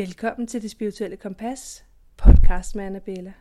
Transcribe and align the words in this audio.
Velkommen 0.00 0.46
til 0.46 0.62
Det 0.62 0.70
Spirituelle 0.70 1.16
Kompas, 1.16 1.84
podcast 2.16 2.76
med 2.76 2.84
Annabella. 2.84 3.32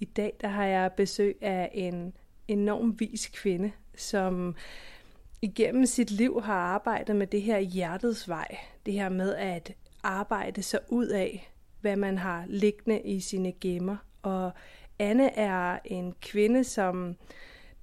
I 0.00 0.04
dag 0.04 0.36
der 0.40 0.48
har 0.48 0.64
jeg 0.64 0.92
besøg 0.92 1.38
af 1.40 1.70
en 1.74 2.16
enorm 2.48 3.00
vis 3.00 3.26
kvinde, 3.26 3.72
som 3.96 4.54
igennem 5.42 5.86
sit 5.86 6.10
liv 6.10 6.42
har 6.42 6.54
arbejdet 6.54 7.16
med 7.16 7.26
det 7.26 7.42
her 7.42 7.58
hjertets 7.58 8.28
vej. 8.28 8.56
Det 8.86 8.94
her 8.94 9.08
med 9.08 9.34
at 9.34 9.72
arbejde 10.02 10.62
sig 10.62 10.80
ud 10.88 11.06
af, 11.06 11.52
hvad 11.80 11.96
man 11.96 12.18
har 12.18 12.44
liggende 12.48 13.00
i 13.00 13.20
sine 13.20 13.52
gemmer. 13.52 13.96
Og 14.22 14.52
Anne 14.98 15.34
er 15.34 15.78
en 15.84 16.14
kvinde, 16.20 16.64
som 16.64 17.16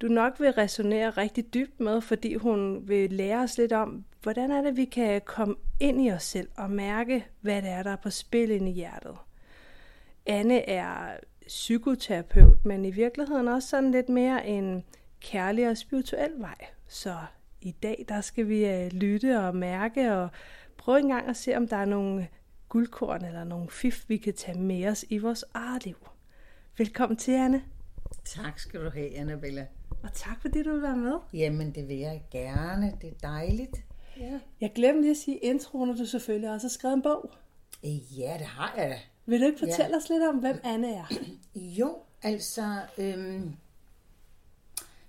du 0.00 0.08
nok 0.08 0.40
vil 0.40 0.50
resonere 0.50 1.10
rigtig 1.10 1.54
dybt 1.54 1.80
med, 1.80 2.00
fordi 2.00 2.34
hun 2.34 2.88
vil 2.88 3.12
lære 3.12 3.42
os 3.42 3.58
lidt 3.58 3.72
om, 3.72 4.04
hvordan 4.22 4.50
er 4.50 4.62
det, 4.62 4.76
vi 4.76 4.84
kan 4.84 5.20
komme 5.24 5.54
ind 5.80 6.06
i 6.06 6.10
os 6.10 6.22
selv 6.22 6.48
og 6.56 6.70
mærke, 6.70 7.26
hvad 7.40 7.62
det 7.62 7.70
er, 7.70 7.82
der 7.82 7.90
er 7.90 7.96
på 7.96 8.10
spil 8.10 8.50
inde 8.50 8.70
i 8.70 8.74
hjertet. 8.74 9.16
Anne 10.26 10.68
er 10.68 11.16
psykoterapeut, 11.46 12.64
men 12.64 12.84
i 12.84 12.90
virkeligheden 12.90 13.48
også 13.48 13.68
sådan 13.68 13.90
lidt 13.90 14.08
mere 14.08 14.46
en 14.46 14.84
kærlig 15.20 15.68
og 15.68 15.76
spirituel 15.76 16.32
vej. 16.38 16.56
Så 16.88 17.16
i 17.60 17.70
dag, 17.70 18.04
der 18.08 18.20
skal 18.20 18.48
vi 18.48 18.66
øh, 18.66 18.92
lytte 18.92 19.40
og 19.40 19.56
mærke 19.56 20.14
og 20.14 20.28
prøve 20.76 20.98
en 20.98 21.08
gang 21.08 21.28
at 21.28 21.36
se, 21.36 21.56
om 21.56 21.68
der 21.68 21.76
er 21.76 21.84
nogle 21.84 22.28
guldkorn 22.68 23.24
eller 23.24 23.44
nogle 23.44 23.70
fif, 23.70 24.04
vi 24.08 24.16
kan 24.16 24.34
tage 24.34 24.58
med 24.58 24.88
os 24.88 25.04
i 25.08 25.18
vores 25.18 25.44
eget 25.54 25.84
liv. 25.84 26.08
Velkommen 26.78 27.16
til, 27.16 27.32
Anne. 27.32 27.62
Tak 28.24 28.58
skal 28.58 28.84
du 28.84 28.90
have, 28.90 29.16
Annabella. 29.16 29.66
Og 30.04 30.12
tak 30.14 30.40
fordi 30.40 30.62
du 30.62 30.72
vil 30.72 30.82
være 30.82 30.96
med. 30.96 31.12
Jamen, 31.34 31.74
det 31.74 31.88
vil 31.88 31.96
jeg 31.98 32.24
gerne. 32.30 32.92
Det 33.00 33.08
er 33.10 33.28
dejligt. 33.28 33.76
Ja. 34.20 34.38
Jeg 34.60 34.72
glemte 34.74 35.00
lige 35.00 35.10
at 35.10 35.16
sige 35.16 35.36
introen, 35.38 35.90
og 35.90 35.98
du 35.98 36.06
selvfølgelig 36.06 36.50
også 36.50 36.66
har 36.66 36.70
skrevet 36.70 36.94
en 36.94 37.02
bog. 37.02 37.30
Øh, 37.84 38.18
Ja, 38.20 38.36
det 38.38 38.46
har 38.46 38.74
jeg 38.76 38.90
da. 38.90 38.98
Vil 39.26 39.40
du 39.40 39.46
ikke 39.46 39.58
fortælle 39.58 39.90
Ja. 39.90 39.96
os 39.96 40.08
lidt 40.08 40.22
om, 40.28 40.36
hvem 40.36 40.60
Anne 40.64 40.94
er? 40.94 41.04
Jo, 41.78 41.96
altså... 42.22 42.80
Øhm, 42.98 43.56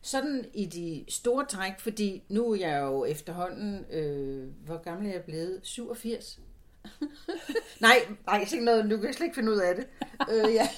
sådan 0.02 0.46
i 0.54 0.66
de 0.66 1.06
store 1.10 1.46
træk, 1.46 1.80
fordi 1.80 2.24
nu 2.30 2.52
er 2.52 2.56
jeg 2.56 2.82
jo 2.82 3.06
efterhånden... 3.06 3.86
Øh, 3.92 4.48
hvor 4.66 4.78
gammel 4.78 5.08
er 5.08 5.12
jeg 5.14 5.24
blevet? 5.24 5.60
87? 5.64 6.40
nej, 7.82 7.96
nej, 8.26 8.40
ikke 8.54 8.66
noget, 8.66 8.86
nu 8.86 8.98
kan 8.98 9.06
jeg 9.06 9.16
slet 9.16 9.26
ikke 9.26 9.36
finde 9.36 9.52
ud 9.52 9.58
af 9.58 9.76
det. 9.76 9.88
øh, 10.32 10.54
jeg, 10.56 10.70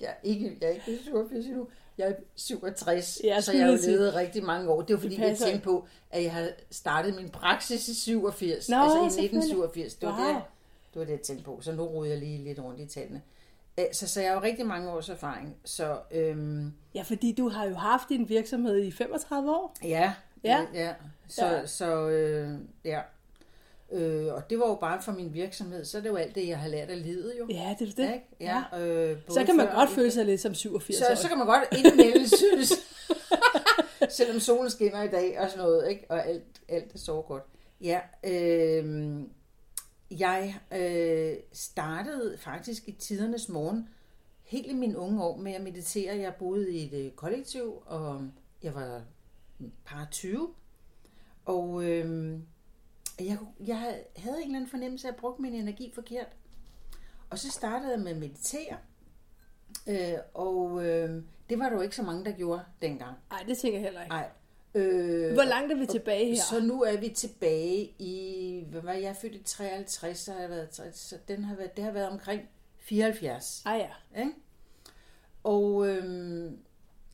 jeg, 0.00 0.08
er 0.08 0.14
ikke, 0.22 0.58
jeg 0.60 0.68
er 0.68 0.72
ikke 0.72 0.98
87 1.04 1.46
endnu. 1.46 1.68
Jeg 2.00 2.08
er 2.10 2.14
67, 2.36 3.20
Ja, 3.24 3.40
så 3.40 3.52
jeg 3.52 3.60
har 3.60 3.70
jeg 3.72 3.80
jo 3.86 3.90
levet 3.90 4.14
rigtig 4.14 4.44
mange 4.44 4.70
år. 4.70 4.82
Det 4.82 4.94
var 4.94 5.00
fordi, 5.00 5.20
jeg 5.20 5.28
passer 5.28 5.46
tænkte 5.46 5.64
på, 5.64 5.86
at 6.10 6.22
jeg 6.22 6.32
havde 6.32 6.52
startet 6.70 7.14
min 7.16 7.28
praksis 7.30 7.88
i 7.88 7.94
87. 7.94 8.68
Nå, 8.68 8.76
altså 8.76 8.96
i 8.98 9.00
selvfølgelig. 9.10 9.24
1987. 9.38 9.94
Det 9.94 10.08
var, 10.08 10.16
Wow. 10.18 10.34
det, 10.34 10.42
det 10.94 10.98
var 11.00 11.04
det, 11.04 11.12
jeg 11.12 11.20
tænkte 11.20 11.44
på. 11.44 11.58
Så 11.60 11.72
nu 11.72 11.82
roder 11.84 12.10
jeg 12.10 12.18
lige 12.18 12.44
lidt 12.44 12.58
rundt 12.58 12.80
i 12.80 12.86
tallene. 12.86 13.22
Så, 13.92 14.08
så 14.08 14.20
jeg 14.20 14.30
har 14.30 14.34
jo 14.36 14.42
rigtig 14.42 14.66
mange 14.66 14.90
års 14.90 15.08
erfaring. 15.08 15.56
Så 15.64 15.98
øhm, 16.10 16.72
Ja, 16.94 17.02
fordi 17.02 17.32
du 17.32 17.48
har 17.48 17.64
jo 17.64 17.74
haft 17.74 18.08
din 18.08 18.28
virksomhed 18.28 18.78
i 18.84 18.90
35 18.92 19.50
år. 19.50 19.74
ja, 19.84 20.12
Ja. 20.44 20.66
ja. 20.74 20.94
Så, 21.28 21.46
Ja. 21.46 21.52
ja. 21.52 21.66
så 21.66 22.08
øh, 22.08 22.58
ja. 22.84 23.00
Øh, 23.92 24.34
og 24.34 24.50
det 24.50 24.58
var 24.58 24.68
jo 24.68 24.74
bare 24.74 25.02
for 25.02 25.12
min 25.12 25.34
virksomhed, 25.34 25.84
så 25.84 25.98
er 25.98 26.02
det 26.02 26.08
jo 26.08 26.16
alt 26.16 26.34
det, 26.34 26.48
jeg 26.48 26.58
har 26.58 26.68
lært 26.68 26.90
af 26.90 27.02
livet 27.02 27.34
jo. 27.38 27.46
Ja, 27.50 27.76
det 27.78 27.88
er 27.88 27.92
det. 28.06 28.14
Ikke? 28.14 28.26
Ja, 28.40 28.80
øh, 28.80 29.18
Så 29.28 29.44
kan 29.44 29.56
man 29.56 29.74
godt 29.74 29.90
føle 29.90 30.10
sig 30.10 30.24
lidt 30.26 30.40
som 30.40 30.54
87 30.54 30.98
så, 30.98 31.04
år. 31.10 31.14
så 31.14 31.28
kan 31.28 31.38
man 31.38 31.46
godt 31.46 31.64
indimellem 31.78 32.26
synes, 32.42 32.72
selvom 34.16 34.40
solen 34.40 34.70
skinner 34.70 35.02
i 35.02 35.08
dag 35.08 35.40
og 35.40 35.50
sådan 35.50 35.64
noget, 35.64 35.88
ikke? 35.90 36.06
og 36.08 36.26
alt, 36.26 36.60
alt 36.68 36.94
er 36.94 36.98
så 36.98 37.22
godt. 37.22 37.42
Ja, 37.80 38.00
øh, 38.24 39.20
jeg 40.10 40.56
øh, 40.72 41.36
startede 41.52 42.38
faktisk 42.38 42.88
i 42.88 42.92
tidernes 42.92 43.48
morgen, 43.48 43.88
helt 44.42 44.66
i 44.66 44.74
mine 44.74 44.98
unge 44.98 45.24
år, 45.24 45.36
med 45.36 45.52
at 45.52 45.62
meditere. 45.62 46.16
Jeg 46.16 46.34
boede 46.38 46.72
i 46.72 46.86
et 46.86 47.04
øh, 47.06 47.10
kollektiv, 47.10 47.82
og 47.86 48.22
jeg 48.62 48.74
var 48.74 49.02
par 49.84 50.08
20, 50.10 50.48
og 51.44 51.84
øh, 51.84 52.38
jeg, 53.20 53.38
jeg 53.66 53.76
havde 54.16 54.36
en 54.36 54.42
eller 54.42 54.56
anden 54.56 54.70
fornemmelse 54.70 55.08
af, 55.08 55.10
at 55.10 55.14
jeg 55.14 55.20
brugte 55.20 55.42
min 55.42 55.54
energi 55.54 55.92
forkert. 55.94 56.36
Og 57.30 57.38
så 57.38 57.50
startede 57.50 57.90
jeg 57.92 58.00
med 58.00 58.10
at 58.10 58.16
meditere, 58.16 58.76
øh, 59.86 60.18
og 60.34 60.86
øh, 60.86 61.22
det 61.50 61.58
var 61.58 61.68
der 61.68 61.76
jo 61.76 61.80
ikke 61.82 61.96
så 61.96 62.02
mange, 62.02 62.24
der 62.24 62.32
gjorde 62.32 62.62
dengang. 62.82 63.16
Nej, 63.30 63.42
det 63.46 63.58
tænker 63.58 63.78
jeg 63.78 63.84
heller 63.84 64.02
ikke. 64.02 64.14
Nej. 64.14 64.28
Øh, 64.74 65.32
Hvor 65.34 65.42
langt 65.42 65.72
er 65.72 65.76
vi 65.76 65.86
tilbage 65.86 66.26
her? 66.26 66.42
Så 66.50 66.60
nu 66.60 66.82
er 66.82 67.00
vi 67.00 67.08
tilbage 67.08 67.94
i, 67.98 68.64
hvad 68.70 68.80
var 68.80 68.92
jeg, 68.92 69.02
jeg 69.02 69.16
født 69.16 69.34
i 69.34 69.42
53, 69.42 70.18
så 70.18 70.32
har 70.32 70.40
jeg 70.40 70.50
været, 70.50 70.70
60, 70.70 70.96
så 70.98 71.18
den 71.28 71.44
har 71.44 71.56
været, 71.56 71.76
det 71.76 71.84
har 71.84 71.90
været 71.90 72.08
omkring 72.08 72.42
74. 72.78 73.62
Ah 73.66 73.78
ja. 73.78 74.20
Ikke? 74.20 74.32
Og 75.44 75.88
øh, 75.88 76.52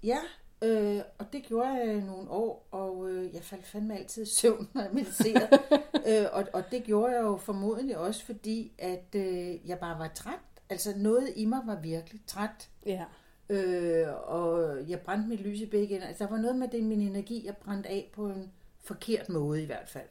ja, 0.02 0.18
øh, 0.66 1.00
og 1.18 1.32
det 1.32 1.42
gjorde 1.42 1.68
jeg 1.68 2.00
nogle 2.00 2.30
år, 2.30 2.66
og 2.70 3.10
øh, 3.10 3.34
jeg 3.34 3.42
faldt 3.42 3.66
fandme 3.66 3.98
altid 3.98 4.22
i 4.22 4.26
søvn, 4.26 4.68
når 4.72 4.82
jeg 4.82 4.90
mediterede. 4.92 5.48
øh, 6.22 6.26
og, 6.32 6.44
og 6.52 6.64
det 6.70 6.84
gjorde 6.84 7.14
jeg 7.14 7.22
jo 7.22 7.36
formodentlig 7.36 7.96
også, 7.96 8.24
fordi 8.24 8.72
at 8.78 9.14
øh, 9.14 9.68
jeg 9.68 9.78
bare 9.78 9.98
var 9.98 10.10
træt. 10.14 10.38
Altså 10.70 10.92
noget 10.96 11.32
i 11.36 11.44
mig 11.44 11.60
var 11.66 11.80
virkelig 11.80 12.20
træt. 12.26 12.68
Ja. 12.86 13.04
Øh, 13.48 14.06
og 14.24 14.78
jeg 14.88 15.00
brændte 15.00 15.28
mit 15.28 15.40
lys 15.40 15.60
i 15.60 15.66
begge 15.66 15.94
ender. 15.94 16.06
Altså, 16.06 16.24
der 16.24 16.30
var 16.30 16.38
noget 16.38 16.56
med 16.56 16.68
det, 16.68 16.84
min 16.84 17.00
energi, 17.00 17.46
jeg 17.46 17.56
brændte 17.56 17.88
af 17.88 18.10
på 18.12 18.26
en 18.26 18.52
forkert 18.84 19.28
måde 19.28 19.62
i 19.62 19.66
hvert 19.66 19.88
fald. 19.88 20.08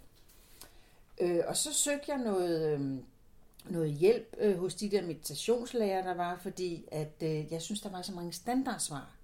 Øh, 1.21 1.39
og 1.47 1.57
så 1.57 1.73
søgte 1.73 2.11
jeg 2.11 2.17
noget, 2.17 2.73
øh, 2.73 2.81
noget 3.69 3.91
hjælp 3.91 4.35
øh, 4.39 4.57
hos 4.57 4.75
de 4.75 4.89
der 4.89 5.01
meditationslærer, 5.01 6.03
der 6.03 6.13
var, 6.13 6.37
fordi 6.37 6.85
at 6.91 7.23
øh, 7.23 7.51
jeg 7.51 7.61
synes, 7.61 7.81
der 7.81 7.89
var 7.89 8.01
så 8.01 8.13
mange 8.13 8.33
standardsvar. 8.33 9.15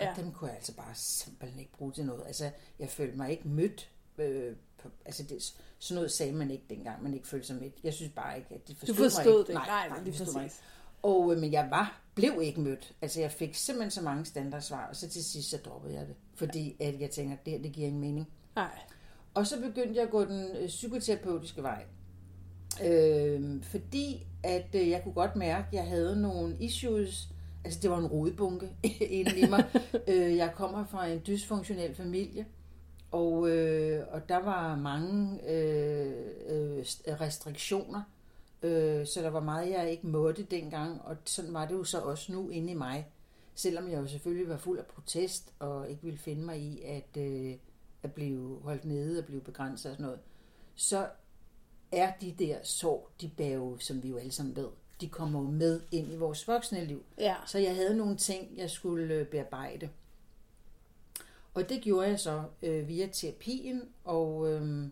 Og 0.00 0.06
Ja. 0.06 0.14
ja. 0.16 0.22
dem 0.22 0.32
kunne 0.32 0.48
jeg 0.48 0.56
altså 0.56 0.74
bare 0.74 0.94
simpelthen 0.94 1.60
ikke 1.60 1.72
bruge 1.72 1.92
til 1.92 2.04
noget. 2.04 2.22
Altså, 2.26 2.50
jeg 2.78 2.88
følte 2.88 3.16
mig 3.16 3.30
ikke 3.30 3.48
mødt. 3.48 3.90
Øh, 4.18 4.56
på, 4.78 4.88
altså, 5.04 5.22
det, 5.22 5.54
sådan 5.78 5.94
noget 5.94 6.12
sagde 6.12 6.32
man 6.32 6.50
ikke 6.50 6.64
dengang, 6.70 7.02
man 7.02 7.14
ikke 7.14 7.28
følte 7.28 7.46
sig 7.46 7.56
mødt. 7.56 7.74
Jeg 7.84 7.94
synes 7.94 8.12
bare 8.16 8.38
ikke, 8.38 8.54
at 8.54 8.68
de 8.68 8.72
Du 8.72 8.78
forstod, 8.78 8.94
mig 9.04 9.10
forstod 9.12 9.40
ikke. 9.40 9.46
det. 9.46 9.54
Nej, 9.66 9.88
nej, 9.88 9.98
de 9.98 10.04
lige 10.04 10.14
forstod 10.16 10.34
mig 10.34 10.44
ikke. 10.44 10.56
Og, 11.02 11.32
øh, 11.34 11.38
men 11.40 11.52
jeg 11.52 11.68
var, 11.70 12.00
blev 12.14 12.40
ikke 12.42 12.60
mødt. 12.60 12.94
Altså, 13.02 13.20
jeg 13.20 13.30
fik 13.32 13.54
simpelthen 13.54 13.90
så 13.90 14.02
mange 14.02 14.24
standardsvar, 14.24 14.86
og 14.88 14.96
så 14.96 15.08
til 15.08 15.24
sidst, 15.24 15.50
så 15.50 15.56
droppede 15.56 15.94
jeg 15.94 16.06
det. 16.06 16.14
Fordi 16.34 16.76
at 16.80 17.00
jeg 17.00 17.10
tænker, 17.10 17.36
det 17.44 17.52
her, 17.52 17.62
det 17.62 17.72
giver 17.72 17.86
ingen 17.86 18.00
mening. 18.00 18.28
Nej. 18.54 18.78
Og 19.34 19.46
så 19.46 19.60
begyndte 19.60 19.94
jeg 19.94 20.02
at 20.04 20.10
gå 20.10 20.24
den 20.24 20.56
øh, 20.56 20.66
psykoterapeutiske 20.66 21.62
vej. 21.62 21.84
Øh, 22.84 23.62
fordi 23.62 24.26
at 24.42 24.74
øh, 24.74 24.88
jeg 24.90 25.02
kunne 25.02 25.14
godt 25.14 25.36
mærke, 25.36 25.66
at 25.68 25.74
jeg 25.74 25.86
havde 25.86 26.22
nogle 26.22 26.56
issues. 26.60 27.28
Altså 27.64 27.80
det 27.82 27.90
var 27.90 27.98
en 27.98 28.06
rodebunke 28.06 28.68
inden 29.18 29.38
i 29.38 29.50
mig. 29.50 29.64
øh, 30.08 30.36
jeg 30.36 30.52
kommer 30.54 30.84
fra 30.84 31.06
en 31.06 31.22
dysfunktionel 31.26 31.94
familie. 31.94 32.46
Og, 33.10 33.50
øh, 33.50 34.06
og 34.10 34.28
der 34.28 34.36
var 34.36 34.76
mange 34.76 35.40
øh, 35.50 36.12
øh, 36.46 36.84
restriktioner. 37.20 38.02
Øh, 38.62 39.06
så 39.06 39.22
der 39.22 39.30
var 39.30 39.40
meget, 39.40 39.70
jeg 39.70 39.90
ikke 39.90 40.06
måtte 40.06 40.42
dengang. 40.42 41.02
Og 41.02 41.16
sådan 41.24 41.54
var 41.54 41.66
det 41.66 41.74
jo 41.74 41.84
så 41.84 42.00
også 42.00 42.32
nu 42.32 42.48
inde 42.48 42.72
i 42.72 42.74
mig. 42.74 43.06
Selvom 43.54 43.90
jeg 43.90 43.98
jo 43.98 44.06
selvfølgelig 44.06 44.48
var 44.48 44.56
fuld 44.56 44.78
af 44.78 44.86
protest 44.86 45.52
og 45.58 45.90
ikke 45.90 46.02
ville 46.02 46.18
finde 46.18 46.42
mig 46.42 46.60
i 46.60 46.82
at, 46.82 47.16
øh, 47.22 47.54
at 48.02 48.12
blive 48.12 48.60
holdt 48.62 48.84
nede 48.84 49.18
og 49.18 49.24
blive 49.24 49.40
begrænset 49.40 49.90
og 49.90 49.96
sådan 49.96 50.04
noget. 50.04 50.20
Så 50.74 51.06
er 51.92 52.12
de 52.20 52.34
der 52.38 52.58
sår, 52.62 53.10
de 53.20 53.28
bærer 53.28 53.76
som 53.78 54.02
vi 54.02 54.08
jo 54.08 54.16
alle 54.16 54.32
sammen 54.32 54.56
ved, 54.56 54.68
de 55.00 55.08
kommer 55.08 55.40
jo 55.40 55.46
med 55.46 55.80
ind 55.90 56.12
i 56.12 56.16
vores 56.16 56.48
voksne 56.48 56.84
liv. 56.84 57.04
Ja. 57.18 57.34
Så 57.46 57.58
jeg 57.58 57.74
havde 57.74 57.96
nogle 57.96 58.16
ting, 58.16 58.48
jeg 58.56 58.70
skulle 58.70 59.14
øh, 59.14 59.26
bearbejde. 59.26 59.88
Og 61.54 61.68
det 61.68 61.82
gjorde 61.82 62.08
jeg 62.08 62.20
så 62.20 62.42
øh, 62.62 62.88
via 62.88 63.06
terapien, 63.06 63.82
og, 64.04 64.52
øh, 64.52 64.86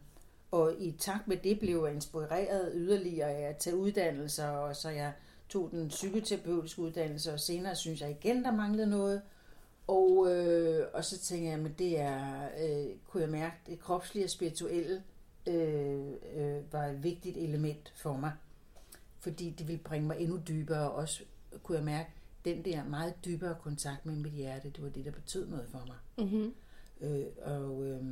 og 0.50 0.74
i 0.78 0.92
takt 0.98 1.28
med 1.28 1.36
det 1.36 1.58
blev 1.58 1.84
jeg 1.84 1.94
inspireret 1.94 2.72
yderligere 2.74 3.30
af 3.30 3.48
at 3.48 3.56
tage 3.56 3.76
uddannelser, 3.76 4.48
og 4.48 4.76
så 4.76 4.88
jeg 4.88 5.12
tog 5.48 5.70
den 5.70 5.88
psykoterapeutiske 5.88 6.82
uddannelse, 6.82 7.32
og 7.32 7.40
senere 7.40 7.76
synes 7.76 8.00
jeg 8.00 8.10
igen, 8.10 8.44
der 8.44 8.52
manglede 8.52 8.90
noget. 8.90 9.22
Og, 9.86 10.26
øh, 10.30 10.86
og 10.92 11.04
så 11.04 11.18
tænkte 11.18 11.50
jeg, 11.50 11.60
at 11.64 11.78
det 11.78 12.00
er, 12.00 12.48
øh, 12.60 12.86
kunne 13.08 13.22
jeg 13.22 13.30
mærke, 13.30 13.56
det 13.66 13.80
kropslige 13.80 14.24
og 14.24 14.30
spirituelle 14.30 15.02
øh, 15.46 16.12
øh, 16.36 16.72
var 16.72 16.86
et 16.86 17.02
vigtigt 17.02 17.36
element 17.36 17.92
for 17.96 18.16
mig. 18.16 18.32
Fordi 19.28 19.50
det 19.50 19.68
ville 19.68 19.82
bringe 19.82 20.06
mig 20.06 20.16
endnu 20.20 20.40
dybere, 20.48 20.90
og 20.90 20.94
også 20.94 21.22
kunne 21.62 21.78
jeg 21.78 21.84
mærke, 21.84 22.10
den 22.44 22.64
der 22.64 22.84
meget 22.84 23.14
dybere 23.24 23.56
kontakt 23.62 24.06
med 24.06 24.16
mit 24.16 24.32
hjerte, 24.32 24.70
det 24.70 24.82
var 24.82 24.88
det, 24.88 25.04
der 25.04 25.10
betød 25.10 25.48
noget 25.48 25.68
for 25.68 25.84
mig. 25.86 26.26
Mm-hmm. 26.26 26.54
Øh, 27.00 27.26
og, 27.42 27.84
øh, 27.84 28.02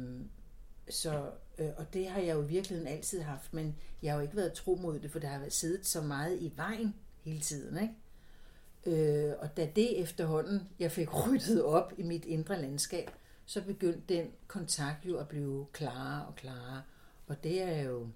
så, 0.89 1.31
øh, 1.59 1.69
og 1.77 1.93
det 1.93 2.09
har 2.09 2.21
jeg 2.21 2.35
jo 2.35 2.43
i 2.43 2.47
virkeligheden 2.47 2.93
altid 2.93 3.21
haft, 3.21 3.55
men 3.55 3.77
jeg 4.03 4.13
har 4.13 4.19
jo 4.19 4.23
ikke 4.23 4.37
været 4.37 4.53
tro 4.53 4.79
mod 4.83 4.99
det, 4.99 5.11
for 5.11 5.19
der 5.19 5.29
har 5.29 5.39
været 5.39 5.53
siddet 5.53 5.87
så 5.87 6.03
meget 6.03 6.39
i 6.41 6.53
vejen 6.57 6.95
hele 7.25 7.41
tiden. 7.41 7.79
Ikke? 7.83 9.29
Øh, 9.29 9.35
og 9.39 9.57
da 9.57 9.69
det 9.77 10.01
efterhånden, 10.01 10.69
jeg 10.79 10.93
fik 10.93 11.15
ryddet 11.27 11.63
op 11.63 11.93
i 11.99 12.03
mit 12.03 12.25
indre 12.25 12.61
landskab, 12.61 13.11
så 13.47 13.63
begyndte 13.65 14.15
den 14.15 14.31
kontakt 14.47 15.07
jo 15.07 15.19
at 15.19 15.29
blive 15.29 15.67
klarere 15.73 16.27
og 16.27 16.35
klarere. 16.35 16.83
Og 17.27 17.45
det 17.45 17.63
er 17.63 17.83
jo 17.83 18.09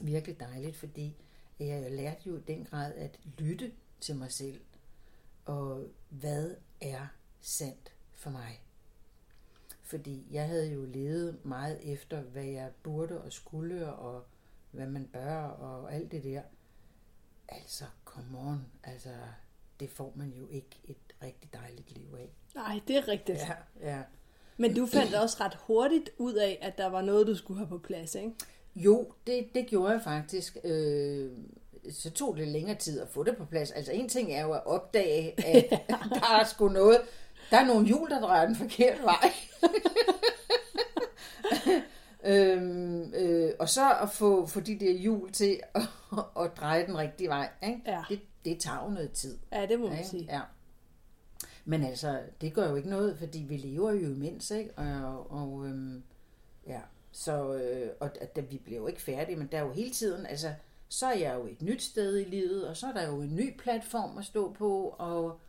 virkelig 0.00 0.40
dejligt, 0.40 0.76
fordi 0.76 1.16
jeg 1.66 1.92
lærte 1.92 2.20
jo 2.26 2.36
i 2.36 2.40
den 2.40 2.64
grad 2.64 2.94
at 2.94 3.18
lytte 3.38 3.72
til 4.00 4.16
mig 4.16 4.32
selv. 4.32 4.60
Og 5.44 5.86
hvad 6.08 6.54
er 6.80 7.06
sandt 7.40 7.92
for 8.12 8.30
mig? 8.30 8.62
Fordi 9.82 10.26
jeg 10.30 10.48
havde 10.48 10.72
jo 10.72 10.84
levet 10.84 11.44
meget 11.44 11.92
efter, 11.92 12.20
hvad 12.20 12.44
jeg 12.44 12.70
burde 12.82 13.22
og 13.22 13.32
skulle, 13.32 13.92
og 13.92 14.24
hvad 14.70 14.86
man 14.86 15.06
bør, 15.06 15.36
og 15.44 15.94
alt 15.94 16.12
det 16.12 16.24
der. 16.24 16.42
Altså, 17.48 17.84
come 18.04 18.38
on. 18.38 18.66
Altså, 18.84 19.14
det 19.80 19.90
får 19.90 20.12
man 20.16 20.30
jo 20.30 20.48
ikke 20.48 20.80
et 20.84 20.96
rigtig 21.22 21.52
dejligt 21.52 21.90
liv 21.90 22.14
af. 22.14 22.30
Nej, 22.54 22.80
det 22.88 22.96
er 22.96 23.08
rigtigt. 23.08 23.38
Ja, 23.38 23.54
ja. 23.80 24.02
Men 24.56 24.74
du 24.74 24.86
fandt 24.86 25.14
også 25.14 25.36
ret 25.40 25.54
hurtigt 25.54 26.10
ud 26.18 26.34
af, 26.34 26.58
at 26.62 26.78
der 26.78 26.86
var 26.86 27.02
noget, 27.02 27.26
du 27.26 27.34
skulle 27.34 27.58
have 27.58 27.68
på 27.68 27.78
plads, 27.78 28.14
ikke? 28.14 28.32
Jo, 28.76 29.12
det, 29.26 29.48
det 29.54 29.66
gjorde 29.66 29.92
jeg 29.92 30.02
faktisk. 30.02 30.56
Øh, 30.64 31.30
så 31.90 32.10
tog 32.10 32.36
det 32.36 32.48
længere 32.48 32.78
tid 32.78 33.00
at 33.00 33.08
få 33.08 33.22
det 33.22 33.36
på 33.36 33.44
plads. 33.44 33.70
Altså 33.70 33.92
en 33.92 34.08
ting 34.08 34.32
er 34.32 34.42
jo 34.42 34.52
at 34.52 34.66
opdage, 34.66 35.46
at 35.46 35.70
der 36.14 36.38
er 36.40 36.44
sgu 36.44 36.68
noget, 36.68 37.00
der 37.50 37.56
er 37.56 37.66
nogle 37.66 37.86
hjul, 37.86 38.10
der 38.10 38.20
drejer 38.20 38.46
den 38.46 38.56
forkerte 38.56 39.02
vej. 39.02 39.32
øhm, 42.24 43.14
øh, 43.14 43.52
og 43.58 43.68
så 43.68 43.94
at 44.02 44.10
få, 44.10 44.46
få 44.46 44.60
de 44.60 44.80
der 44.80 44.92
hjul 44.92 45.32
til 45.32 45.60
at, 45.74 45.82
at 46.40 46.50
dreje 46.56 46.86
den 46.86 46.98
rigtige 46.98 47.28
vej. 47.28 47.48
Ikke? 47.62 47.80
Ja. 47.86 48.02
Det, 48.08 48.20
det 48.44 48.60
tager 48.60 48.84
jo 48.84 48.90
noget 48.90 49.12
tid. 49.12 49.38
Ja, 49.52 49.66
det 49.66 49.80
må 49.80 49.88
man 49.88 49.98
Ikke? 49.98 50.08
sige. 50.10 50.28
Ja. 50.30 50.40
Men 51.64 51.84
altså, 51.84 52.20
det 52.40 52.54
gør 52.54 52.68
jo 52.68 52.76
ikke 52.76 52.88
noget, 52.88 53.18
fordi 53.18 53.38
vi 53.38 53.56
lever 53.56 53.92
jo 53.92 54.08
imens, 54.10 54.50
ikke? 54.50 54.70
Og, 54.76 55.32
og 55.32 55.66
øhm, 55.66 56.02
ja, 56.66 56.80
så, 57.12 57.54
øh, 57.54 57.90
og 58.00 58.10
at 58.20 58.50
vi 58.50 58.56
bliver 58.58 58.80
jo 58.80 58.86
ikke 58.86 59.02
færdige, 59.02 59.36
men 59.36 59.48
der 59.52 59.58
er 59.58 59.62
jo 59.62 59.72
hele 59.72 59.90
tiden, 59.90 60.26
altså, 60.26 60.54
så 60.88 61.06
er 61.06 61.18
jeg 61.18 61.34
jo 61.34 61.46
et 61.46 61.62
nyt 61.62 61.82
sted 61.82 62.18
i 62.18 62.24
livet, 62.24 62.68
og 62.68 62.76
så 62.76 62.86
er 62.86 62.92
der 62.92 63.08
jo 63.08 63.20
en 63.20 63.36
ny 63.36 63.56
platform 63.58 64.18
at 64.18 64.24
stå 64.24 64.52
på, 64.52 64.94
og, 64.98 65.40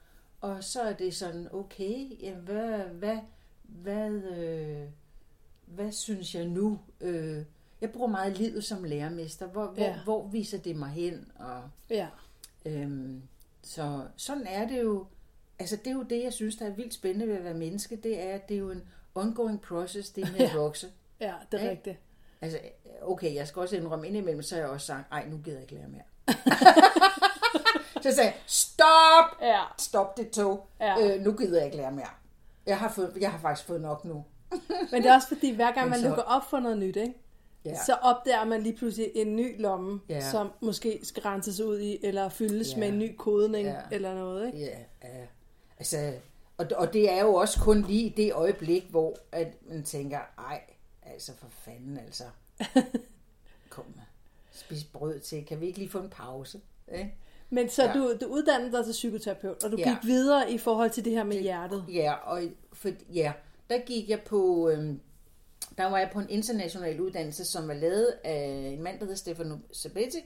og 0.42 0.64
så 0.64 0.82
er 0.82 0.94
det 0.94 1.16
sådan, 1.16 1.48
okay, 1.54 2.22
jamen, 2.22 2.44
hvad, 2.44 2.80
hvad, 2.80 3.18
hvad, 3.64 4.12
øh, 4.12 4.88
hvad 5.66 5.92
synes 5.92 6.36
jeg 6.36 6.46
nu? 6.48 6.80
Øh, 7.02 7.44
jeg 7.82 7.92
bruger 7.92 8.08
meget 8.08 8.38
livet 8.38 8.64
som 8.64 8.84
lærermester. 8.84 9.48
Hvor, 9.48 9.66
hvor, 9.66 9.84
Ja. 9.84 10.00
hvor 10.04 10.28
viser 10.28 10.58
det 10.58 10.76
mig 10.76 10.90
hen? 10.90 11.32
Og, 11.40 11.62
Ja. 11.90 12.08
Øhm, 12.66 13.22
så 13.64 14.02
sådan 14.16 14.48
er 14.48 14.68
det 14.68 14.82
jo. 14.82 15.06
Altså 15.60 15.76
det 15.76 15.88
er 15.88 15.92
jo 15.96 16.04
det, 16.04 16.24
jeg 16.24 16.34
synes, 16.34 16.56
der 16.56 16.66
er 16.66 16.70
vildt 16.76 16.94
spændende 16.94 17.28
ved 17.28 17.36
at 17.36 17.44
være 17.44 17.54
menneske. 17.54 17.96
Det 17.96 18.22
er, 18.24 18.34
at 18.36 18.50
det 18.50 18.56
er 18.56 18.60
jo 18.60 18.72
en 18.72 18.84
ongoing 19.16 19.62
process, 19.62 20.10
det 20.10 20.32
med 20.32 20.40
at 20.50 20.56
vokse. 20.56 20.88
Ja, 21.28 21.34
det 21.52 21.58
er 21.58 21.62
Ikke? 21.62 21.72
rigtigt. 21.72 21.98
Altså, 22.42 22.60
okay, 23.02 23.36
jeg 23.36 23.48
skal 23.48 23.60
også 23.60 23.76
indrømme 23.76 24.08
indimellem, 24.08 24.44
så 24.44 24.56
har 24.56 24.62
jeg 24.62 24.70
også 24.72 24.88
sagt, 24.88 25.08
ej, 25.12 25.26
nu 25.30 25.38
gider 25.38 25.58
jeg 25.58 25.62
ikke 25.62 25.76
lære 25.76 25.88
mere. 25.88 26.04
så 28.02 28.10
jeg 28.10 28.14
sagde, 28.14 28.34
stop! 28.46 29.42
Ja. 29.42 29.60
Stop 29.80 30.18
det 30.18 30.30
tog. 30.30 30.68
Ja. 30.82 31.16
Øh, 31.16 31.22
nu 31.22 31.32
gider 31.32 31.58
jeg 31.58 31.66
ikke 31.66 31.78
lære 31.78 31.92
mere. 31.92 32.10
Jeg 32.66 32.78
har, 32.78 32.90
fået, 32.90 33.14
jeg 33.20 33.32
har 33.32 33.40
faktisk 33.40 33.68
fået 33.68 33.82
nok 33.82 34.06
nu. 34.06 34.26
Men 34.92 35.04
det 35.04 35.10
er 35.10 35.16
også 35.16 35.28
fordi, 35.28 35.56
hver 35.56 35.72
gang 35.72 35.90
man 35.90 36.00
så- 36.00 36.08
lukker 36.08 36.24
op 36.24 36.50
for 36.50 36.60
noget 36.60 36.78
nyt, 36.78 36.96
ikke? 36.96 37.14
Ja. 37.66 37.76
så 37.86 37.94
opdager 38.02 38.46
man 38.46 38.62
lige 38.64 38.76
pludselig 38.78 39.12
en 39.16 39.36
ny 39.36 39.62
lomme, 39.62 40.02
Ja. 40.10 40.32
som 40.32 40.52
måske 40.62 41.00
skal 41.04 41.24
renses 41.24 41.60
ud 41.60 41.80
i, 41.80 41.98
eller 42.06 42.30
fyldes 42.30 42.74
Ja. 42.74 42.80
med 42.80 42.88
en 42.88 43.00
ny 43.00 43.16
kodning, 43.18 43.68
Ja. 43.68 43.76
eller 43.92 44.14
noget. 44.16 44.46
Ikke? 44.48 44.60
Ja, 44.60 44.78
ja. 45.04 45.26
Altså, 45.78 46.14
og, 46.58 46.66
og 46.76 46.94
det 46.94 47.12
er 47.12 47.22
jo 47.22 47.34
også 47.34 47.60
kun 47.60 47.82
lige 47.82 48.04
i 48.04 48.10
det 48.10 48.34
øjeblik, 48.34 48.88
hvor 48.90 49.16
at 49.32 49.48
man 49.70 49.84
tænker, 49.84 50.20
ej, 50.38 50.62
altså 51.14 51.32
for 51.38 51.48
fanden 51.50 51.98
altså. 51.98 52.24
Kom 53.70 53.86
med. 53.96 54.04
Spis 54.52 54.84
brød 54.84 55.20
til. 55.20 55.46
Kan 55.46 55.62
vi 55.62 55.66
ikke 55.66 55.80
lige 55.80 55.90
få 55.90 56.00
en 56.00 56.10
pause? 56.10 56.62
Ikke? 56.94 57.16
Men 57.50 57.70
så 57.70 57.84
Ja. 57.84 57.94
du, 57.94 58.14
du 58.22 58.26
uddannede 58.26 58.72
dig 58.78 58.86
til 58.86 58.92
psykoterapeut, 58.92 59.64
og 59.64 59.72
du 59.72 59.78
Ja. 59.78 59.90
gik 59.90 60.08
videre 60.08 60.52
i 60.52 60.58
forhold 60.58 60.90
til 60.90 61.06
det 61.06 61.12
her 61.14 61.24
med 61.24 61.42
hjertet. 61.42 61.86
Ja, 61.90 62.14
og 62.14 62.42
for, 62.74 62.90
ja, 63.14 63.34
der 63.70 63.80
gik 63.86 64.10
jeg 64.10 64.22
på, 64.22 64.70
øhm, 64.70 65.00
der 65.78 65.86
var 65.86 65.98
jeg 65.98 66.10
på 66.14 66.20
en 66.20 66.30
international 66.30 67.02
uddannelse, 67.02 67.46
som 67.46 67.68
var 67.68 67.74
lavet 67.74 68.08
af 68.24 68.46
en 68.78 68.84
mand, 68.84 69.00
der 69.00 69.06
hedder 69.06 69.18
Stefano 69.18 69.58
Sabetti, 69.72 70.18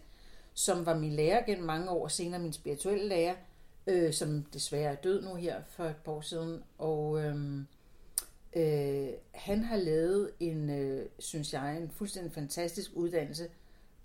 som 0.53 0.85
var 0.85 0.97
min 0.97 1.11
lærer 1.13 1.45
gennem 1.45 1.65
mange 1.65 1.89
år, 1.89 2.07
senere 2.07 2.39
min 2.39 2.53
spirituelle 2.53 3.07
lærer, 3.07 3.35
øh, 3.87 4.13
som 4.13 4.43
desværre 4.43 4.91
er 4.91 4.95
død 4.95 5.21
nu 5.23 5.35
her 5.35 5.61
for 5.69 5.85
et 5.85 5.95
par 5.95 6.11
år 6.11 6.21
siden. 6.21 6.63
Og 6.77 7.19
øhm, 7.23 7.67
øh, 8.57 9.13
han 9.33 9.63
har 9.63 9.77
lavet 9.77 10.31
en, 10.39 10.69
øh, 10.69 11.09
synes 11.19 11.53
jeg, 11.53 11.77
en 11.77 11.89
fuldstændig 11.89 12.31
fantastisk 12.31 12.91
uddannelse, 12.93 13.49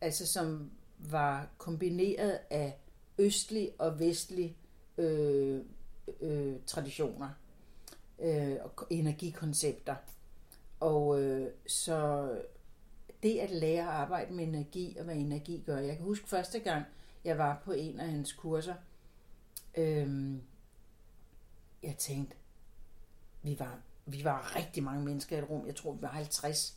altså 0.00 0.26
som 0.26 0.70
var 0.98 1.48
kombineret 1.58 2.38
af 2.50 2.78
østlig 3.18 3.70
og 3.78 3.98
vestlig 3.98 4.56
øh, 4.98 5.60
øh, 6.20 6.56
traditioner 6.66 7.30
øh, 8.18 8.56
og 8.64 8.86
energikoncepter. 8.90 9.94
Og 10.80 11.22
øh, 11.22 11.50
så 11.66 12.30
det 13.22 13.38
at 13.38 13.50
lære 13.50 13.82
at 13.82 13.88
arbejde 13.88 14.32
med 14.32 14.44
energi 14.44 14.96
og 14.98 15.04
hvad 15.04 15.16
energi 15.16 15.62
gør. 15.66 15.78
Jeg 15.78 15.96
kan 15.96 16.04
huske 16.04 16.28
første 16.28 16.58
gang, 16.58 16.84
jeg 17.24 17.38
var 17.38 17.62
på 17.64 17.72
en 17.72 18.00
af 18.00 18.10
hans 18.10 18.32
kurser, 18.32 18.74
øh, 19.76 20.36
jeg 21.82 21.96
tænkte, 21.98 22.36
vi 23.42 23.58
var, 23.58 23.80
vi 24.12 24.24
var 24.24 24.56
rigtig 24.56 24.82
mange 24.82 25.04
mennesker 25.04 25.36
i 25.36 25.38
et 25.38 25.50
rum. 25.50 25.66
Jeg 25.66 25.74
tror, 25.74 25.92
vi 25.92 26.02
var 26.02 26.08
50. 26.08 26.76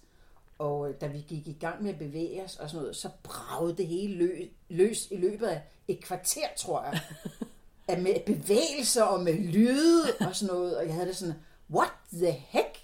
Og 0.57 0.89
øh, 0.89 0.95
da 1.01 1.07
vi 1.07 1.25
gik 1.27 1.47
i 1.47 1.57
gang 1.59 1.83
med 1.83 1.93
at 1.93 1.99
bevæge 1.99 2.43
os 2.43 2.55
og 2.55 2.69
sådan 2.69 2.81
noget, 2.81 2.95
så 2.95 3.09
bragede 3.23 3.77
det 3.77 3.87
hele 3.87 4.15
løs, 4.15 4.47
løs 4.69 5.07
i 5.11 5.17
løbet 5.17 5.47
af 5.47 5.61
et 5.87 6.03
kvarter, 6.03 6.47
tror 6.57 6.83
jeg. 6.83 6.99
Af 7.87 8.01
med 8.01 8.25
bevægelser 8.25 9.03
og 9.03 9.23
med 9.23 9.33
lyde 9.33 10.03
og 10.19 10.35
sådan 10.35 10.55
noget. 10.55 10.77
Og 10.77 10.85
jeg 10.85 10.93
havde 10.93 11.07
det 11.07 11.15
sådan, 11.15 11.35
what 11.71 11.91
the 12.13 12.31
heck? 12.31 12.81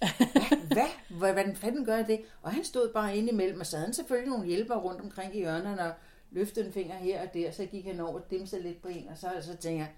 Hvad? 0.67 0.87
hvad? 1.09 1.33
Hvordan 1.33 1.55
fanden 1.55 1.85
gør 1.85 1.95
jeg 1.95 2.07
det? 2.07 2.21
Og 2.41 2.51
han 2.51 2.63
stod 2.63 2.93
bare 2.93 3.17
inde 3.17 3.29
imellem, 3.29 3.59
og 3.59 3.65
så 3.65 3.75
havde 3.75 3.87
han 3.87 3.93
selvfølgelig 3.93 4.29
nogle 4.29 4.47
hjælpere 4.47 4.79
rundt 4.79 5.01
omkring 5.01 5.35
i 5.35 5.37
hjørnerne, 5.37 5.81
og 5.81 5.93
løftede 6.31 6.65
en 6.65 6.73
finger 6.73 6.95
her 6.95 7.21
og 7.21 7.33
der, 7.33 7.51
så 7.51 7.65
gik 7.65 7.85
han 7.85 7.99
over 7.99 8.19
og 8.19 8.31
dimsede 8.31 8.61
lidt 8.61 8.81
på 8.81 8.87
en, 8.87 9.07
og 9.09 9.17
så, 9.17 9.27
så 9.41 9.47
tænkte 9.47 9.69
jeg, 9.69 9.89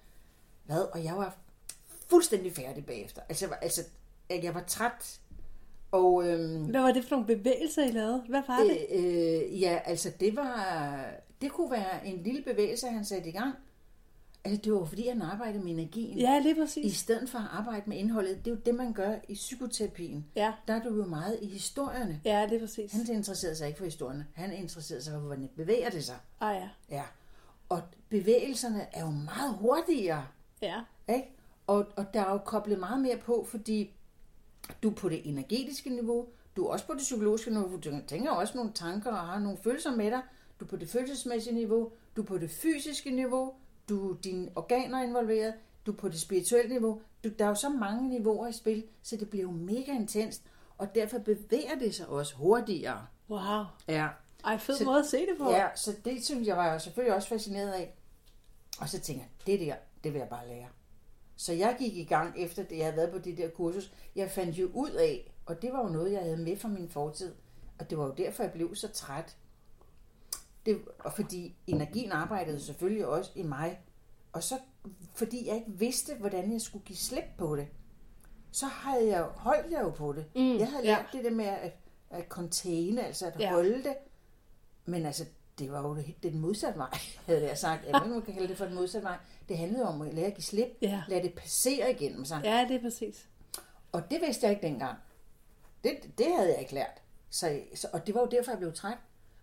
hvad? 0.66 0.82
Og 0.82 1.04
jeg 1.04 1.18
var 1.18 1.38
fuldstændig 2.10 2.56
færdig 2.56 2.86
bagefter. 2.86 3.22
Altså, 3.30 3.48
jeg 3.62 3.72
altså, 4.30 4.46
jeg 4.48 4.54
var 4.56 4.64
træt, 4.68 5.20
og 5.92 6.28
øhm, 6.28 6.64
Hvad 6.66 6.82
var 6.82 6.92
det 6.92 7.04
for 7.04 7.16
nogle 7.16 7.28
bevægelser, 7.38 7.84
I 7.86 7.92
lavede? 7.92 8.24
Hvad 8.30 8.42
var 8.48 8.60
det? 8.60 8.78
Øh, 8.92 9.06
øh, 9.06 9.62
ja, 9.62 9.80
altså 9.86 10.12
det 10.20 10.36
var, 10.36 11.06
det 11.42 11.52
kunne 11.52 11.72
være 11.72 12.08
en 12.08 12.24
lille 12.24 12.42
bevægelse, 12.42 12.88
han 12.88 13.06
satte 13.06 13.30
i 13.30 13.32
gang. 13.32 13.54
Altså 14.46 14.62
det 14.64 14.74
var 14.74 14.86
fordi, 14.86 15.08
han 15.08 15.22
arbejdede 15.22 15.64
med 15.64 15.72
energien. 15.72 16.18
Ja, 16.18 16.40
lige 16.40 16.52
I 16.56 16.60
præcis. 16.60 16.98
stedet 16.98 17.30
for 17.30 17.40
at 17.40 17.48
arbejde 17.52 17.84
med 17.90 17.98
indholdet. 17.98 18.46
Det 18.46 18.52
er 18.52 18.56
jo 18.56 18.62
det, 18.66 18.76
man 18.76 18.94
gør 18.94 19.16
i 19.28 19.34
psykoterapien. 19.34 20.26
Ja, 20.36 20.54
Der 20.68 20.74
er 20.74 20.84
du 20.84 20.96
jo 20.96 21.06
meget 21.06 21.40
i 21.42 21.48
historierne. 21.48 22.22
ja 22.26 22.46
lige 22.46 22.60
præcis. 22.60 22.92
Han 22.94 23.10
interesserede 23.16 23.56
sig 23.56 23.68
ikke 23.68 23.78
for 23.78 23.86
historierne. 23.86 24.28
Han 24.34 24.54
interesserede 24.54 25.04
sig 25.04 25.14
for, 25.14 25.20
hvordan 25.20 25.50
bevæger 25.56 25.90
det 25.90 26.04
sig. 26.04 26.16
Ah 26.40 26.56
ja. 26.56 26.70
Ja. 26.96 27.04
Og 27.70 27.82
bevægelserne 28.10 28.86
er 28.94 29.02
jo 29.02 29.10
meget 29.12 29.54
hurtigere. 29.54 30.28
Ja, 30.62 30.82
Ikke? 31.10 31.30
Og, 31.68 31.86
og 31.96 32.06
der 32.14 32.22
er 32.22 32.32
jo 32.32 32.38
koblet 32.38 32.80
meget 32.80 33.02
mere 33.02 33.18
på, 33.18 33.46
fordi 33.50 33.92
du 34.84 34.90
er 34.90 34.94
på 34.94 35.10
det 35.10 35.30
energetiske 35.30 35.90
niveau, 35.90 36.28
du 36.56 36.66
er 36.66 36.70
også 36.72 36.86
på 36.88 36.94
det 36.94 37.00
psykologiske 37.02 37.50
niveau, 37.52 37.78
du 37.78 38.00
tænker 38.08 38.32
også 38.32 38.58
nogle 38.58 38.72
tanker 38.74 39.12
og 39.12 39.18
har 39.20 39.40
nogle 39.40 39.58
følelser 39.64 39.96
med 39.96 40.12
dig. 40.12 40.22
du 40.60 40.66
er 40.66 40.70
på 40.70 40.76
det 40.78 40.90
følelsesmæssige 40.90 41.54
niveau, 41.54 41.92
du 42.16 42.22
er 42.22 42.26
på 42.26 42.38
det 42.38 42.50
fysiske 42.50 43.12
niveau, 43.12 43.54
du 43.90 44.18
dine 44.24 44.50
organer 44.56 44.98
er 45.00 45.04
involveret, 45.04 45.54
du 45.86 45.92
er 45.92 45.96
på 45.96 46.10
det 46.10 46.20
spirituelle 46.22 46.70
niveau. 46.72 47.02
Du, 47.24 47.30
der 47.30 47.46
er 47.46 47.50
jo 47.50 47.56
så 47.56 47.70
mange 47.70 48.10
niveauer 48.10 48.48
i 48.48 48.54
spil, 48.54 48.84
så 49.04 49.16
det 49.18 49.30
bliver 49.30 49.44
jo 49.44 49.52
mega 49.52 49.92
intenst, 49.92 50.42
og 50.78 50.96
derfor 50.96 51.18
bevæger 51.20 51.76
det 51.80 51.96
sig 51.96 52.08
også 52.08 52.36
hurtigere. 52.36 53.06
Wow. 53.30 53.64
Ja. 53.88 54.08
Ej, 54.46 54.58
fed 54.58 54.76
Så- 54.78 54.84
måde 54.86 55.00
at 55.00 55.06
se 55.06 55.18
det 55.18 55.38
på. 55.38 55.50
Ja, 55.52 55.68
så 55.76 55.96
det 56.06 56.26
synes 56.26 56.48
jeg 56.48 56.58
var 56.58 56.72
jeg 56.72 56.82
selvfølgelig 56.82 57.16
også 57.16 57.28
fascineret 57.28 57.72
af. 57.72 57.94
Og 58.80 58.90
så 58.90 59.00
tænker 59.00 59.24
jeg, 59.24 59.48
det 59.48 59.68
der, 59.68 59.76
det 60.04 60.14
vil 60.14 60.20
jeg 60.20 60.30
bare 60.30 60.48
lære. 60.48 60.68
Så 61.36 61.54
jeg 61.54 61.76
gik 61.80 61.98
i 61.98 62.04
gang 62.04 62.34
efter 62.38 62.64
det, 62.64 62.78
jeg 62.78 62.86
havde 62.86 62.98
været 62.98 63.12
på 63.12 63.18
det 63.18 63.38
der 63.38 63.50
kursus. 63.50 63.94
Jeg 64.16 64.32
fandt 64.32 64.56
jo 64.58 64.70
ud 64.74 64.90
af, 64.92 65.34
og 65.46 65.62
det 65.62 65.74
var 65.74 65.84
jo 65.84 65.90
noget, 65.90 66.12
jeg 66.12 66.22
havde 66.22 66.38
med 66.38 66.58
fra 66.58 66.70
min 66.70 66.90
fortid, 66.90 67.34
og 67.80 67.90
det 67.90 67.98
var 67.98 68.06
jo 68.06 68.14
derfor, 68.18 68.44
jeg 68.44 68.52
blev 68.52 68.76
så 68.76 68.88
træt. 68.88 69.38
Det, 70.66 70.82
og 71.00 71.14
fordi 71.14 71.56
energien 71.68 72.12
arbejdede 72.12 72.60
selvfølgelig 72.60 73.06
også 73.08 73.32
i 73.36 73.44
mig. 73.44 73.80
Og 74.34 74.44
så, 74.44 74.56
fordi 75.16 75.48
jeg 75.48 75.56
ikke 75.56 75.72
vidste, 75.72 76.16
hvordan 76.16 76.52
jeg 76.52 76.62
skulle 76.62 76.86
give 76.86 76.98
slip 76.98 77.24
på 77.38 77.56
det, 77.56 77.68
så 78.52 78.66
havde 78.66 79.08
jeg, 79.08 79.22
holdt 79.24 79.72
jeg 79.72 79.82
jo 79.82 79.90
på 79.90 80.14
det. 80.14 80.26
Mm, 80.36 80.58
jeg 80.58 80.68
havde 80.72 80.84
ja. 80.86 80.92
lært 80.98 81.06
det 81.14 81.24
der 81.24 81.32
med 81.32 81.46
at, 81.46 81.74
at 82.10 82.26
containe, 82.30 83.06
altså 83.06 83.26
at 83.28 83.40
Ja. 83.40 83.52
holde 83.52 83.84
det. 83.84 83.96
Men 84.86 85.06
altså, 85.06 85.26
det 85.60 85.72
var 85.72 85.82
jo 85.82 85.96
det, 85.96 86.16
den 86.24 86.40
modsatte 86.40 86.80
vej, 86.80 86.90
havde 87.28 87.48
jeg 87.48 87.58
sagt. 87.58 87.86
Jeg 87.86 88.02
ved 88.02 88.10
man 88.10 88.22
kan 88.22 88.34
kalde 88.34 88.48
det 88.48 88.58
for 88.58 88.66
den 88.66 88.76
modsatte 88.76 89.06
vej. 89.06 89.18
Det 89.50 89.58
handlede 89.58 89.88
om 89.88 90.02
at 90.02 90.14
lære 90.14 90.26
at 90.26 90.34
give 90.34 90.44
slip. 90.44 90.78
Ja. 90.82 91.04
Lade 91.08 91.24
det 91.24 91.34
passere 91.34 91.92
igennem 91.92 92.26
sig. 92.26 92.42
Ja, 92.44 92.66
det 92.70 92.76
er 92.76 92.82
præcis. 92.82 93.26
Og 93.92 94.12
det 94.12 94.22
vidste 94.22 94.46
jeg 94.46 94.52
ikke 94.56 94.68
dengang. 94.68 94.98
Det, 95.84 95.92
det 96.18 96.26
havde 96.38 96.50
jeg 96.50 96.60
ikke 96.60 96.74
lært. 96.74 97.02
Så, 97.30 97.60
så, 97.76 97.88
og 97.94 98.08
det 98.08 98.16
var 98.16 98.22
jo 98.22 98.28
derfor, 98.28 98.52
jeg 98.52 98.60
blev 98.60 98.74
træt. 98.74 98.98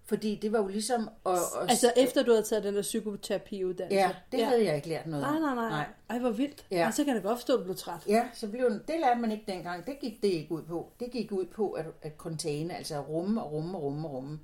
Fordi 0.04 0.38
det 0.42 0.52
var 0.52 0.58
jo 0.58 0.66
ligesom... 0.66 1.08
At, 1.26 1.32
at, 1.32 1.70
Altså 1.70 1.92
efter 1.96 2.22
du 2.22 2.30
havde 2.30 2.42
taget 2.42 2.64
den 2.64 2.74
der 2.74 2.82
psykoterapiuddannelse. 2.82 4.00
Ja, 4.00 4.10
det 4.32 4.38
ja. 4.38 4.44
havde 4.44 4.64
jeg 4.64 4.76
ikke 4.76 4.88
lært 4.88 5.06
noget 5.06 5.22
Nej, 5.22 5.38
nej, 5.38 5.54
nej. 5.54 5.68
nej. 5.70 5.86
Ej, 6.10 6.18
hvor 6.18 6.30
vildt. 6.30 6.66
Ja. 6.70 6.86
Og 6.86 6.94
så 6.94 7.04
kan 7.04 7.16
da 7.16 7.22
godt 7.22 7.38
forstå, 7.38 7.52
at 7.52 7.58
du 7.58 7.64
blev 7.64 7.76
træt. 7.76 8.06
Ja, 8.08 8.28
så 8.32 8.48
blev 8.48 8.70
den, 8.70 8.82
det 8.88 9.00
lærte 9.00 9.20
man 9.20 9.32
ikke 9.32 9.44
dengang. 9.52 9.86
Det 9.86 9.98
gik 10.00 10.22
det 10.22 10.28
ikke 10.28 10.52
ud 10.52 10.62
på. 10.62 10.92
Det 11.00 11.10
gik 11.12 11.32
ud 11.32 11.46
på 11.46 11.70
at, 11.70 11.86
at 12.02 12.12
containe, 12.16 12.76
altså 12.76 12.94
at 12.94 13.08
rumme 13.08 13.42
og 13.42 13.52
rumme 13.52 13.78
og 13.78 13.82
rumme 13.82 14.08
og 14.08 14.14
rumme. 14.14 14.40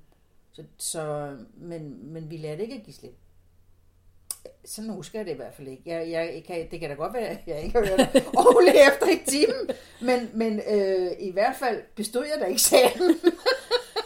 Så, 0.57 0.65
så, 0.79 1.37
men, 1.57 2.13
men 2.13 2.31
vi 2.31 2.37
lærte 2.37 2.63
ikke 2.63 2.75
at 2.75 2.83
give 2.83 2.95
slip. 2.95 3.19
Sådan 4.65 4.91
husker 4.91 5.19
jeg 5.19 5.27
det 5.27 5.33
i 5.33 5.37
hvert 5.37 5.55
fald 5.55 5.69
ikke. 5.69 5.83
Jeg, 5.87 6.11
jeg, 6.11 6.45
kan, 6.47 6.71
det 6.71 6.81
kan 6.81 6.89
da 6.91 6.95
godt 6.95 7.13
være, 7.13 7.27
at 7.27 7.41
jeg 7.47 7.63
ikke 7.63 7.79
har 7.79 7.87
hørt 7.87 8.27
ordentligt 8.47 8.77
efter 8.77 9.07
i 9.09 9.25
timen, 9.27 9.77
men, 10.01 10.31
men 10.35 10.61
øh, 10.69 11.13
i 11.19 11.31
hvert 11.31 11.57
fald 11.57 11.83
bestod 11.95 12.25
jeg 12.25 12.41
da 12.41 12.53
eksamen. 12.53 13.15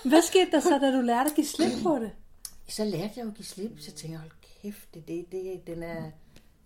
Hvad 0.05 0.23
skete 0.23 0.51
der 0.51 0.61
så, 0.61 0.79
da 0.79 0.97
du 0.97 1.01
lærte 1.01 1.31
at 1.31 1.37
give 1.37 1.47
slip 1.47 1.83
på 1.83 1.99
det? 1.99 2.11
Så 2.69 2.85
lærte 2.85 3.13
jeg 3.17 3.25
jo 3.25 3.29
at 3.29 3.35
give 3.35 3.47
slip, 3.47 3.79
så 3.79 3.93
tænkte 3.93 4.11
jeg, 4.11 4.19
hold 4.19 4.31
kæft, 4.63 4.95
det, 4.95 5.09
det, 5.09 5.33
det, 5.33 5.67
den 5.67 5.83
er, 5.83 6.11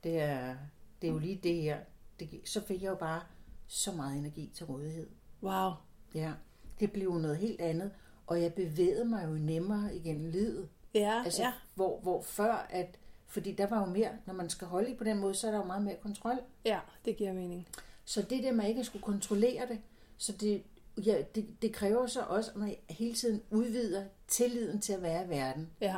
det, 0.05 0.21
er, 0.21 0.57
det 1.03 1.09
er 1.09 1.13
jo 1.13 1.19
lige 1.19 1.41
det 1.43 1.63
her. 1.63 1.79
Det, 2.21 2.41
så 2.45 2.61
fik 2.61 2.83
jeg 2.83 2.89
jo 2.89 2.95
bare 2.95 3.21
så 3.67 3.93
meget 3.93 4.19
energi 4.19 4.51
til 4.55 4.67
rådighed. 4.67 5.07
Wow. 5.43 5.73
Ja, 6.15 6.33
det 6.81 6.93
blev 6.93 7.05
jo 7.05 7.19
noget 7.19 7.37
helt 7.37 7.61
andet, 7.61 7.91
og 8.27 8.43
jeg 8.43 8.55
bevægede 8.55 9.05
mig 9.05 9.25
jo 9.25 9.31
nemmere 9.31 9.97
igennem 9.97 10.31
livet. 10.31 10.69
Ja, 10.95 11.23
Altså, 11.25 11.43
ja. 11.43 11.53
hvor, 11.75 11.99
hvor 12.01 12.23
før, 12.23 12.67
at, 12.71 12.99
fordi 13.27 13.53
der 13.53 13.67
var 13.67 13.81
jo 13.81 13.87
mere, 13.87 14.11
når 14.27 14.35
man 14.35 14.51
skal 14.51 14.67
holde 14.67 14.91
i 14.91 14.95
på 14.95 15.05
den 15.05 15.19
måde, 15.19 15.35
så 15.35 15.47
er 15.47 15.51
der 15.51 15.59
jo 15.59 15.65
meget 15.65 15.83
mere 15.83 15.97
kontrol. 16.03 16.39
Ja, 16.65 16.81
det 17.05 17.17
giver 17.17 17.33
mening. 17.33 17.69
Så 18.05 18.23
det 18.23 18.43
der 18.43 18.53
med 18.53 18.69
ikke 18.69 18.81
at 18.81 18.87
skulle 18.87 19.03
kontrollere 19.03 19.69
det, 19.69 19.79
så 20.19 20.33
det, 20.33 20.63
ja, 20.97 21.23
det, 21.35 21.63
det 21.63 21.73
kræver 21.73 22.07
så 22.07 22.23
også, 22.23 22.51
at 22.51 22.57
man 22.57 22.75
hele 22.91 23.15
tiden 23.15 23.43
udvider 23.51 24.05
tilliden 24.29 24.81
til 24.81 24.93
at 24.93 25.03
være 25.03 25.27
i 25.27 25.29
verden. 25.29 25.71
Ja. 25.81 25.97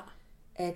At, 0.54 0.74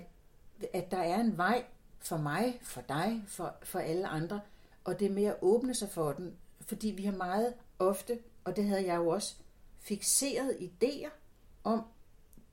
at 0.73 0.91
der 0.91 0.97
er 0.97 1.19
en 1.19 1.37
vej 1.37 1.63
for 1.99 2.17
mig, 2.17 2.59
for 2.61 2.81
dig, 2.81 3.23
for, 3.27 3.55
for 3.63 3.79
alle 3.79 4.07
andre, 4.07 4.41
og 4.83 4.99
det 4.99 5.07
er 5.07 5.13
med 5.13 5.23
at 5.23 5.35
åbne 5.41 5.75
sig 5.75 5.89
for 5.89 6.11
den, 6.11 6.35
fordi 6.61 6.87
vi 6.87 7.03
har 7.03 7.11
meget 7.11 7.53
ofte, 7.79 8.19
og 8.43 8.55
det 8.55 8.65
havde 8.65 8.85
jeg 8.85 8.95
jo 8.95 9.07
også, 9.07 9.35
fixeret 9.79 10.57
idéer 10.59 11.09
om, 11.63 11.83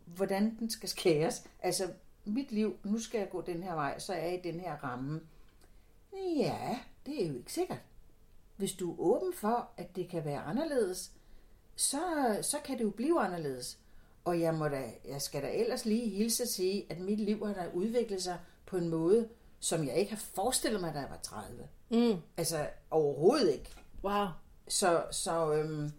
hvordan 0.04 0.56
den 0.58 0.70
skal 0.70 0.88
skæres. 0.88 1.46
Altså, 1.60 1.92
mit 2.24 2.52
liv, 2.52 2.76
nu 2.84 2.98
skal 2.98 3.18
jeg 3.18 3.30
gå 3.30 3.40
den 3.40 3.62
her 3.62 3.74
vej, 3.74 3.98
så 3.98 4.12
er 4.12 4.24
jeg 4.24 4.34
i 4.34 4.52
den 4.52 4.60
her 4.60 4.76
ramme. 4.76 5.20
Ja, 6.36 6.78
det 7.06 7.24
er 7.24 7.28
jo 7.28 7.36
ikke 7.36 7.52
sikkert. 7.52 7.78
Hvis 8.56 8.72
du 8.72 8.92
er 8.92 8.96
åben 8.98 9.32
for, 9.32 9.68
at 9.76 9.96
det 9.96 10.08
kan 10.08 10.24
være 10.24 10.40
anderledes, 10.40 11.12
så, 11.76 12.00
så 12.42 12.58
kan 12.64 12.78
det 12.78 12.84
jo 12.84 12.90
blive 12.90 13.20
anderledes. 13.20 13.78
Og 14.24 14.40
jeg, 14.40 14.54
må 14.54 14.68
da, 14.68 14.90
jeg 15.08 15.22
skal 15.22 15.42
da 15.42 15.50
ellers 15.52 15.84
lige 15.84 16.08
hilse 16.08 16.42
at 16.42 16.48
sige, 16.48 16.86
at 16.90 17.00
mit 17.00 17.20
liv 17.20 17.46
har 17.46 17.54
da 17.54 17.70
udviklet 17.74 18.22
sig 18.22 18.38
på 18.66 18.76
en 18.76 18.88
måde, 18.88 19.28
som 19.60 19.86
jeg 19.86 19.96
ikke 19.96 20.10
har 20.10 20.22
forestillet 20.34 20.80
mig, 20.80 20.94
da 20.94 20.98
jeg 20.98 21.10
var 21.10 21.18
30. 21.22 21.68
Mm. 21.90 22.20
Altså 22.36 22.68
overhovedet 22.90 23.52
ikke. 23.52 23.70
Wow. 24.04 24.26
Så, 24.68 25.04
så 25.10 25.52
øhm, 25.52 25.92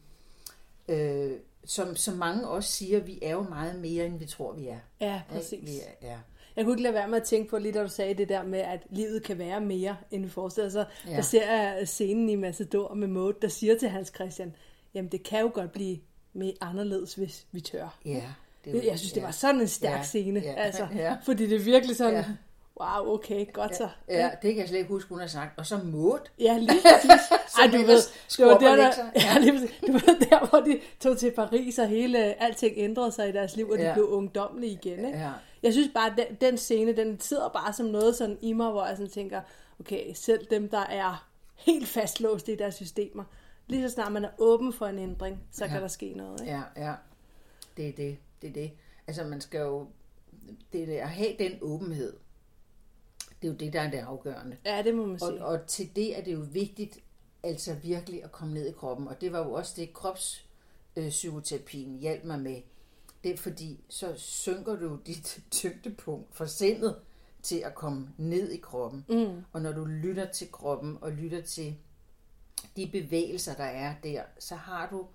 øh, 0.88 1.40
som, 1.70 1.96
som 1.96 2.18
mange 2.18 2.48
også 2.48 2.72
siger, 2.72 3.00
vi 3.00 3.20
er 3.22 3.32
jo 3.32 3.42
meget 3.42 3.80
mere, 3.80 4.06
end 4.06 4.20
vi 4.20 4.26
tror, 4.26 4.54
vi 4.54 4.68
er. 4.68 4.78
Ja, 5.02 5.22
præcis. 5.30 5.60
Vi 5.66 5.78
er, 5.78 6.08
ja. 6.10 6.18
Jeg 6.56 6.66
kunne 6.66 6.74
ikke 6.74 6.84
lade 6.84 6.94
være 6.94 7.08
med 7.08 7.18
at 7.18 7.24
tænke 7.24 7.50
på, 7.50 7.58
lige 7.58 7.72
da 7.72 7.82
du 7.84 7.88
sagde 7.90 8.14
det 8.14 8.30
der 8.30 8.44
med, 8.44 8.60
at 8.60 8.84
livet 8.90 9.24
kan 9.24 9.38
være 9.38 9.62
mere, 9.62 9.98
end 10.12 10.24
vi 10.24 10.30
forestiller 10.30 10.70
sig. 10.70 10.86
Ja. 11.08 11.16
Der 11.16 11.22
ser 11.22 11.52
jeg 11.52 11.88
scenen 11.88 12.30
i 12.30 12.36
Massador 12.36 12.94
med 12.94 13.08
Maud, 13.08 13.34
der 13.42 13.48
siger 13.48 13.78
til 13.78 13.90
Hans 13.90 14.12
Christian, 14.16 14.56
jamen 14.94 15.12
det 15.12 15.24
kan 15.24 15.40
jo 15.42 15.52
godt 15.54 15.72
blive 15.72 15.98
mere 16.34 16.54
anderledes, 16.62 17.14
hvis 17.14 17.46
vi 17.52 17.62
tør. 17.62 18.00
ja 18.06 18.24
det 18.66 18.74
jo- 18.74 18.82
jeg 18.86 19.00
synes, 19.00 19.14
det 19.14 19.24
var 19.24 19.32
sådan 19.32 19.62
en 19.62 19.68
stærk 19.68 19.98
Ja, 19.98 20.04
scene. 20.04 20.40
ja, 20.40 20.54
altså, 20.54 20.88
ja. 20.96 21.18
Fordi 21.26 21.48
det 21.48 21.56
er 21.56 21.64
virkelig 21.64 21.96
sådan, 21.96 22.14
Ja. 22.14 22.26
Wow, 22.80 23.14
okay, 23.14 23.54
godt 23.54 23.76
så. 23.76 23.90
Ja, 24.08 24.30
det 24.42 24.54
kan 24.54 24.58
jeg 24.62 24.68
slet 24.68 24.78
ikke 24.80 24.90
huske, 24.90 25.10
hun 25.10 25.20
har 25.20 25.28
sagt. 25.28 25.60
Og 25.60 25.66
så 25.66 25.78
Maud. 25.78 26.20
Ja, 26.40 26.58
lige 26.58 26.82
præcis. 26.94 27.32
Ej, 27.60 27.68
du 27.68 27.78
ved, 27.78 28.02
det 28.38 28.46
var 28.46 28.76
der, 28.76 28.76
der, 28.76 29.06
ja, 29.26 29.40
lige 29.40 29.52
præcis. 29.52 29.72
det 29.82 29.94
var 29.94 30.00
der, 30.30 30.50
hvor 30.50 30.60
de 30.60 30.80
tog 31.00 31.18
til 31.18 31.32
Paris, 31.32 31.80
og 31.80 31.88
hele, 31.88 32.44
alting 32.44 32.74
ændrede 32.78 33.12
sig 33.12 33.30
i 33.30 33.32
deres 33.32 33.56
liv, 33.56 33.70
og 33.70 33.78
de 33.78 33.84
Ja. 33.84 33.94
blev 33.94 34.08
ungdommelige 34.10 34.72
igen. 34.72 35.06
Ikke? 35.06 35.18
Ja. 35.20 35.32
Jeg 35.64 35.74
synes 35.74 35.90
bare, 35.94 36.12
at 36.12 36.14
den, 36.18 36.38
den 36.42 36.58
scene, 36.58 36.96
den 36.96 37.20
sidder 37.20 37.50
bare 37.50 37.74
som 37.74 37.86
noget 37.86 38.16
sådan 38.16 38.38
i 38.42 38.54
mig, 38.54 38.72
hvor 38.72 38.86
jeg 38.86 38.98
sådan 38.98 39.12
tænker, 39.12 39.42
okay, 39.80 40.14
selv 40.14 40.46
dem, 40.52 40.70
der 40.70 40.80
er 40.86 41.28
helt 41.56 41.88
fastlåste 41.88 42.54
i 42.54 42.56
deres 42.56 42.76
systemer, 42.76 43.24
lige 43.68 43.90
så 43.90 43.94
snart 43.94 44.12
man 44.12 44.26
er 44.26 44.30
åben 44.38 44.74
for 44.74 44.86
en 44.86 45.00
ændring, 45.00 45.40
så 45.52 45.66
ja. 45.66 45.72
kan 45.72 45.82
der 45.82 45.88
ske 45.88 46.14
noget. 46.16 46.42
Ikke? 46.42 46.54
Ja, 46.54 46.62
ja. 46.88 46.94
Det 47.78 47.88
er 47.90 47.94
det. 47.94 48.18
Det 48.42 48.48
er 48.50 48.54
det. 48.54 48.72
Altså, 49.08 49.24
man 49.24 49.42
skal 49.42 49.60
jo... 49.60 49.88
Det 50.74 50.98
er 51.00 51.04
at 51.04 51.10
have 51.10 51.36
den 51.40 51.52
åbenhed. 51.62 52.14
Det 53.42 53.48
er 53.48 53.52
jo 53.52 53.58
det, 53.58 53.74
der 53.74 53.82
er 53.82 53.92
det 53.92 53.98
afgørende. 53.98 54.58
Ja, 54.66 54.82
det 54.84 54.96
må 54.96 55.06
man 55.06 55.14
Og, 55.14 55.20
sige. 55.20 55.46
og 55.46 55.68
til 55.68 55.96
det 55.96 56.18
er 56.18 56.24
det 56.24 56.34
jo 56.34 56.46
vigtigt, 56.52 57.00
altså 57.44 57.74
virkelig 57.74 58.24
at 58.24 58.32
komme 58.32 58.54
ned 58.54 58.68
i 58.68 58.72
kroppen. 58.72 59.08
Og 59.08 59.22
det 59.22 59.32
var 59.32 59.40
jo 59.40 59.54
også 59.54 59.74
det, 59.76 59.94
kropspsykoterapien 59.94 62.00
hjalp 62.00 62.24
mig 62.24 62.40
med. 62.40 62.62
Det 63.24 63.32
er 63.34 63.38
fordi, 63.38 63.84
så 63.90 64.14
synker 64.16 64.76
du 64.76 65.00
dit 65.06 65.42
tyngdepunkt 65.52 66.36
fra 66.36 66.48
sindet 66.48 66.96
til 67.44 67.58
at 67.58 67.76
komme 67.76 68.10
ned 68.18 68.52
i 68.52 68.58
kroppen. 68.58 69.06
Mm. 69.10 69.44
Og 69.52 69.62
når 69.62 69.72
du 69.72 69.86
lytter 69.86 70.32
til 70.32 70.52
kroppen 70.52 70.98
og 71.02 71.12
lytter 71.12 71.42
til 71.42 71.78
de 72.76 72.90
bevægelser, 72.92 73.56
der 73.56 73.64
er 73.64 73.96
der, 74.04 74.24
så 74.40 74.56
har 74.56 74.90
du 74.90 75.08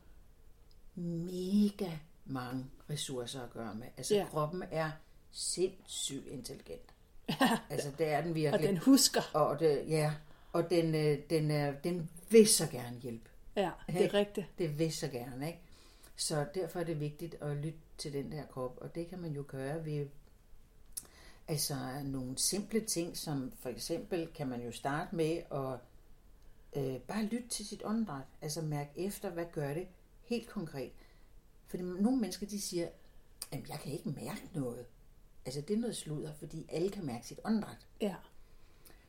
mega 0.95 1.90
mange 2.25 2.66
ressourcer 2.90 3.43
at 3.43 3.50
gøre 3.50 3.75
med. 3.75 3.87
Altså 3.97 4.14
Ja. 4.14 4.26
kroppen 4.31 4.62
er 4.71 4.90
sindssygt 5.33 6.26
intelligent. 6.26 6.93
Altså 7.71 7.90
det 7.99 8.09
er 8.09 8.21
den 8.21 8.35
virkelig. 8.35 8.52
Og 8.52 8.75
den 8.75 8.78
husker. 8.78 9.23
Og 9.33 9.61
det, 9.61 9.85
ja, 9.88 10.12
og 10.52 10.71
den, 10.71 10.95
øh, 10.95 11.19
den, 11.31 11.50
er, 11.50 11.73
den 11.73 12.11
vil 12.31 12.49
så 12.49 12.66
gerne 12.66 12.97
hjælpe. 13.00 13.31
Ja, 13.57 13.71
det 13.87 13.97
er 13.97 14.00
Ikke? 14.00 14.19
rigtigt. 14.19 14.47
Det 14.59 14.78
vil 14.78 14.93
så 14.93 15.09
gerne, 15.09 15.47
ikke? 15.47 15.61
Så 16.16 16.47
derfor 16.54 16.81
er 16.81 16.85
det 16.85 17.00
vigtigt 17.00 17.35
at 17.40 17.57
lytte 17.57 17.78
til 17.99 18.12
den 18.12 18.33
der 18.33 18.47
krop, 18.47 18.78
og 18.81 18.95
det 18.95 19.09
kan 19.09 19.19
man 19.19 19.33
jo 19.33 19.45
gøre 19.49 19.85
ved 19.85 20.07
altså 21.49 21.75
nogle 22.04 22.38
simple 22.38 22.81
ting, 22.81 23.16
som 23.16 23.52
for 23.61 23.69
eksempel 23.69 24.28
kan 24.35 24.49
man 24.49 24.62
jo 24.62 24.73
starte 24.73 25.16
med 25.16 25.43
at 25.52 25.78
øh, 26.83 27.00
bare 27.00 27.23
lytte 27.23 27.49
til 27.49 27.66
sit 27.66 27.83
åndedræt, 27.85 28.25
altså 28.43 28.62
mærke 28.62 28.90
efter, 28.97 29.31
hvad 29.31 29.47
gør 29.52 29.75
det 29.75 29.87
helt 30.25 30.49
konkret. 30.49 30.93
Fordi 31.66 31.83
nogle 31.83 32.21
mennesker, 32.21 32.47
de 32.47 32.61
siger, 32.61 32.88
at 33.52 33.69
jeg 33.69 33.78
kan 33.81 33.93
ikke 33.93 34.09
mærke 34.09 34.49
noget. 34.54 34.87
Altså 35.46 35.60
det 35.60 35.76
er 35.76 35.80
noget 35.80 35.96
sludder, 35.96 36.32
fordi 36.32 36.66
alle 36.68 36.90
kan 36.90 37.06
mærke 37.06 37.26
sit 37.26 37.40
åndedræt. 37.44 37.86
Ja. 38.00 38.14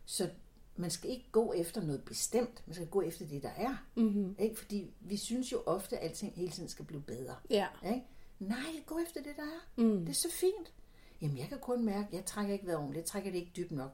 Så 0.05 0.29
man 0.75 0.91
skal 0.91 1.09
ikke 1.09 1.25
gå 1.31 1.53
efter 1.53 1.81
noget 1.81 2.03
bestemt, 2.03 2.63
man 2.67 2.73
skal 2.73 2.87
gå 2.87 3.01
efter 3.01 3.27
det, 3.27 3.43
der 3.43 3.49
er. 3.49 3.85
Mm-hmm. 3.95 4.35
Ikke? 4.39 4.55
Fordi 4.55 4.93
vi 4.99 5.17
synes 5.17 5.51
jo 5.51 5.63
ofte, 5.65 5.97
at 5.97 6.09
alting 6.09 6.35
hele 6.35 6.51
tiden 6.51 6.69
skal 6.69 6.85
blive 6.85 7.01
bedre. 7.01 7.35
Ja. 7.49 7.67
Ikke? 7.85 8.03
Nej, 8.39 8.83
gå 8.85 8.99
efter 8.99 9.23
det, 9.23 9.35
der 9.35 9.43
er. 9.43 9.83
Mm. 9.83 9.99
Det 9.99 10.09
er 10.09 10.13
så 10.13 10.31
fint. 10.31 10.73
Jamen, 11.21 11.37
jeg 11.37 11.47
kan 11.49 11.59
kun 11.59 11.85
mærke, 11.85 12.07
at 12.07 12.13
jeg 12.13 12.25
trækker 12.25 12.53
ikke 12.53 12.65
vejret 12.65 12.79
ordentligt. 12.79 13.01
Jeg 13.01 13.05
trækker 13.05 13.31
det 13.31 13.37
ikke 13.37 13.51
dybt 13.55 13.71
nok. 13.71 13.91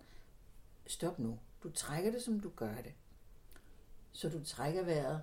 Stop 0.88 1.19
nu. 1.19 1.39
Du 1.63 1.69
trækker 1.69 2.12
det, 2.12 2.21
som 2.21 2.39
du 2.39 2.50
gør 2.55 2.75
det. 2.75 2.93
Så 4.12 4.29
du 4.29 4.43
trækker 4.43 4.83
vejret, 4.83 5.21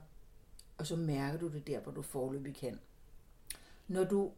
og 0.78 0.86
så 0.86 0.96
mærker 0.96 1.38
du 1.38 1.48
det 1.48 1.66
der, 1.66 1.80
hvor 1.80 1.92
du 1.92 2.02
forløbig 2.02 2.54
kan. 2.56 2.80
Når 3.88 4.04
du 4.04 4.32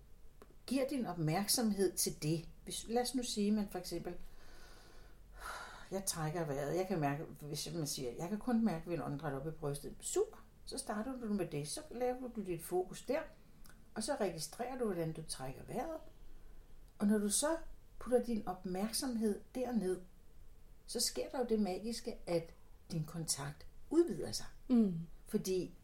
giver 0.66 0.88
din 0.88 1.06
opmærksomhed 1.06 1.92
til 1.92 2.22
det, 2.22 2.48
hvis, 2.64 2.86
lad 2.88 3.02
os 3.02 3.14
nu 3.14 3.22
sige, 3.22 3.52
man 3.52 3.68
for 3.68 3.78
eksempel, 3.78 4.14
jeg 5.90 6.04
trækker 6.04 6.44
vejret, 6.44 6.76
jeg 6.76 6.88
kan 6.88 7.00
mærke, 7.00 7.24
hvis 7.24 7.74
man 7.74 7.86
siger, 7.86 8.12
jeg 8.18 8.28
kan 8.28 8.38
kun 8.38 8.64
mærke, 8.64 8.84
at 8.84 8.90
vi 8.90 9.02
åndedræt 9.02 9.34
op 9.34 9.46
i 9.46 9.50
brystet. 9.50 9.94
Super, 10.00 10.46
så 10.64 10.78
starter 10.78 11.20
du 11.20 11.32
med 11.32 11.46
det, 11.46 11.68
så 11.68 11.80
laver 11.90 12.28
du 12.36 12.42
dit 12.42 12.62
fokus 12.62 13.02
der, 13.02 13.20
og 13.94 14.02
så 14.02 14.16
registrerer 14.20 14.78
du, 14.78 14.84
hvordan 14.84 15.12
du 15.12 15.22
trækker 15.22 15.62
vejret. 15.68 16.00
Og 16.98 17.06
når 17.06 17.18
du 17.18 17.28
så 17.28 17.56
putter 17.98 18.24
din 18.24 18.48
opmærksomhed 18.48 19.40
derned, 19.54 20.00
så 20.86 21.00
sker 21.00 21.28
der 21.28 21.38
jo 21.38 21.46
det 21.48 21.60
magiske, 21.60 22.16
at 22.26 22.54
din 22.92 23.04
kontakt 23.04 23.66
udvider 23.90 24.32
sig. 24.32 24.46
Mm. 24.68 24.94
Fordi 25.26 25.74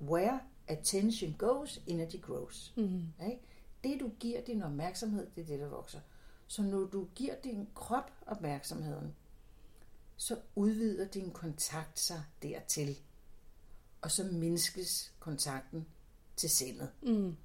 where 0.00 0.40
attention 0.68 1.34
goes, 1.38 1.82
energy 1.86 2.20
grows. 2.20 2.72
Mm. 2.76 3.02
Ikke? 3.26 3.40
Det 3.84 4.00
du 4.00 4.10
giver 4.20 4.40
din 4.40 4.62
opmærksomhed, 4.62 5.30
det 5.36 5.42
er 5.42 5.46
det, 5.46 5.60
der 5.60 5.68
vokser. 5.68 6.00
Så 6.52 6.62
når 6.62 6.84
du 6.84 7.08
giver 7.14 7.34
din 7.44 7.68
krop 7.74 8.10
opmærksomheden, 8.26 9.14
så 10.16 10.36
udvider 10.54 11.08
din 11.08 11.30
kontakt 11.30 12.00
sig 12.00 12.22
dertil. 12.42 12.98
Og 14.00 14.10
så 14.10 14.24
mindskes 14.24 15.14
kontakten 15.20 15.86
til 16.36 16.50
sindet. 16.50 16.90
Mm. 17.02 17.36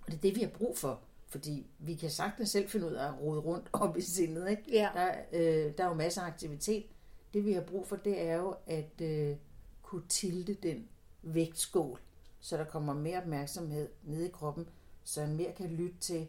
Og 0.00 0.06
det 0.06 0.14
er 0.14 0.20
det, 0.20 0.34
vi 0.34 0.40
har 0.40 0.48
brug 0.48 0.78
for. 0.78 1.00
Fordi 1.26 1.66
vi 1.78 1.94
kan 1.94 2.10
sagtens 2.10 2.50
selv 2.50 2.68
finde 2.68 2.86
ud 2.86 2.92
af 2.92 3.08
at 3.08 3.20
rode 3.20 3.40
rundt 3.40 3.68
op 3.82 3.96
i 3.96 4.00
sindet. 4.00 4.50
Ikke? 4.50 4.62
Ja. 4.72 4.90
Der, 4.94 5.14
øh, 5.32 5.72
der 5.78 5.84
er 5.84 5.88
jo 5.88 5.94
masser 5.94 6.22
af 6.22 6.26
aktivitet. 6.26 6.86
Det 7.34 7.44
vi 7.44 7.52
har 7.52 7.62
brug 7.62 7.86
for, 7.86 7.96
det 7.96 8.20
er 8.20 8.34
jo 8.34 8.56
at 8.66 9.00
øh, 9.00 9.36
kunne 9.82 10.08
tilte 10.08 10.54
den 10.54 10.88
vægtskål, 11.22 12.00
så 12.40 12.56
der 12.56 12.64
kommer 12.64 12.94
mere 12.94 13.18
opmærksomhed 13.18 13.88
ned 14.02 14.24
i 14.24 14.30
kroppen, 14.30 14.68
så 15.04 15.20
jeg 15.20 15.30
mere 15.30 15.52
kan 15.52 15.70
lytte 15.70 15.98
til 15.98 16.28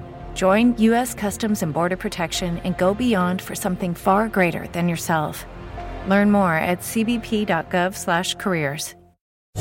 Join 0.41 0.73
U.S. 0.79 1.13
Customs 1.13 1.61
and 1.61 1.71
Border 1.71 1.97
Protection 1.97 2.57
and 2.63 2.75
go 2.75 2.95
beyond 2.95 3.43
for 3.43 3.53
something 3.53 3.93
far 3.93 4.27
greater 4.27 4.65
than 4.69 4.89
yourself. 4.89 5.45
Learn 6.07 6.31
more 6.31 6.55
at 6.55 6.79
cbp.gov/careers. 6.79 8.95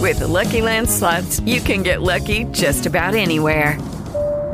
With 0.01 0.21
the 0.21 0.27
Lucky 0.27 0.63
Land 0.63 0.89
slots, 0.89 1.41
you 1.41 1.61
can 1.61 1.83
get 1.83 2.01
lucky 2.01 2.45
just 2.45 2.87
about 2.87 3.15
anywhere. 3.15 3.79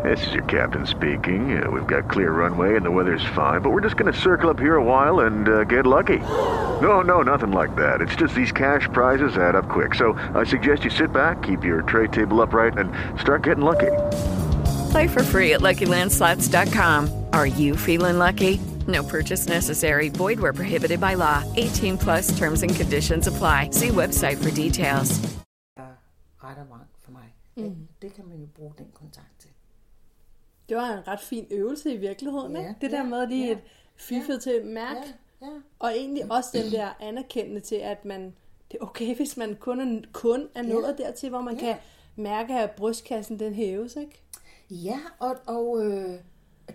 This 0.03 0.27
is 0.27 0.33
your 0.33 0.43
captain 0.43 0.85
speaking. 0.85 1.63
Uh, 1.63 1.71
we've 1.71 1.87
got 1.87 2.11
clear 2.11 2.33
runway 2.33 2.75
and 2.75 2.85
the 2.85 2.91
weather's 2.91 3.25
fine, 3.27 3.63
but 3.63 3.71
we're 3.71 3.83
just 3.83 3.97
going 3.97 4.13
to 4.13 4.19
circle 4.19 4.51
up 4.51 4.59
here 4.59 4.75
a 4.75 4.85
while 4.85 5.21
and 5.21 5.49
uh, 5.49 5.63
get 5.63 5.87
lucky. 5.87 6.19
No, 6.83 7.03
no, 7.03 7.23
nothing 7.23 7.53
like 7.53 7.77
that. 7.77 8.01
It's 8.01 8.17
just 8.17 8.35
these 8.35 8.51
cash 8.51 8.89
prizes 8.93 9.39
add 9.39 9.55
up 9.55 9.69
quick. 9.69 9.95
So 9.95 10.15
I 10.35 10.43
suggest 10.43 10.83
you 10.83 10.91
sit 10.91 11.13
back, 11.13 11.45
keep 11.45 11.63
your 11.63 11.83
tray 11.83 12.09
table 12.09 12.43
upright, 12.43 12.77
and 12.77 12.91
start 13.21 13.45
getting 13.45 13.65
lucky. 13.65 13.93
Play 14.97 15.09
for 15.09 15.23
free 15.23 15.53
at 15.53 15.61
LuckyLandSlots.com. 15.61 17.11
Are 17.33 17.47
you 17.47 17.77
feeling 17.77 18.17
lucky? 18.17 18.59
No 18.89 19.03
purchase 19.03 19.47
necessary. 19.47 20.09
Void 20.09 20.41
where 20.41 20.55
prohibited 20.55 21.01
by 21.01 21.15
law. 21.15 21.45
18 21.57 21.99
plus 21.99 22.39
terms 22.39 22.63
and 22.63 22.75
conditions 22.75 23.27
apply. 23.27 23.69
See 23.73 23.89
website 23.89 24.39
for 24.43 24.51
details. 24.51 25.21
ret 26.45 26.59
og 26.59 26.69
vrang 26.71 26.89
for 27.05 27.13
mig. 27.13 27.35
Mm. 27.57 27.89
Det 28.03 28.15
kan 28.15 28.25
man 28.29 28.41
jo 28.41 28.47
bruge 28.57 28.73
den 28.79 28.87
kontakt 28.95 29.33
til. 29.39 29.51
Det 30.69 30.77
var 30.77 30.91
en 30.91 31.09
ret 31.09 31.21
fin 31.21 31.47
øvelse 31.51 31.93
i 31.93 31.97
virkeligheden, 31.97 32.53
Ja, 32.53 32.61
ikke? 32.61 32.75
Det 32.81 32.91
der 32.91 32.97
ja, 32.97 33.05
med 33.05 33.27
lige 33.29 33.47
ja, 33.47 33.53
et 33.53 33.61
fiffet 33.97 34.35
ja, 34.35 34.39
til 34.39 34.51
at 34.51 34.67
mærke, 34.67 35.01
Ja, 35.41 35.47
ja. 35.47 35.53
og 35.79 35.91
egentlig 35.97 36.33
også 36.33 36.51
den 36.53 36.73
der 36.73 36.89
anerkendende 37.01 37.61
til, 37.61 37.77
at 37.77 38.05
man, 38.05 38.35
det 38.73 38.79
er 38.81 38.85
okay, 38.85 39.17
hvis 39.17 39.37
man 39.37 39.57
kun 39.61 39.81
er, 39.81 40.03
kun 40.13 40.49
er 40.55 40.63
nået 40.63 40.99
dertil, 40.99 41.29
hvor 41.29 41.41
man 41.41 41.55
Ja. 41.55 41.61
kan 41.61 41.77
mærke, 42.17 42.55
at 42.55 42.71
brystkassen 42.71 43.39
den 43.39 43.55
hæves, 43.55 43.97
ikke? 43.97 44.23
Ja, 44.71 45.01
og, 45.19 45.37
og 45.47 45.85
øh, 45.85 46.21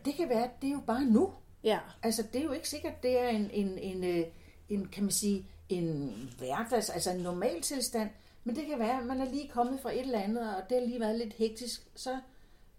det 0.06 0.14
kan 0.14 0.30
være, 0.30 0.44
at 0.44 0.62
det 0.62 0.68
er 0.68 0.72
jo 0.72 0.82
bare 0.88 1.06
nu. 1.06 1.34
Ja, 1.64 1.80
Altså, 2.04 2.24
det 2.34 2.42
er 2.42 2.46
jo 2.46 2.52
ikke 2.52 2.70
sikkert, 2.70 3.04
det 3.04 3.20
er 3.20 3.30
en, 3.30 3.50
en, 3.52 3.78
en, 3.78 4.04
øh, 4.04 4.26
en 4.70 4.88
kan 4.88 5.04
man 5.04 5.12
sige, 5.12 5.46
en 5.70 6.14
hverdags, 6.38 6.90
altså 6.90 7.12
en 7.12 7.22
normal 7.22 7.62
tilstand, 7.62 8.10
men 8.44 8.56
det 8.56 8.66
kan 8.66 8.80
være, 8.80 9.00
at 9.00 9.06
man 9.06 9.22
er 9.22 9.26
lige 9.26 9.48
kommet 9.48 9.80
fra 9.80 9.92
et 9.92 10.00
eller 10.00 10.20
andet, 10.20 10.56
og 10.56 10.70
det 10.70 10.80
har 10.80 10.86
lige 10.86 11.00
været 11.00 11.18
lidt 11.18 11.34
hektisk, 11.34 11.88
så 11.96 12.20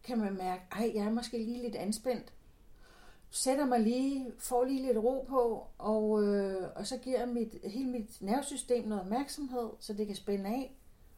kan 0.05 0.19
man 0.19 0.37
mærke, 0.37 0.63
ej, 0.73 0.93
jeg 0.95 1.05
er 1.05 1.11
måske 1.11 1.39
lige 1.39 1.63
lidt 1.63 1.77
anspændt. 1.77 2.33
Sætter 3.31 3.67
mig 3.67 3.81
lige, 3.81 4.33
får 4.39 4.65
lige 4.65 4.87
lidt 4.87 4.99
ro 4.99 5.27
på, 5.29 5.67
og, 5.79 6.23
øh, 6.25 6.69
og 6.77 6.87
så 6.87 6.99
giver 6.99 7.27
mit, 7.27 7.55
hele 7.65 7.91
mit 7.91 8.23
nervesystem 8.23 8.85
noget 8.89 9.03
opmærksomhed, 9.03 9.71
så 9.81 9.93
det 9.93 10.07
kan 10.07 10.17
spænde 10.17 10.51
af. 10.51 10.77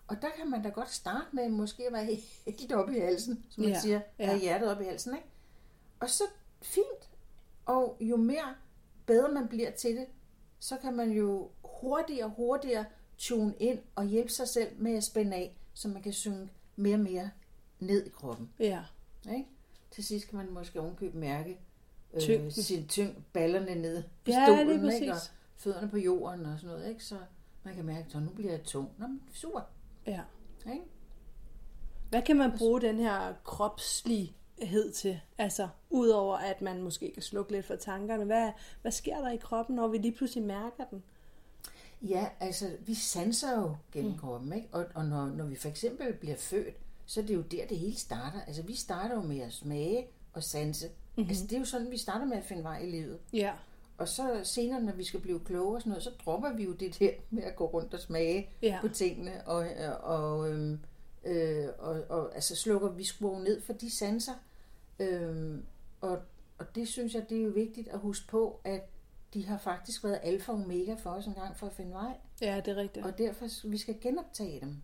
Og 0.08 0.22
der 0.22 0.28
kan 0.36 0.50
man 0.50 0.62
da 0.62 0.68
godt 0.68 0.90
starte 0.90 1.26
med 1.32 1.48
måske 1.48 1.86
at 1.86 1.92
være 1.92 2.04
helt 2.58 2.72
oppe 2.72 2.96
i 2.96 3.00
halsen, 3.00 3.44
som 3.50 3.62
man 3.64 3.72
Ja, 3.72 3.80
siger, 3.80 4.00
ja. 4.18 4.26
have 4.26 4.38
hjertet 4.40 4.70
oppe 4.70 4.84
i 4.84 4.86
halsen, 4.86 5.14
ikke? 5.14 5.26
Og 6.00 6.10
så 6.10 6.24
fint. 6.62 7.10
Og 7.66 7.96
jo 8.00 8.16
mere 8.16 8.54
bedre 9.06 9.32
man 9.32 9.48
bliver 9.48 9.70
til 9.70 9.96
det, 9.96 10.06
så 10.58 10.76
kan 10.76 10.94
man 10.96 11.10
jo 11.10 11.50
hurtigere 11.64 12.24
og 12.24 12.30
hurtigere 12.30 12.84
tune 13.18 13.54
ind 13.60 13.78
og 13.94 14.04
hjælpe 14.04 14.30
sig 14.32 14.48
selv 14.48 14.68
med 14.78 14.94
at 14.96 15.04
spænde 15.04 15.36
af, 15.36 15.56
så 15.74 15.88
man 15.88 16.02
kan 16.02 16.12
synge 16.12 16.50
mere 16.76 16.94
og 16.94 17.00
mere 17.00 17.30
ned 17.80 18.06
i 18.06 18.08
kroppen. 18.08 18.50
ja, 18.58 18.82
Ikke? 19.32 19.46
Til 19.90 20.04
sidst 20.04 20.28
kan 20.28 20.36
man 20.36 20.50
måske 20.50 20.80
ovenkøbe 20.80 21.18
mærke 21.18 21.58
øh, 22.14 22.20
Tyngden. 22.20 22.50
sin 22.52 22.88
tyng, 22.88 23.24
ballerne 23.32 23.74
ned 23.74 24.02
på 24.02 24.30
Ja, 24.30 24.46
stolen, 24.46 24.92
ikke? 24.92 25.12
og 25.12 25.18
fødderne 25.56 25.88
på 25.88 25.98
jorden 25.98 26.46
og 26.46 26.58
sådan 26.58 26.76
noget. 26.76 26.88
Ikke? 26.88 27.04
Så 27.04 27.16
man 27.62 27.74
kan 27.74 27.84
mærke, 27.84 28.06
at 28.14 28.22
nu 28.22 28.30
bliver 28.30 28.50
jeg 28.50 28.62
tung. 28.62 28.90
Nå, 28.98 29.06
men 29.06 29.22
super. 29.32 29.60
Ja. 30.06 30.20
Ikke? 30.72 30.84
Hvad 32.10 32.22
kan 32.22 32.36
man 32.36 32.58
bruge 32.58 32.80
den 32.80 32.98
her 32.98 33.34
kropslighed 33.44 34.92
til? 34.92 35.20
Altså, 35.38 35.68
udover 35.90 36.36
at 36.36 36.62
man 36.62 36.82
måske 36.82 37.10
kan 37.14 37.22
slukke 37.22 37.52
lidt 37.52 37.66
for 37.66 37.76
tankerne. 37.76 38.24
Hvad, 38.24 38.52
hvad 38.82 38.92
sker 38.92 39.20
der 39.20 39.30
i 39.30 39.36
kroppen, 39.36 39.76
når 39.76 39.88
vi 39.88 39.98
lige 39.98 40.12
pludselig 40.12 40.44
mærker 40.44 40.84
den? 40.90 41.02
Ja, 42.02 42.28
altså, 42.40 42.70
vi 42.80 42.94
sanser 42.94 43.60
jo 43.60 43.76
gennem 43.92 44.12
mm. 44.12 44.18
kroppen, 44.18 44.52
ikke? 44.52 44.68
Og, 44.72 44.86
og 44.94 45.04
når, 45.04 45.26
når 45.26 45.44
vi 45.44 45.56
for 45.56 45.68
eksempel 45.68 46.12
bliver 46.12 46.36
født, 46.36 46.76
så 47.06 47.20
er 47.20 47.24
det 47.24 47.34
jo 47.34 47.40
der, 47.42 47.66
det 47.66 47.78
hele 47.78 47.96
starter. 47.96 48.40
Altså, 48.46 48.62
vi 48.62 48.74
starter 48.74 49.14
jo 49.14 49.22
med 49.22 49.40
at 49.40 49.52
smage 49.52 50.06
og 50.32 50.42
sanse. 50.42 50.88
Mm-hmm. 50.88 51.28
Altså, 51.28 51.44
det 51.46 51.52
er 51.52 51.58
jo 51.58 51.64
sådan, 51.64 51.90
vi 51.90 51.96
starter 51.96 52.26
med 52.26 52.36
at 52.36 52.44
finde 52.44 52.62
vej 52.62 52.78
i 52.78 52.90
livet. 52.90 53.18
Ja, 53.32 53.52
Og 53.98 54.08
så 54.08 54.40
senere, 54.44 54.80
når 54.82 54.92
vi 54.92 55.04
skal 55.04 55.20
blive 55.20 55.40
klogere 55.40 55.74
og 55.74 55.80
sådan 55.80 55.90
noget, 55.90 56.02
så 56.02 56.10
dropper 56.24 56.52
vi 56.52 56.64
jo 56.64 56.72
det 56.72 56.98
der 56.98 57.10
med 57.30 57.42
at 57.42 57.56
gå 57.56 57.66
rundt 57.66 57.94
og 57.94 58.00
smage 58.00 58.50
Ja. 58.62 58.78
på 58.80 58.88
tingene, 58.88 59.46
og, 59.48 59.66
og, 60.02 60.50
øhm, 60.52 60.80
øh, 61.24 61.66
og, 61.78 62.04
og 62.08 62.34
altså 62.34 62.56
slukker 62.56 62.88
vi 62.88 63.04
skruer 63.04 63.38
ned 63.40 63.62
for 63.62 63.72
de 63.72 63.96
sanser. 63.98 64.32
Øhm, 64.98 65.64
og, 66.00 66.18
og 66.58 66.74
det 66.74 66.88
synes 66.88 67.14
jeg, 67.14 67.28
det 67.28 67.38
er 67.38 67.42
jo 67.42 67.50
vigtigt 67.50 67.88
at 67.88 67.98
huske 67.98 68.26
på, 68.28 68.60
at 68.64 68.90
de 69.34 69.46
har 69.46 69.58
faktisk 69.58 70.04
været 70.04 70.20
alfa 70.22 70.52
og 70.52 70.58
omega 70.58 70.94
for 70.94 71.10
os 71.10 71.26
en 71.26 71.34
gang 71.34 71.56
for 71.56 71.66
at 71.66 71.72
finde 71.72 71.92
vej. 71.92 72.16
ja, 72.40 72.56
det 72.64 72.68
er 72.68 72.76
rigtigt. 72.76 73.06
Og 73.06 73.18
derfor 73.18 73.68
vi 73.68 73.78
skal 73.78 74.00
genoptage 74.00 74.60
dem. 74.60 74.76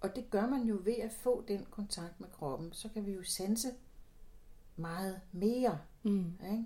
Og 0.00 0.16
det 0.16 0.30
gør 0.30 0.46
man 0.46 0.62
jo 0.62 0.78
ved 0.84 0.94
at 1.02 1.12
få 1.12 1.44
den 1.48 1.66
kontakt 1.70 2.20
med 2.20 2.28
kroppen. 2.32 2.72
Så 2.72 2.88
kan 2.88 3.06
vi 3.06 3.12
jo 3.12 3.22
sanse 3.22 3.68
meget 4.76 5.20
mere. 5.32 5.78
Mm. 6.02 6.32
Ikke? 6.52 6.64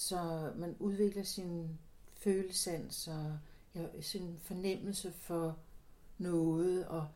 Så 0.00 0.52
man 0.56 0.76
udvikler 0.78 1.22
sin 1.22 1.78
følesans 2.14 3.08
og 3.08 3.38
ja, 3.74 3.86
sin 4.00 4.36
fornemmelse 4.42 5.12
for 5.12 5.56
noget, 6.18 6.86
og 6.86 7.06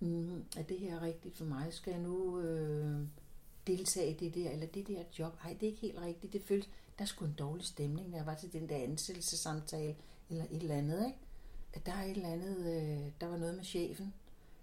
mm, 0.00 0.44
er 0.56 0.62
det 0.62 0.78
her 0.78 1.02
rigtigt 1.02 1.36
for 1.36 1.44
mig? 1.44 1.72
Skal 1.72 1.90
jeg 1.90 2.00
nu 2.02 2.40
øh, 2.40 3.00
deltage 3.66 4.10
i 4.10 4.14
det 4.14 4.34
der, 4.34 4.50
eller 4.50 4.66
det 4.66 4.86
der 4.86 5.02
job? 5.18 5.32
Ej, 5.44 5.50
det 5.60 5.62
er 5.62 5.70
ikke 5.70 5.80
helt 5.80 5.98
rigtigt. 6.00 6.32
Det 6.32 6.42
føles, 6.42 6.66
der 6.98 7.02
er 7.02 7.06
sgu 7.06 7.24
en 7.24 7.34
dårlig 7.38 7.64
stemning, 7.64 8.10
når 8.10 8.16
jeg 8.18 8.26
var 8.26 8.34
til 8.34 8.52
den 8.52 8.68
der 8.68 8.76
ansættelsessamtale, 8.76 9.96
eller 10.30 10.44
et 10.50 10.62
eller 10.62 10.74
andet, 10.74 11.06
ikke? 11.06 11.18
At 11.72 11.86
der 11.86 11.92
er 11.92 12.02
et 12.04 12.10
eller 12.10 12.28
andet, 12.28 12.56
øh, 12.58 13.10
der 13.20 13.26
var 13.26 13.36
noget 13.36 13.54
med 13.54 13.64
chefen. 13.64 14.14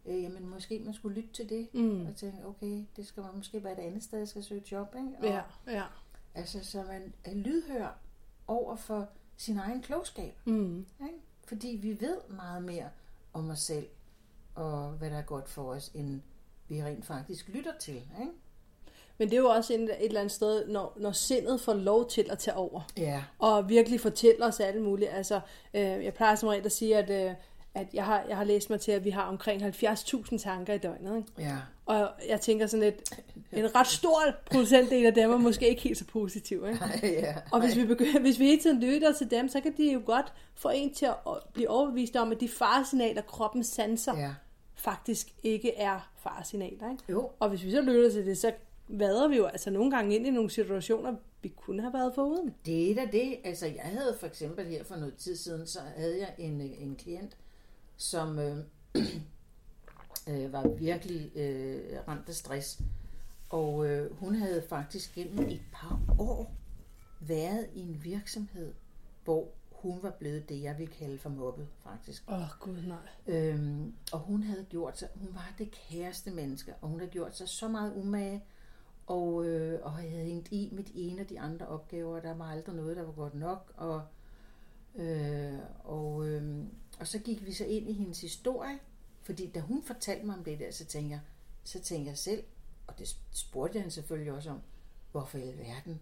Øh, 0.05 0.23
jamen, 0.23 0.49
måske 0.49 0.79
man 0.79 0.93
skulle 0.93 1.15
lytte 1.21 1.33
til 1.33 1.49
det, 1.49 1.67
Mm. 1.73 2.05
og 2.05 2.15
tænke, 2.15 2.45
okay, 2.45 2.83
det 2.95 3.07
skal 3.07 3.23
måske 3.35 3.63
være 3.63 3.73
et 3.73 3.87
andet 3.87 4.03
sted, 4.03 4.17
jeg 4.19 4.27
skal 4.27 4.43
søge 4.43 4.63
job, 4.71 4.95
ikke? 4.95 5.09
Og, 5.19 5.25
Ja, 5.25 5.41
ja. 5.67 5.83
Altså, 6.35 6.63
så 6.63 6.83
man 6.83 7.13
er 7.23 7.33
lydhør 7.33 7.97
over 8.47 8.75
for 8.75 9.09
sin 9.37 9.57
egen 9.57 9.81
klogskab. 9.81 10.33
Mm. 10.45 10.85
Ikke? 11.01 11.19
Fordi 11.47 11.67
vi 11.81 12.01
ved 12.01 12.17
meget 12.29 12.63
mere 12.63 12.89
om 13.33 13.49
os 13.49 13.59
selv, 13.59 13.87
og 14.55 14.89
hvad 14.89 15.09
der 15.09 15.17
er 15.17 15.21
godt 15.21 15.49
for 15.49 15.63
os, 15.63 15.91
end 15.93 16.21
vi 16.67 16.83
rent 16.83 17.05
faktisk 17.05 17.47
lytter 17.47 17.73
til. 17.79 17.95
Ikke? 17.95 18.31
Men 19.17 19.29
det 19.29 19.35
er 19.35 19.41
jo 19.41 19.49
også 19.49 19.73
et, 19.73 19.79
et 19.79 20.05
eller 20.05 20.19
andet 20.19 20.31
sted, 20.31 20.67
når, 20.67 20.93
når 20.97 21.11
sindet 21.11 21.61
får 21.61 21.73
lov 21.73 22.09
til 22.09 22.27
at 22.31 22.39
tage 22.39 22.55
over. 22.55 22.81
Ja. 22.97 23.23
Og 23.39 23.69
virkelig 23.69 24.01
fortælle 24.01 24.45
os 24.45 24.59
alt 24.59 24.81
muligt. 24.81 25.11
Altså, 25.11 25.41
øh, 25.73 25.81
jeg 25.81 26.13
plejer 26.13 26.35
som 26.35 26.49
regel 26.49 26.65
at 26.65 26.71
sige, 26.71 26.97
at, 26.97 27.29
øh, 27.29 27.35
at 27.73 27.87
jeg, 27.93 28.05
har, 28.05 28.25
jeg 28.29 28.37
har 28.37 28.43
læst 28.43 28.69
mig 28.69 28.79
til, 28.79 28.91
at 28.91 29.05
vi 29.05 29.09
har 29.09 29.21
omkring 29.23 29.63
70.000 29.63 30.37
tanker 30.37 30.73
i 30.73 30.77
døgnet. 30.77 31.17
Ikke? 31.17 31.29
Ja. 31.49 31.57
Og 31.85 32.09
jeg 32.29 32.41
tænker 32.41 32.67
sådan 32.67 32.83
et, 32.83 33.23
en 33.51 33.75
ret 33.75 33.87
stor 33.87 34.21
procentdel 34.45 35.05
af 35.05 35.13
dem 35.13 35.31
er 35.31 35.37
måske 35.37 35.69
ikke 35.69 35.81
helt 35.81 35.97
så 35.97 36.05
positive. 36.05 36.69
Ikke? 36.71 36.85
ja. 37.03 37.35
Og 37.51 37.59
hvis 37.59 37.75
vi, 37.75 37.85
begynder, 37.85 38.19
hvis 38.19 38.39
vi 38.39 38.45
hele 38.45 38.61
tiden 38.61 38.79
lytter 38.83 39.13
til 39.13 39.31
dem, 39.31 39.49
så 39.49 39.61
kan 39.61 39.73
de 39.77 39.93
jo 39.93 40.01
godt 40.05 40.33
få 40.55 40.69
en 40.69 40.93
til 40.93 41.05
at 41.05 41.37
blive 41.53 41.69
overbevist 41.69 42.15
om, 42.15 42.31
at 42.31 42.39
de 42.39 42.49
faresignaler, 42.49 43.21
kroppen 43.21 43.63
sanser, 43.63 44.17
Ja. 44.17 44.29
faktisk 44.75 45.27
ikke 45.43 45.75
er 45.77 46.11
faresignaler. 46.17 46.91
Ikke? 46.91 47.03
Jo. 47.09 47.29
Og 47.39 47.49
hvis 47.49 47.63
vi 47.63 47.71
så 47.71 47.81
lytter 47.81 48.11
til 48.11 48.25
det, 48.25 48.37
så 48.37 48.51
vader 48.87 49.27
vi 49.27 49.35
jo 49.35 49.45
altså 49.45 49.69
nogle 49.69 49.91
gange 49.91 50.15
ind 50.15 50.27
i 50.27 50.29
nogle 50.29 50.49
situationer, 50.49 51.13
vi 51.41 51.49
kunne 51.49 51.81
have 51.81 51.93
været 51.93 52.11
foruden. 52.15 52.53
Det 52.65 52.91
er 52.91 52.95
da 52.95 53.11
det. 53.11 53.35
Altså, 53.43 53.65
jeg 53.65 53.83
havde 53.83 54.15
for 54.19 54.27
eksempel 54.27 54.65
her 54.65 54.83
for 54.83 54.95
noget 54.95 55.15
tid 55.15 55.35
siden, 55.35 55.67
så 55.67 55.79
havde 55.97 56.19
jeg 56.19 56.33
en, 56.37 56.61
en 56.61 56.95
klient, 56.95 57.37
som 58.01 58.39
øh, 58.39 58.57
øh, 60.29 60.53
var 60.53 60.67
virkelig 60.67 61.31
øh, 61.35 61.99
ramt 62.07 62.29
af 62.29 62.35
stress. 62.35 62.81
Og 63.49 63.87
øh, 63.87 64.17
hun 64.17 64.35
havde 64.35 64.63
faktisk 64.69 65.15
gennem 65.15 65.49
et 65.49 65.61
par 65.71 65.99
år 66.19 66.55
været 67.19 67.69
i 67.73 67.79
en 67.79 68.03
virksomhed, 68.03 68.73
hvor 69.23 69.47
hun 69.71 70.03
var 70.03 70.09
blevet 70.09 70.49
det, 70.49 70.61
jeg 70.61 70.77
vil 70.77 70.87
kalde 70.87 71.17
for 71.17 71.29
mobbet, 71.29 71.67
faktisk. 71.83 72.23
Åh, 72.27 72.35
oh, 72.35 72.47
gud 72.59 72.81
nej. 72.81 72.97
Øhm, 73.27 73.93
og 74.11 74.19
hun 74.19 74.43
havde 74.43 74.65
gjort 74.69 74.97
sig, 74.97 75.09
hun 75.15 75.29
var 75.33 75.53
det 75.57 75.71
kæreste 75.71 76.31
menneske, 76.31 76.73
og 76.81 76.89
hun 76.89 76.99
havde 76.99 77.11
gjort 77.11 77.37
sig 77.37 77.49
så 77.49 77.67
meget 77.67 77.93
umage, 77.95 78.43
og, 79.07 79.45
øh, 79.45 79.79
og 79.83 79.93
havde 79.93 80.25
hængt 80.25 80.51
i 80.51 80.69
med 80.71 80.83
de 80.83 80.93
ene 80.93 81.21
og 81.21 81.29
de 81.29 81.39
andre 81.39 81.67
opgaver, 81.67 82.15
og 82.15 82.23
der 82.23 82.33
var 82.33 82.45
aldrig 82.45 82.75
noget, 82.75 82.97
der 82.97 83.03
var 83.03 83.11
godt 83.11 83.35
nok, 83.35 83.73
og, 83.77 84.01
øh, 84.95 85.59
og, 85.83 86.27
øh, 86.27 86.63
og 87.01 87.07
så 87.07 87.19
gik 87.19 87.45
vi 87.45 87.53
så 87.53 87.65
ind 87.65 87.89
i 87.89 87.93
hendes 87.93 88.21
historie, 88.21 88.79
fordi 89.21 89.47
da 89.51 89.59
hun 89.59 89.83
fortalte 89.83 90.25
mig 90.25 90.37
om 90.37 90.43
det 90.43 90.59
der, 90.59 90.71
så 90.71 90.85
tænkte 90.85 91.11
jeg, 91.11 91.19
så 91.63 91.79
tænkte 91.79 92.09
jeg 92.09 92.17
selv, 92.17 92.43
og 92.87 92.99
det 92.99 93.17
spurgte 93.31 93.75
jeg 93.75 93.81
hende 93.83 93.93
selvfølgelig 93.95 94.33
også 94.33 94.49
om, 94.49 94.61
hvorfor 95.11 95.37
i 95.37 95.41
alverden 95.41 96.01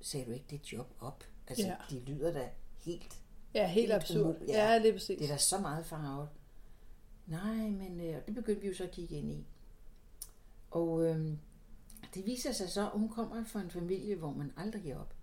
sagde 0.00 0.26
du 0.26 0.30
ikke 0.30 0.46
det 0.50 0.72
job 0.72 0.86
op? 1.00 1.24
Altså, 1.48 1.66
Ja. 1.66 1.74
de 1.90 2.00
lyder 2.00 2.32
da 2.32 2.48
helt 2.78 3.20
Ja, 3.54 3.68
helt 3.68 3.92
absurd. 3.92 4.20
umuligt. 4.20 4.48
Ja, 4.50 4.78
det 4.78 4.88
er 4.88 4.92
præcis. 4.92 5.18
Det 5.18 5.24
er 5.24 5.32
da 5.32 5.36
så 5.38 5.58
meget 5.58 5.86
farvet. 5.86 6.28
Nej, 7.26 7.54
men 7.70 8.00
øh, 8.00 8.26
det 8.26 8.34
begyndte 8.34 8.60
vi 8.62 8.68
jo 8.68 8.74
så 8.74 8.84
at 8.84 8.90
kigge 8.90 9.14
ind 9.16 9.30
i. 9.30 9.46
Og 10.70 11.04
øh, 11.04 11.32
det 12.14 12.26
viser 12.26 12.52
sig 12.52 12.70
så, 12.70 12.90
at 12.90 12.98
hun 12.98 13.08
kommer 13.08 13.44
fra 13.44 13.60
en 13.60 13.70
familie, 13.70 14.14
hvor 14.14 14.30
man 14.32 14.52
aldrig 14.56 14.82
giver 14.82 14.98
op. 15.00 15.14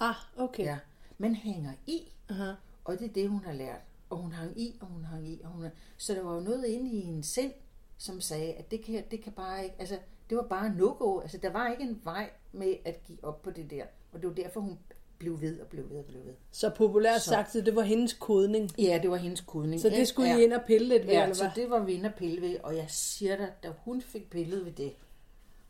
Ah, 0.00 0.14
okay. 0.36 0.64
Ja. 0.64 0.78
Man 1.18 1.34
hænger 1.34 1.72
i, 1.86 2.00
Aha. 2.28 2.52
og 2.84 2.98
det 2.98 3.08
er 3.08 3.12
det, 3.12 3.28
hun 3.28 3.44
har 3.44 3.52
lært. 3.52 3.80
Og 4.12 4.18
hun 4.18 4.32
hang 4.32 4.60
i, 4.60 4.76
og 4.80 4.86
hun 4.86 5.04
hang 5.04 5.28
i, 5.28 5.40
og 5.44 5.50
hun 5.50 5.66
Så 5.98 6.14
der 6.14 6.22
var 6.22 6.34
jo 6.34 6.40
noget 6.40 6.64
inde 6.64 6.90
i 6.90 7.00
hendes 7.00 7.26
sind, 7.26 7.52
som 7.98 8.20
sagde, 8.20 8.52
at 8.52 8.70
det 8.70 8.84
kan, 8.84 9.04
det 9.10 9.22
kan 9.24 9.32
bare 9.32 9.64
ikke, 9.64 9.76
altså 9.78 9.98
det 10.30 10.36
var 10.36 10.42
bare 10.42 10.74
no-go. 10.76 11.20
Altså 11.20 11.38
der 11.38 11.50
var 11.52 11.70
ikke 11.70 11.82
en 11.82 12.00
vej 12.04 12.30
med 12.52 12.74
at 12.84 13.02
give 13.06 13.18
op 13.22 13.42
på 13.42 13.50
det 13.50 13.70
der. 13.70 13.84
Og 14.12 14.20
det 14.22 14.28
var 14.28 14.34
derfor, 14.34 14.60
hun 14.60 14.78
blev 15.18 15.40
ved 15.40 15.60
og 15.60 15.66
blev 15.66 15.90
ved 15.90 15.98
og 15.98 16.04
blev 16.04 16.24
ved. 16.24 16.32
Så 16.52 16.70
populært 16.76 17.20
Så- 17.22 17.30
sagt, 17.30 17.52
det 17.52 17.76
var 17.76 17.82
hendes 17.82 18.12
kodning. 18.12 18.70
Ja, 18.78 18.98
det 19.02 19.10
var 19.10 19.16
hendes 19.16 19.40
kodning. 19.40 19.80
Så 19.80 19.88
det 19.88 20.08
skulle 20.08 20.30
ja. 20.30 20.38
I 20.38 20.44
ind 20.44 20.52
og 20.52 20.62
pille 20.66 20.88
lidt 20.88 21.06
ved, 21.06 21.12
Ja, 21.12 21.22
eller 21.22 21.34
så 21.34 21.44
hvad? 21.44 21.62
det 21.62 21.70
var 21.70 21.84
vi 21.84 21.92
inde 21.92 22.08
og 22.08 22.14
pille 22.14 22.40
ved, 22.40 22.56
og 22.62 22.76
jeg 22.76 22.86
siger 22.88 23.36
dig, 23.36 23.52
da 23.62 23.72
hun 23.78 24.00
fik 24.02 24.30
pillet 24.30 24.64
ved 24.64 24.72
det, 24.72 24.92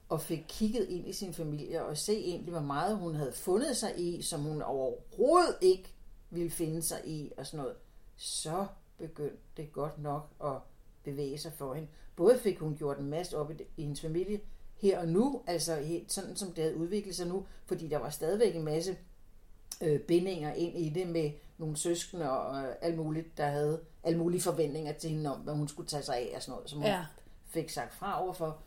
og 0.08 0.20
fik 0.20 0.44
kigget 0.48 0.86
ind 0.88 1.08
i 1.08 1.12
sin 1.12 1.34
familie, 1.34 1.84
og 1.84 1.96
se 1.96 2.12
egentlig, 2.18 2.50
hvor 2.52 2.60
meget 2.62 2.96
hun 2.96 3.14
havde 3.14 3.32
fundet 3.32 3.76
sig 3.76 3.92
i, 3.96 4.22
som 4.22 4.40
hun 4.40 4.62
overhovedet 4.62 5.54
ikke 5.60 5.94
ville 6.30 6.50
finde 6.50 6.82
sig 6.82 6.98
i, 7.04 7.32
og 7.36 7.46
sådan 7.46 7.58
noget, 7.58 7.74
så 8.22 8.66
begyndte 8.98 9.36
det 9.56 9.72
godt 9.72 9.98
nok 10.02 10.28
at 10.44 10.52
bevæge 11.04 11.38
sig 11.38 11.52
for 11.52 11.74
hende. 11.74 11.88
Både 12.16 12.38
fik 12.38 12.58
hun 12.58 12.76
gjort 12.76 12.98
en 12.98 13.10
masse 13.10 13.38
op 13.38 13.50
i, 13.50 13.54
det- 13.54 13.66
i 13.76 13.82
hendes 13.82 14.00
familie, 14.00 14.40
her 14.76 14.98
og 15.00 15.08
nu, 15.08 15.42
altså 15.46 15.74
helt 15.76 16.12
sådan 16.12 16.36
som 16.36 16.52
det 16.52 16.64
havde 16.64 16.76
udviklet 16.76 17.16
sig 17.16 17.26
nu, 17.26 17.46
fordi 17.66 17.88
der 17.88 17.98
var 17.98 18.10
stadigvæk 18.10 18.56
en 18.56 18.64
masse 18.64 18.96
øh, 19.82 20.00
bindinger 20.00 20.52
ind 20.52 20.78
i 20.78 20.88
det 20.88 21.06
med 21.08 21.30
nogle 21.58 21.76
søskende 21.76 22.30
og 22.40 22.62
øh, 22.64 22.74
alt 22.80 22.96
muligt, 22.96 23.36
der 23.38 23.46
havde 23.46 23.80
alle 24.02 24.18
mulige 24.18 24.40
forventninger 24.40 24.92
til 24.92 25.10
hende 25.10 25.34
om, 25.34 25.40
hvad 25.40 25.54
hun 25.54 25.68
skulle 25.68 25.88
tage 25.88 26.02
sig 26.02 26.16
af 26.16 26.32
og 26.36 26.42
sådan 26.42 26.52
noget, 26.52 26.70
som 26.70 26.78
hun 26.78 26.86
Ja. 26.88 27.04
fik 27.46 27.70
sagt 27.70 27.94
fra 27.94 28.22
overfor. 28.24 28.58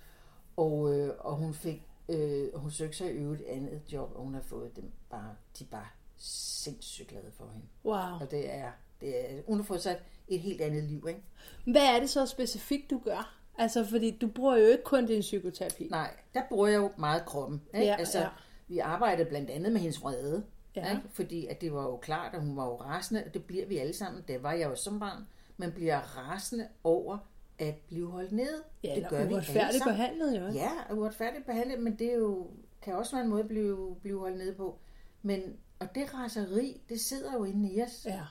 Og, 0.58 0.94
øh, 0.96 1.14
og 1.20 1.36
hun 1.36 1.54
fik, 1.54 1.88
øh, 2.10 2.56
hun 2.56 2.72
søgte 2.72 2.98
sig 2.98 3.08
i 3.08 3.18
øvrigt 3.18 3.42
et 3.42 3.48
andet 3.48 3.82
job, 3.94 4.12
og 4.16 4.22
hun 4.24 4.34
har 4.34 4.42
fået 4.42 4.76
dem 4.76 4.92
bare, 5.10 5.36
de 5.60 5.64
er 5.64 5.68
bare 5.72 5.88
sindssygt 6.18 7.08
glade 7.08 7.32
for 7.38 7.46
hende. 7.54 7.66
Wow. 7.86 8.20
Og 8.22 8.32
det 8.32 8.54
er, 8.54 8.72
det 9.02 9.32
er, 9.32 9.42
hun 9.48 9.58
har 9.58 9.64
fået 9.64 9.82
sig 9.82 10.00
et 10.28 10.40
helt 10.40 10.62
andet 10.62 10.84
liv, 10.84 11.06
ikke? 11.10 11.22
Hvad 11.66 11.96
er 11.96 12.00
det 12.00 12.10
så 12.10 12.26
specifikt, 12.26 12.90
du 12.90 13.02
gør? 13.06 13.36
Altså, 13.58 13.86
fordi 13.86 14.18
du 14.18 14.28
bruger 14.28 14.58
jo 14.58 14.66
ikke 14.66 14.84
kun 14.84 15.06
din 15.06 15.22
psykoterapi. 15.22 15.88
Nej, 15.92 16.14
der 16.34 16.42
bruger 16.50 16.68
jeg 16.68 16.78
jo 16.78 16.92
meget 16.98 17.26
kroppen. 17.26 17.62
Ikke? 17.74 17.86
Ja, 17.86 17.96
altså, 17.96 18.20
ja. 18.20 18.28
Vi 18.68 18.80
arbejdede 18.80 19.30
blandt 19.30 19.50
andet 19.50 19.72
med 19.72 19.82
hendes 19.82 20.02
vrede. 20.02 20.44
Ja. 20.76 20.90
Ikke? 20.90 21.02
Fordi 21.12 21.46
at 21.46 21.62
det 21.62 21.74
var 21.74 21.84
jo 21.84 21.98
klart, 21.98 22.36
at 22.36 22.42
hun 22.42 22.58
var 22.58 22.66
jo 22.66 22.76
rasende, 22.76 23.24
og 23.26 23.34
det 23.34 23.44
bliver 23.44 23.66
vi 23.66 23.78
alle 23.78 23.94
sammen. 23.94 24.24
Det 24.28 24.44
var 24.44 24.52
jeg 24.52 24.70
jo 24.70 24.76
som 24.76 25.00
barn. 25.00 25.28
Man 25.58 25.72
bliver 25.72 26.00
rasende 26.00 26.68
over 26.84 27.18
at 27.60 27.76
blive 27.76 28.12
holdt 28.12 28.32
nede. 28.32 28.64
Ja, 28.84 28.96
det 28.96 29.10
gør 29.10 29.26
vi 29.26 29.34
alle 29.34 29.46
sammen. 29.46 29.96
behandlet 29.96 30.40
jo? 30.40 30.48
Ja, 30.48 30.72
uretfærdigt 30.94 31.46
behandlet, 31.46 31.80
men 31.80 32.00
det 32.00 32.12
er 32.12 32.16
jo, 32.18 32.48
kan 32.82 32.96
også 32.96 33.16
være 33.16 33.24
en 33.24 33.30
måde 33.30 33.42
at 33.42 33.48
blive, 33.48 33.96
blive 34.02 34.20
holdt 34.20 34.38
nede 34.38 34.54
på. 34.54 34.80
Men, 35.22 35.58
og 35.80 35.96
det 35.96 36.14
raseri, 36.14 36.82
det 36.90 37.02
sidder 37.02 37.34
jo 37.34 37.44
inde 37.44 37.74
i 37.74 37.82
os. 37.82 38.06
Ja. 38.06 38.22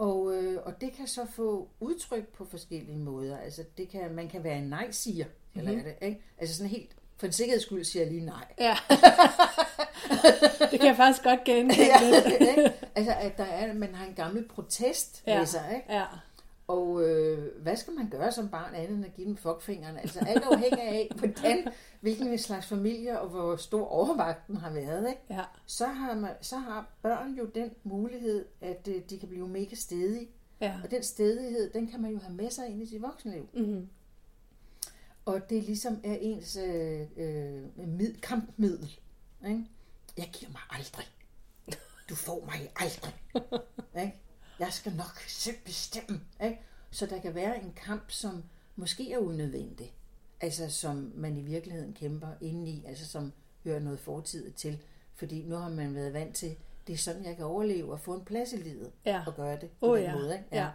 Og, 0.00 0.34
øh, 0.34 0.60
og 0.64 0.80
det 0.80 0.92
kan 0.92 1.06
så 1.06 1.26
få 1.34 1.68
udtryk 1.80 2.28
på 2.28 2.44
forskellige 2.44 2.98
måder. 2.98 3.38
Altså, 3.38 3.64
det 3.78 3.88
kan, 3.88 4.14
man 4.14 4.28
kan 4.28 4.44
være 4.44 4.58
en 4.58 4.64
nej-siger, 4.68 5.24
eller 5.54 5.70
Mhm. 5.72 5.80
er 5.80 5.84
det, 5.84 5.94
ikke? 6.02 6.20
Altså 6.38 6.56
sådan 6.56 6.70
helt, 6.70 6.90
for 7.16 7.26
en 7.26 7.32
sikkerheds 7.32 7.62
skyld 7.62 7.84
siger 7.84 8.02
jeg 8.02 8.12
lige 8.12 8.24
nej. 8.26 8.44
Ja. 8.60 8.76
det 10.70 10.80
kan 10.80 10.86
jeg 10.88 10.96
faktisk 10.96 11.22
godt 11.24 11.44
genkende. 11.44 11.74
ja, 11.86 12.22
ikke? 12.40 12.72
Altså, 12.94 13.12
at 13.20 13.38
der 13.38 13.44
er, 13.44 13.72
man 13.74 13.94
har 13.94 14.06
en 14.06 14.14
gammel 14.14 14.48
protest 14.48 15.22
Ja. 15.26 15.38
med 15.38 15.46
sig, 15.46 15.64
ikke? 15.74 15.92
Ja. 15.96 16.04
Og 16.70 17.08
øh, 17.08 17.62
hvad 17.62 17.76
skal 17.76 17.92
man 17.92 18.10
gøre 18.10 18.32
som 18.32 18.48
barn 18.48 18.74
andet 18.74 18.96
end 18.96 19.04
at 19.04 19.14
give 19.14 19.26
dem 19.26 19.36
fuckfingeren? 19.36 19.96
Altså 19.96 20.18
alt 20.26 20.44
afhængig 20.44 20.82
af, 20.82 21.10
hvordan, 21.18 21.72
hvilken 22.00 22.38
slags 22.38 22.66
familie 22.66 23.20
og 23.20 23.28
hvor 23.28 23.56
stor 23.56 23.86
overvagten 23.86 24.56
har 24.56 24.70
været. 24.70 25.08
Ikke? 25.08 25.22
Ja. 25.30 25.44
Så, 25.66 25.86
har 25.86 26.14
man, 26.14 26.30
så 26.40 26.56
har 26.56 26.90
børn 27.02 27.34
jo 27.34 27.44
den 27.44 27.70
mulighed, 27.84 28.44
at 28.60 28.88
øh, 28.88 29.02
de 29.10 29.18
kan 29.18 29.28
blive 29.28 29.48
mega 29.48 29.74
stedige. 29.74 30.28
Ja. 30.60 30.80
Og 30.84 30.90
den 30.90 31.02
stedighed, 31.02 31.70
den 31.72 31.86
kan 31.86 32.02
man 32.02 32.10
jo 32.10 32.18
have 32.18 32.34
med 32.34 32.50
sig 32.50 32.68
ind 32.68 32.82
i 32.82 32.86
sit 32.86 33.02
voksenliv. 33.02 33.48
Mm-hmm. 33.54 33.88
Og 35.24 35.50
det 35.50 35.62
ligesom 35.62 36.00
er 36.04 36.16
ens 36.20 36.56
øh, 36.56 37.00
øh, 37.16 37.88
mid, 37.88 38.14
kampmiddel. 38.14 38.98
Ikke? 39.46 39.64
Jeg 40.16 40.30
giver 40.32 40.52
mig 40.52 40.60
aldrig. 40.70 41.04
Du 42.08 42.14
får 42.14 42.44
mig 42.44 42.72
aldrig. 42.76 43.14
ikke? 44.04 44.29
Jeg 44.60 44.72
skal 44.72 44.92
nok 44.96 45.18
selv 45.28 45.56
bestemme. 45.64 46.20
Ikke? 46.44 46.60
Så 46.90 47.06
der 47.06 47.20
kan 47.20 47.34
være 47.34 47.62
en 47.62 47.72
kamp, 47.76 48.10
som 48.10 48.44
måske 48.76 49.12
er 49.12 49.18
unødvendig. 49.18 49.94
Altså 50.40 50.70
som 50.70 51.12
man 51.14 51.36
i 51.36 51.42
virkeligheden 51.42 51.92
kæmper 51.92 52.28
indeni, 52.40 52.84
altså 52.86 53.06
som 53.06 53.32
hører 53.64 53.80
noget 53.80 54.00
fortid 54.00 54.52
til. 54.52 54.78
Fordi 55.14 55.42
nu 55.42 55.56
har 55.56 55.68
man 55.68 55.94
været 55.94 56.12
vant 56.12 56.36
til, 56.36 56.56
det 56.86 56.92
er 56.92 56.96
sådan, 56.96 57.24
jeg 57.24 57.36
kan 57.36 57.44
overleve 57.44 57.92
og 57.92 58.00
få 58.00 58.14
en 58.14 58.24
plads 58.24 58.52
i 58.52 58.56
livet. 58.56 58.92
Ja. 59.04 59.22
Og 59.26 59.34
gøre 59.34 59.60
det 59.60 59.70
på 59.80 59.86
Åh 59.86 59.98
den 59.98 60.04
ja. 60.04 60.14
måde. 60.14 60.34
Ikke? 60.34 60.46
ja. 60.52 60.68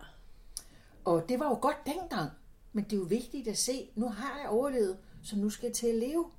Og 1.06 1.30
det 1.30 1.40
var 1.40 1.50
jo 1.50 1.58
godt 1.62 1.78
dengang. 1.86 2.32
Men 2.74 2.84
det 2.84 2.94
er 2.94 2.98
jo 2.98 3.04
vigtigt 3.04 3.48
at 3.48 3.58
se, 3.58 3.90
nu 3.96 4.10
har 4.10 4.40
jeg 4.40 4.50
overlevet, 4.50 4.98
så 5.24 5.36
nu 5.36 5.50
skal 5.50 5.68
jeg 5.68 5.74
til 5.74 5.88
at 5.88 5.96
leve. 5.96 6.32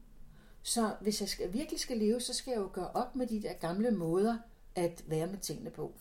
Så 0.62 0.94
hvis 1.00 1.20
jeg 1.20 1.28
skal, 1.28 1.52
virkelig 1.52 1.80
skal 1.80 1.98
leve, 1.98 2.20
så 2.20 2.34
skal 2.34 2.50
jeg 2.50 2.60
jo 2.60 2.70
gøre 2.72 2.90
op 2.90 3.16
med 3.16 3.26
de 3.26 3.42
der 3.42 3.52
gamle 3.52 3.90
måder 3.90 4.38
at 4.74 5.04
være 5.06 5.26
med 5.26 5.38
tingene 5.38 5.70
på. 5.70 5.92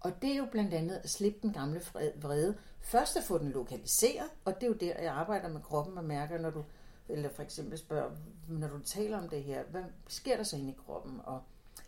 Og 0.00 0.22
det 0.22 0.30
er 0.32 0.36
jo 0.36 0.46
blandt 0.52 0.74
andet 0.74 1.00
at 1.04 1.10
slippe 1.10 1.38
den 1.42 1.52
gamle 1.52 1.80
vrede. 2.16 2.56
Først 2.80 3.16
at 3.16 3.24
få 3.24 3.38
den 3.38 3.48
lokaliseret, 3.50 4.30
og 4.44 4.54
det 4.54 4.62
er 4.62 4.66
jo 4.66 4.72
der, 4.72 5.02
jeg 5.02 5.12
arbejder 5.12 5.48
med 5.48 5.60
kroppen 5.60 5.98
og 5.98 6.04
mærker, 6.04 6.38
når 6.38 6.50
du, 6.50 6.64
eller 7.08 7.28
for 7.28 7.42
eksempel 7.42 7.78
spørger, 7.78 8.10
når 8.48 8.68
du 8.68 8.78
taler 8.78 9.18
om 9.18 9.28
det 9.28 9.42
her, 9.42 9.62
hvad 9.70 9.82
sker 10.08 10.36
der 10.36 10.42
så 10.42 10.56
inde 10.56 10.70
i 10.70 10.76
kroppen? 10.86 11.20
Og 11.24 11.40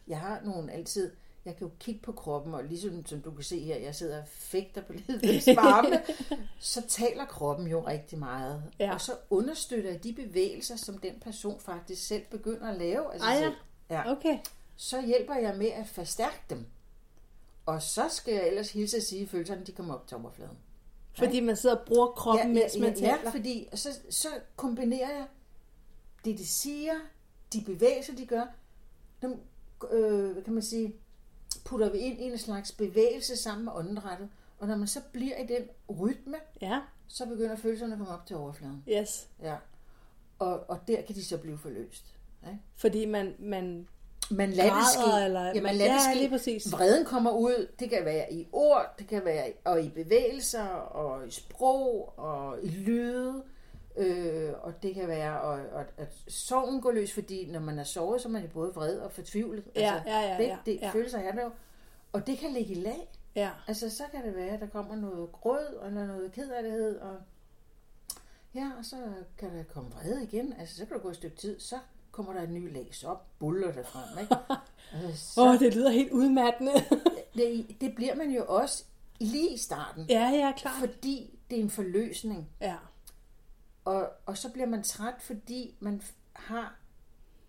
jeg 0.09 0.21
har 0.21 0.41
nogle 0.45 0.73
altid, 0.73 1.13
jeg 1.45 1.57
kan 1.57 1.67
jo 1.67 1.73
kigge 1.81 2.01
på 2.01 2.13
kroppen, 2.13 2.55
og 2.55 2.65
ligesom 2.65 3.07
som 3.07 3.21
du 3.21 3.31
kan 3.31 3.45
se 3.45 3.61
her, 3.61 3.77
jeg 3.77 3.95
sidder 3.95 4.19
og 4.21 4.29
fægter 4.29 4.83
på 4.83 4.93
livets 4.93 5.47
varme, 5.47 6.03
så 6.61 6.83
taler 6.89 7.25
kroppen 7.25 7.67
jo 7.67 7.87
rigtig 7.87 8.19
meget. 8.19 8.63
Ja. 8.79 8.95
Og 8.95 9.01
så 9.01 9.13
understøtter 9.31 9.91
jeg 9.91 10.05
de 10.05 10.13
bevægelser, 10.13 10.77
som 10.77 10.99
den 10.99 11.21
person 11.21 11.61
faktisk 11.61 12.07
selv 12.07 12.23
begynder 12.31 12.69
at 12.69 12.79
lave 12.79 13.05
sig 13.19 13.29
Ah, 13.29 13.43
ja. 13.43 13.53
Ja. 13.91 14.13
Okay. 14.13 14.39
Så 14.77 15.07
hjælper 15.07 15.35
jeg 15.35 15.57
med 15.57 15.69
at 15.69 15.87
forstærke 15.87 16.43
dem. 16.51 16.67
Og 17.69 17.83
så 17.83 18.09
skal 18.09 18.35
jeg 18.35 18.47
ellers 18.49 18.73
hilse 18.73 18.97
at 18.97 19.03
sige, 19.03 19.23
at 19.23 19.29
følelserne 19.29 19.65
de 19.65 19.73
kommer 19.73 19.95
op 19.95 20.07
til 20.07 20.17
overfladen. 20.17 20.59
Fordi 21.13 21.41
man 21.41 21.57
sidder 21.57 21.77
og 21.77 21.87
bruger 21.87 22.07
kroppen, 22.07 22.57
ja, 22.57 22.63
mens 22.63 22.79
man 22.79 22.89
ja, 22.89 22.95
taler. 22.95 23.19
ja, 23.25 23.31
fordi 23.31 23.69
så, 23.75 23.99
så 24.11 24.29
kombinerer 24.57 25.11
jeg 25.11 25.27
det, 26.25 26.39
de 26.39 26.47
siger, 26.47 26.95
de 27.53 27.61
bevægelser, 27.67 28.15
de 28.17 28.27
gør, 28.27 28.45
dem, 29.23 29.41
øh, 29.91 30.31
hvad 30.33 30.43
kan 30.43 30.53
man 30.53 30.63
sige, 30.63 30.95
putter 31.65 31.93
vi 31.93 31.99
ind 31.99 32.21
i 32.21 32.25
en 32.25 32.39
slags 32.39 32.73
bevægelse 32.73 33.37
sammen 33.37 33.65
med 33.65 33.73
åndedrættet. 33.75 34.29
Og 34.59 34.69
når 34.69 34.77
man 34.77 34.89
så 34.89 35.01
bliver 35.13 35.37
i 35.37 35.47
den 35.47 35.63
rytme, 36.01 36.37
Ja, 36.61 36.81
så 37.09 37.27
begynder 37.27 37.57
følelserne 37.57 37.93
at 37.93 37.99
komme 37.99 38.13
op 38.15 38.27
til 38.27 38.37
overfladen. 38.37 38.85
yes. 38.89 39.29
Ja. 39.43 39.57
Og, 40.39 40.71
og 40.71 40.81
der 40.89 41.03
kan 41.03 41.15
de 41.15 41.25
så 41.25 41.39
blive 41.39 41.59
forløst. 41.59 42.15
Ikke? 42.47 42.59
Fordi 42.75 43.07
man, 43.07 43.35
man 43.39 43.89
Man 44.31 44.51
lader 44.51 44.75
det 44.75 44.87
ske. 44.93 45.25
eller- 45.25 45.53
ja, 45.55 45.61
man 45.61 45.75
lader 45.75 45.91
det 45.93 45.99
ja, 46.07 46.11
ske. 46.13 46.19
lige 46.19 46.29
præcis. 46.31 46.73
Vreden 46.73 47.05
kommer 47.05 47.31
ud. 47.31 47.69
Det 47.79 47.91
kan 47.91 48.05
være 48.05 48.33
i 48.33 48.49
ord, 48.53 48.95
det 48.99 49.07
kan 49.09 49.25
være 49.25 49.53
og 49.65 49.83
i 49.83 49.89
bevægelser, 49.89 50.65
og 50.69 51.27
i 51.29 51.31
sprog, 51.31 52.15
og 52.19 52.59
i 52.63 52.69
lyde. 52.69 53.43
Øh, 53.97 54.53
og 54.63 54.83
det 54.83 54.95
kan 54.95 55.09
være, 55.09 55.41
og, 55.41 55.61
og, 55.73 55.85
at 55.97 56.13
sorgen 56.29 56.81
går 56.81 56.93
løs, 56.93 57.13
fordi 57.13 57.47
når 57.51 57.61
man 57.61 57.79
er 57.79 57.85
såret, 57.85 58.21
så 58.21 58.29
er 58.29 58.33
man 58.33 58.43
jo 58.43 58.49
både 58.49 58.73
vred 58.75 58.99
og 58.99 59.13
fortvivlet. 59.13 59.65
Ja, 59.77 60.03
ja, 60.07 60.21
ja, 60.21 60.37
det, 60.39 60.45
ja, 60.49 60.57
det 60.67 60.79
ja. 60.83 60.91
følelser 60.91 61.19
er 61.19 61.33
der 61.33 61.43
jo. 61.45 61.51
Og 62.13 62.27
det 62.27 62.39
kan 62.39 62.51
ligge 62.53 62.75
i 62.75 62.81
lag. 62.81 63.09
ja, 63.35 63.51
Altså, 63.69 63.91
så 63.91 64.03
kan 64.13 64.25
det 64.27 64.37
være, 64.37 64.49
at 64.51 64.61
der 64.61 64.67
kommer 64.67 64.97
noget 64.97 65.33
gråd, 65.33 65.81
eller 65.87 66.07
noget 66.07 66.33
kedelighed, 66.33 66.99
og 67.01 67.17
ja, 68.55 68.71
og 68.79 68.85
så 68.85 68.97
kan 69.39 69.57
der 69.57 69.63
komme 69.75 69.91
vrede 69.91 70.23
igen. 70.23 70.55
Altså, 70.61 70.77
så 70.77 70.85
kan 70.87 70.97
der 70.97 71.03
gå 71.03 71.09
et 71.09 71.17
stykke 71.17 71.37
tid, 71.37 71.61
så 71.61 71.79
kommer 72.19 72.33
der 72.33 72.43
en 72.43 72.55
ny 72.55 72.73
lag, 72.73 72.89
så 72.93 73.17
buller 73.39 73.73
det 73.73 73.87
frem, 73.87 74.19
ikke? 74.21 74.37
Altså, 74.93 75.33
så, 75.35 75.41
Åh, 75.41 75.49
oh, 75.51 75.59
det 75.59 75.75
lyder 75.75 75.91
helt 75.91 76.13
udmattende. 76.13 76.73
det, 77.35 77.77
det 77.81 77.95
bliver 77.95 78.15
man 78.15 78.31
jo 78.31 78.45
også 78.49 78.85
lige 79.21 79.55
i 79.55 79.57
starten, 79.57 80.07
ja, 80.09 80.29
ja, 80.29 80.53
klart. 80.57 80.75
fordi 80.79 81.39
det 81.51 81.59
er 81.59 81.63
en 81.63 81.71
forløsning. 81.71 82.49
Ja, 82.61 82.77
Og, 83.85 84.11
og 84.27 84.39
så 84.39 84.53
bliver 84.53 84.67
man 84.67 84.83
træt, 84.83 85.15
fordi 85.21 85.75
man 85.81 86.03
har 86.33 86.77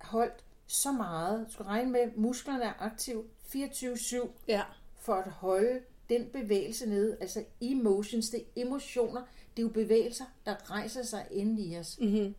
holdt 0.02 0.44
så 0.68 0.92
meget. 0.92 1.48
Du 1.48 1.54
skal 1.54 1.66
regne 1.66 1.92
med, 1.92 2.00
at 2.00 2.18
musklerne 2.18 2.64
er 2.64 2.74
aktive 2.80 3.24
24-7 3.56 4.28
ja, 4.48 4.64
for 5.00 5.14
at 5.14 5.32
holde 5.32 5.80
den 6.10 6.26
bevægelse 6.34 6.90
nede. 6.90 7.18
Altså 7.22 7.44
emotions, 7.62 8.30
det 8.30 8.40
er 8.40 8.62
emotioner. 8.62 9.22
Det 9.58 9.64
er 9.64 9.68
jo 9.68 9.74
bevægelser, 9.74 10.26
der 10.46 10.72
rejser 10.72 11.04
sig 11.04 11.28
inde 11.32 11.62
i 11.62 11.78
os. 11.78 12.00
Mm-hmm. 12.02 12.36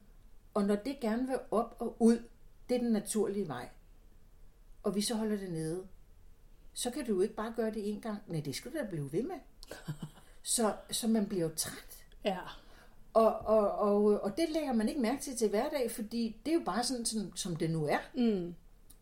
Og 0.55 0.65
når 0.65 0.77
det 0.77 1.01
gerne 1.01 1.27
vil 1.27 1.39
op 1.51 1.77
og 1.79 1.97
ud, 1.99 2.23
det 2.69 2.75
er 2.77 2.81
den 2.81 2.93
naturlige 2.93 3.49
vej. 3.49 3.69
Og 4.83 4.95
vi 4.95 5.01
så 5.01 5.15
holder 5.15 5.37
det 5.37 5.53
nede. 5.53 5.87
Så 6.75 6.91
kan 6.91 7.07
du 7.07 7.15
jo 7.15 7.21
ikke 7.21 7.35
bare 7.35 7.53
gøre 7.57 7.71
det 7.71 7.89
en 7.91 8.01
gang. 8.01 8.19
Nej, 8.27 8.41
det 8.41 8.55
skal 8.55 8.73
du 8.73 8.79
da 8.79 8.87
blive 8.91 9.13
ved 9.13 9.23
med. 9.23 9.37
Så, 10.43 10.75
så 10.91 11.09
man 11.09 11.27
bliver 11.27 11.43
jo 11.45 11.51
træt. 11.57 12.05
ja, 12.25 12.39
Og, 13.15 13.39
og, 13.39 13.71
og, 13.79 14.05
og 14.05 14.37
det 14.37 14.51
lægger 14.51 14.73
man 14.73 14.89
ikke 14.89 15.01
mærke 15.01 15.23
til 15.23 15.37
til 15.37 15.49
hverdag, 15.49 15.91
fordi 15.91 16.37
det 16.45 16.51
er 16.51 16.55
jo 16.55 16.63
bare 16.65 16.85
sådan, 16.85 17.05
som, 17.05 17.37
som 17.37 17.57
det 17.57 17.71
nu 17.71 17.85
er. 17.87 17.99
Mm. 18.15 18.55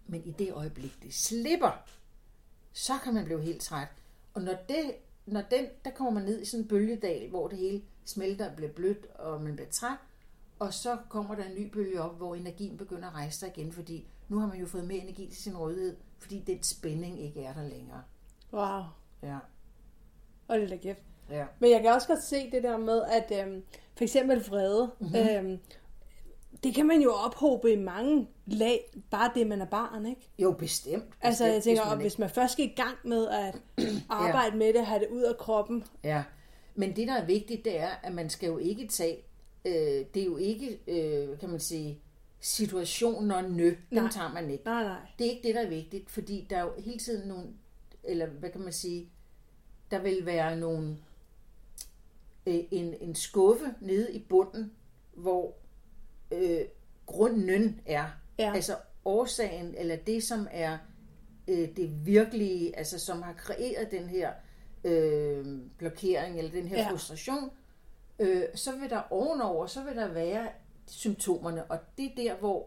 Men 0.06 0.24
i 0.24 0.30
det 0.30 0.52
øjeblik, 0.52 0.98
det 1.02 1.14
slipper, 1.14 1.84
så 2.72 2.92
kan 3.04 3.14
man 3.14 3.24
blive 3.24 3.42
helt 3.42 3.60
træt. 3.62 3.88
Og 4.34 4.42
når, 4.42 4.54
det, 4.68 4.92
når 5.26 5.42
den, 5.50 5.66
der 5.84 5.90
kommer 5.90 6.12
man 6.12 6.22
ned 6.22 6.40
i 6.40 6.44
sådan 6.44 6.64
en 6.64 6.68
bølgedal, 6.68 7.28
hvor 7.30 7.48
det 7.48 7.58
hele 7.58 7.82
smelter 8.04 8.50
og 8.50 8.56
bliver 8.56 8.72
blødt, 8.72 9.06
og 9.14 9.42
man 9.42 9.56
bliver 9.56 9.70
træt, 9.70 9.98
og 10.58 10.74
så 10.74 10.96
kommer 11.08 11.34
der 11.34 11.44
en 11.44 11.54
ny 11.54 11.70
bølge 11.70 12.02
op, 12.02 12.16
hvor 12.16 12.34
energien 12.34 12.76
begynder 12.76 13.08
at 13.08 13.14
rejse 13.14 13.38
sig 13.38 13.48
igen, 13.56 13.72
fordi 13.72 14.06
nu 14.28 14.38
har 14.38 14.46
man 14.46 14.58
jo 14.58 14.66
fået 14.66 14.84
mere 14.86 14.98
energi 14.98 15.26
til 15.26 15.42
sin 15.42 15.56
rådighed, 15.56 15.96
fordi 16.18 16.38
den 16.46 16.62
spænding 16.62 17.20
ikke 17.20 17.42
er 17.44 17.52
der 17.54 17.62
længere. 17.68 18.02
wow. 18.52 18.82
Ja, 19.22 19.38
Og 20.48 20.56
det 20.58 20.64
er 20.64 20.68
da 20.68 20.76
kæft. 20.76 21.02
ja. 21.30 21.44
Men 21.58 21.70
jeg 21.70 21.82
kan 21.82 21.92
også 21.92 22.08
godt 22.08 22.22
se 22.22 22.50
det 22.50 22.62
der 22.62 22.76
med, 22.76 23.02
at 23.02 23.46
øhm, 23.46 23.62
for 23.96 24.04
eksempel 24.04 24.44
vrede, 24.48 24.90
Mhm. 24.98 25.08
mm-hmm. 25.12 25.50
øhm, 25.50 25.58
det 26.64 26.74
kan 26.74 26.86
man 26.86 27.00
jo 27.00 27.12
ophobe 27.12 27.72
i 27.72 27.76
mange 27.76 28.28
lag, 28.46 29.00
bare 29.10 29.30
det, 29.34 29.46
man 29.46 29.60
er 29.60 29.66
barn, 29.66 30.06
ikke? 30.06 30.30
Jo, 30.38 30.52
bestemt. 30.52 31.04
Altså, 31.20 31.44
bestemt, 31.44 31.54
jeg 31.54 31.62
tænker, 31.62 31.82
hvis 31.82 31.90
man 31.96 32.00
hvis 32.00 32.18
man 32.18 32.30
først 32.30 32.52
skal 32.52 32.64
i 32.64 32.74
gang 32.76 32.96
med 33.04 33.28
at 33.28 33.54
arbejde 34.08 34.56
med 34.56 34.72
det, 34.72 34.86
have 34.86 35.00
det 35.00 35.08
ud 35.10 35.22
af 35.22 35.36
kroppen. 35.38 35.84
Ja, 36.04 36.24
men 36.74 36.96
det, 36.96 37.08
der 37.08 37.14
er 37.14 37.24
vigtigt, 37.24 37.64
det 37.64 37.78
er, 37.80 37.88
at 38.02 38.12
man 38.14 38.30
skal 38.30 38.46
jo 38.46 38.58
ikke 38.58 38.86
tage, 38.88 39.16
øh, 39.64 40.04
det 40.14 40.16
er 40.16 40.24
jo 40.24 40.36
ikke, 40.36 40.78
øh, 40.86 41.38
kan 41.38 41.48
man 41.48 41.60
sige, 41.60 42.00
situationerne, 42.40 43.64
dem 43.64 43.76
Nej. 43.90 44.10
tager 44.12 44.32
man 44.32 44.50
ikke. 44.50 44.64
Nej, 44.64 44.82
nej. 44.84 44.98
Det 45.18 45.26
er 45.26 45.30
ikke 45.30 45.48
det, 45.48 45.54
der 45.54 45.60
er 45.62 45.68
vigtigt, 45.68 46.10
fordi 46.10 46.46
der 46.50 46.56
er 46.56 46.62
jo 46.62 46.72
hele 46.78 46.98
tiden 46.98 47.28
nogle, 47.28 47.46
eller 48.04 48.26
hvad 48.26 48.50
kan 48.50 48.60
man 48.60 48.72
sige, 48.72 49.08
der 49.90 49.98
vil 49.98 50.26
være 50.26 50.56
nogle, 50.56 50.96
øh, 52.46 52.60
en, 52.70 52.94
en 53.00 53.14
skuffe 53.14 53.74
nede 53.80 54.12
i 54.12 54.18
bunden, 54.18 54.72
hvor 55.14 55.54
øh, 56.32 56.60
grunden 57.06 57.80
er. 57.86 58.04
Ja. 58.38 58.52
Altså 58.54 58.76
årsagen, 59.04 59.74
eller 59.78 59.96
det, 59.96 60.22
som 60.24 60.46
er 60.50 60.78
øh, 61.48 61.68
det 61.76 62.06
virkelige, 62.06 62.76
altså 62.78 62.98
som 62.98 63.22
har 63.22 63.32
kreeret 63.32 63.90
den 63.90 64.08
her 64.08 64.32
øh, 64.84 65.46
blokering, 65.78 66.38
eller 66.38 66.50
den 66.50 66.68
her 66.68 66.78
Ja. 66.78 66.90
frustration, 66.90 67.50
øh, 68.18 68.42
så 68.54 68.72
vil 68.76 68.90
der 68.90 69.00
ovenover, 69.10 69.66
så 69.66 69.82
vil 69.82 69.96
der 69.96 70.08
være 70.08 70.48
symptomerne, 70.86 71.64
og 71.64 71.78
det 71.98 72.06
er 72.06 72.14
der, 72.16 72.34
hvor 72.36 72.66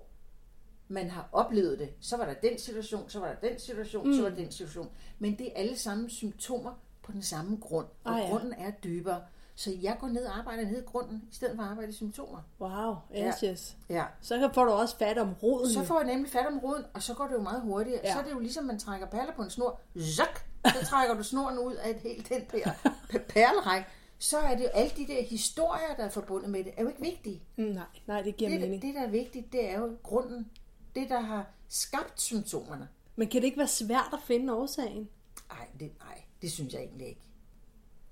man 0.88 1.10
har 1.10 1.30
oplevet 1.32 1.80
det. 1.80 1.90
Så 2.02 2.18
var 2.18 2.26
der 2.26 2.34
den 2.34 2.60
situation, 2.60 3.10
så 3.10 3.20
var 3.20 3.28
der 3.28 3.50
den 3.50 3.60
situation, 3.60 4.08
mm. 4.08 4.14
så 4.14 4.22
var 4.22 4.30
der 4.30 4.36
den 4.36 4.52
situation. 4.52 4.90
Men 5.20 5.38
det 5.38 5.48
er 5.48 5.52
alle 5.56 5.78
sammen 5.78 6.10
symptomer 6.10 6.72
på 7.04 7.12
den 7.12 7.22
samme 7.24 7.58
grund, 7.62 7.86
og 8.04 8.12
Ah, 8.14 8.20
ja. 8.24 8.30
grunden 8.30 8.54
er 8.54 8.72
dybere. 8.72 9.22
Så 9.56 9.72
jeg 9.82 9.98
går 10.00 10.08
ned 10.08 10.26
og 10.26 10.38
arbejder 10.38 10.64
ned 10.66 10.82
i 10.82 10.86
grunden, 10.86 11.24
i 11.32 11.36
stedet 11.36 11.56
for 11.56 11.64
at 11.64 11.70
arbejde 11.70 11.90
i 11.90 11.94
symptomer. 11.94 12.40
Wow, 12.60 12.96
yes, 13.18 13.44
Ja. 13.44 13.52
yes. 13.52 13.76
Ja. 13.90 14.04
Så 14.22 14.50
får 14.54 14.66
du 14.66 14.72
også 14.72 14.98
fat 14.98 15.18
om 15.18 15.34
roden. 15.44 15.70
Så 15.74 15.84
får 15.84 16.00
jeg 16.00 16.08
nemlig 16.08 16.32
fat 16.32 16.46
om 16.48 16.60
roden, 16.60 16.84
og 16.94 17.04
så 17.04 17.14
går 17.14 17.28
det 17.28 17.34
jo 17.34 17.42
meget 17.42 17.62
hurtigere. 17.62 18.02
Ja. 18.04 18.14
Så 18.14 18.20
er 18.20 18.24
det 18.24 18.32
jo 18.32 18.40
ligesom, 18.40 18.64
man 18.64 18.80
trækker 18.80 19.08
perler 19.08 19.34
på 19.36 19.42
en 19.42 19.50
snor. 19.50 19.80
Zak! 20.16 20.40
Så 20.66 20.86
trækker 20.86 21.16
du 21.16 21.24
snoren 21.24 21.58
ud 21.60 21.74
af 21.74 21.90
et 21.90 21.96
helt 21.96 22.30
den 22.30 22.42
der 22.52 22.72
p- 23.14 23.18
perleræk. 23.34 23.84
Så 24.22 24.40
er 24.40 24.56
det 24.58 24.64
jo 24.64 24.70
alle 24.70 24.92
de 24.98 25.08
der 25.08 25.24
historier, 25.24 25.96
der 25.98 26.04
er 26.06 26.10
forbundet 26.10 26.50
med 26.50 26.64
det, 26.64 26.74
er 26.78 26.82
jo 26.82 26.88
ikke 26.88 27.02
vigtige. 27.02 27.42
Mm, 27.56 27.64
nej, 27.64 27.86
nej, 28.08 28.22
det 28.22 28.38
giver 28.38 28.50
Det, 28.50 28.62
mening. 28.62 28.82
det, 28.82 28.96
der 28.96 29.02
er 29.02 29.10
vigtigt, 29.10 29.52
det 29.52 29.70
er 29.70 29.80
jo 29.80 29.98
grunden. 30.04 30.52
Det, 30.96 31.10
der 31.10 31.20
har 31.20 31.50
skabt 31.68 32.22
symptomerne. 32.22 32.90
Men 33.16 33.28
kan 33.28 33.42
det 33.42 33.46
ikke 33.46 33.58
være 33.58 33.68
svært 33.68 34.10
at 34.14 34.20
finde 34.24 34.54
årsagen? 34.54 35.10
Nej, 35.50 35.68
det, 35.80 35.92
nej, 36.00 36.22
det 36.42 36.52
synes 36.52 36.74
jeg 36.74 36.82
egentlig 36.82 37.08
ikke. 37.08 37.22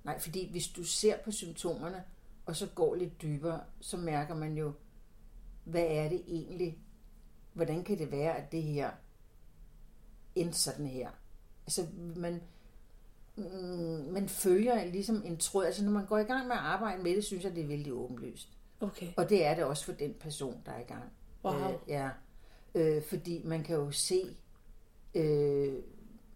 Nej, 0.04 0.20
fordi 0.20 0.52
hvis 0.52 0.68
du 0.68 0.84
ser 0.84 1.18
på 1.18 1.32
symptomerne, 1.32 2.04
og 2.46 2.56
så 2.56 2.68
går 2.68 2.96
lidt 2.96 3.22
dybere, 3.22 3.62
så 3.82 3.98
mærker 3.98 4.36
man 4.36 4.58
jo, 4.58 4.74
hvad 5.64 5.86
er 5.90 6.10
det 6.10 6.24
egentlig? 6.28 6.78
Hvordan 7.54 7.84
kan 7.84 7.98
det 7.98 8.12
være, 8.12 8.38
at 8.38 8.52
det 8.52 8.64
her 8.64 8.92
endte 10.36 10.58
sådan 10.58 10.86
her? 10.88 11.10
Altså, 11.66 11.88
man, 12.16 12.42
mm, 13.40 14.14
man 14.14 14.30
følger 14.30 14.86
ligesom 14.86 15.22
en 15.26 15.38
tråd. 15.38 15.66
Altså, 15.66 15.84
når 15.84 15.92
man 15.92 16.06
går 16.06 16.18
i 16.18 16.24
gang 16.24 16.48
med 16.48 16.56
at 16.56 16.62
arbejde 16.62 17.04
med 17.04 17.16
det, 17.16 17.24
synes 17.24 17.44
jeg, 17.44 17.56
det 17.56 17.64
er 17.64 17.68
vældig 17.68 17.94
åbenlyst. 17.94 18.50
Okay. 18.80 19.08
Og 19.18 19.30
det 19.30 19.46
er 19.46 19.56
det 19.56 19.64
også 19.64 19.86
for 19.86 19.92
den 19.92 20.14
person, 20.20 20.62
der 20.66 20.72
er 20.72 20.80
i 20.80 20.84
gang. 20.84 21.04
Wow. 21.44 21.54
Øh, 21.54 21.78
ja. 21.88 22.10
Øh, 22.76 23.04
fordi 23.04 23.42
man 23.46 23.64
kan 23.64 23.76
jo 23.76 23.92
se, 23.92 24.38
øh, 25.16 25.74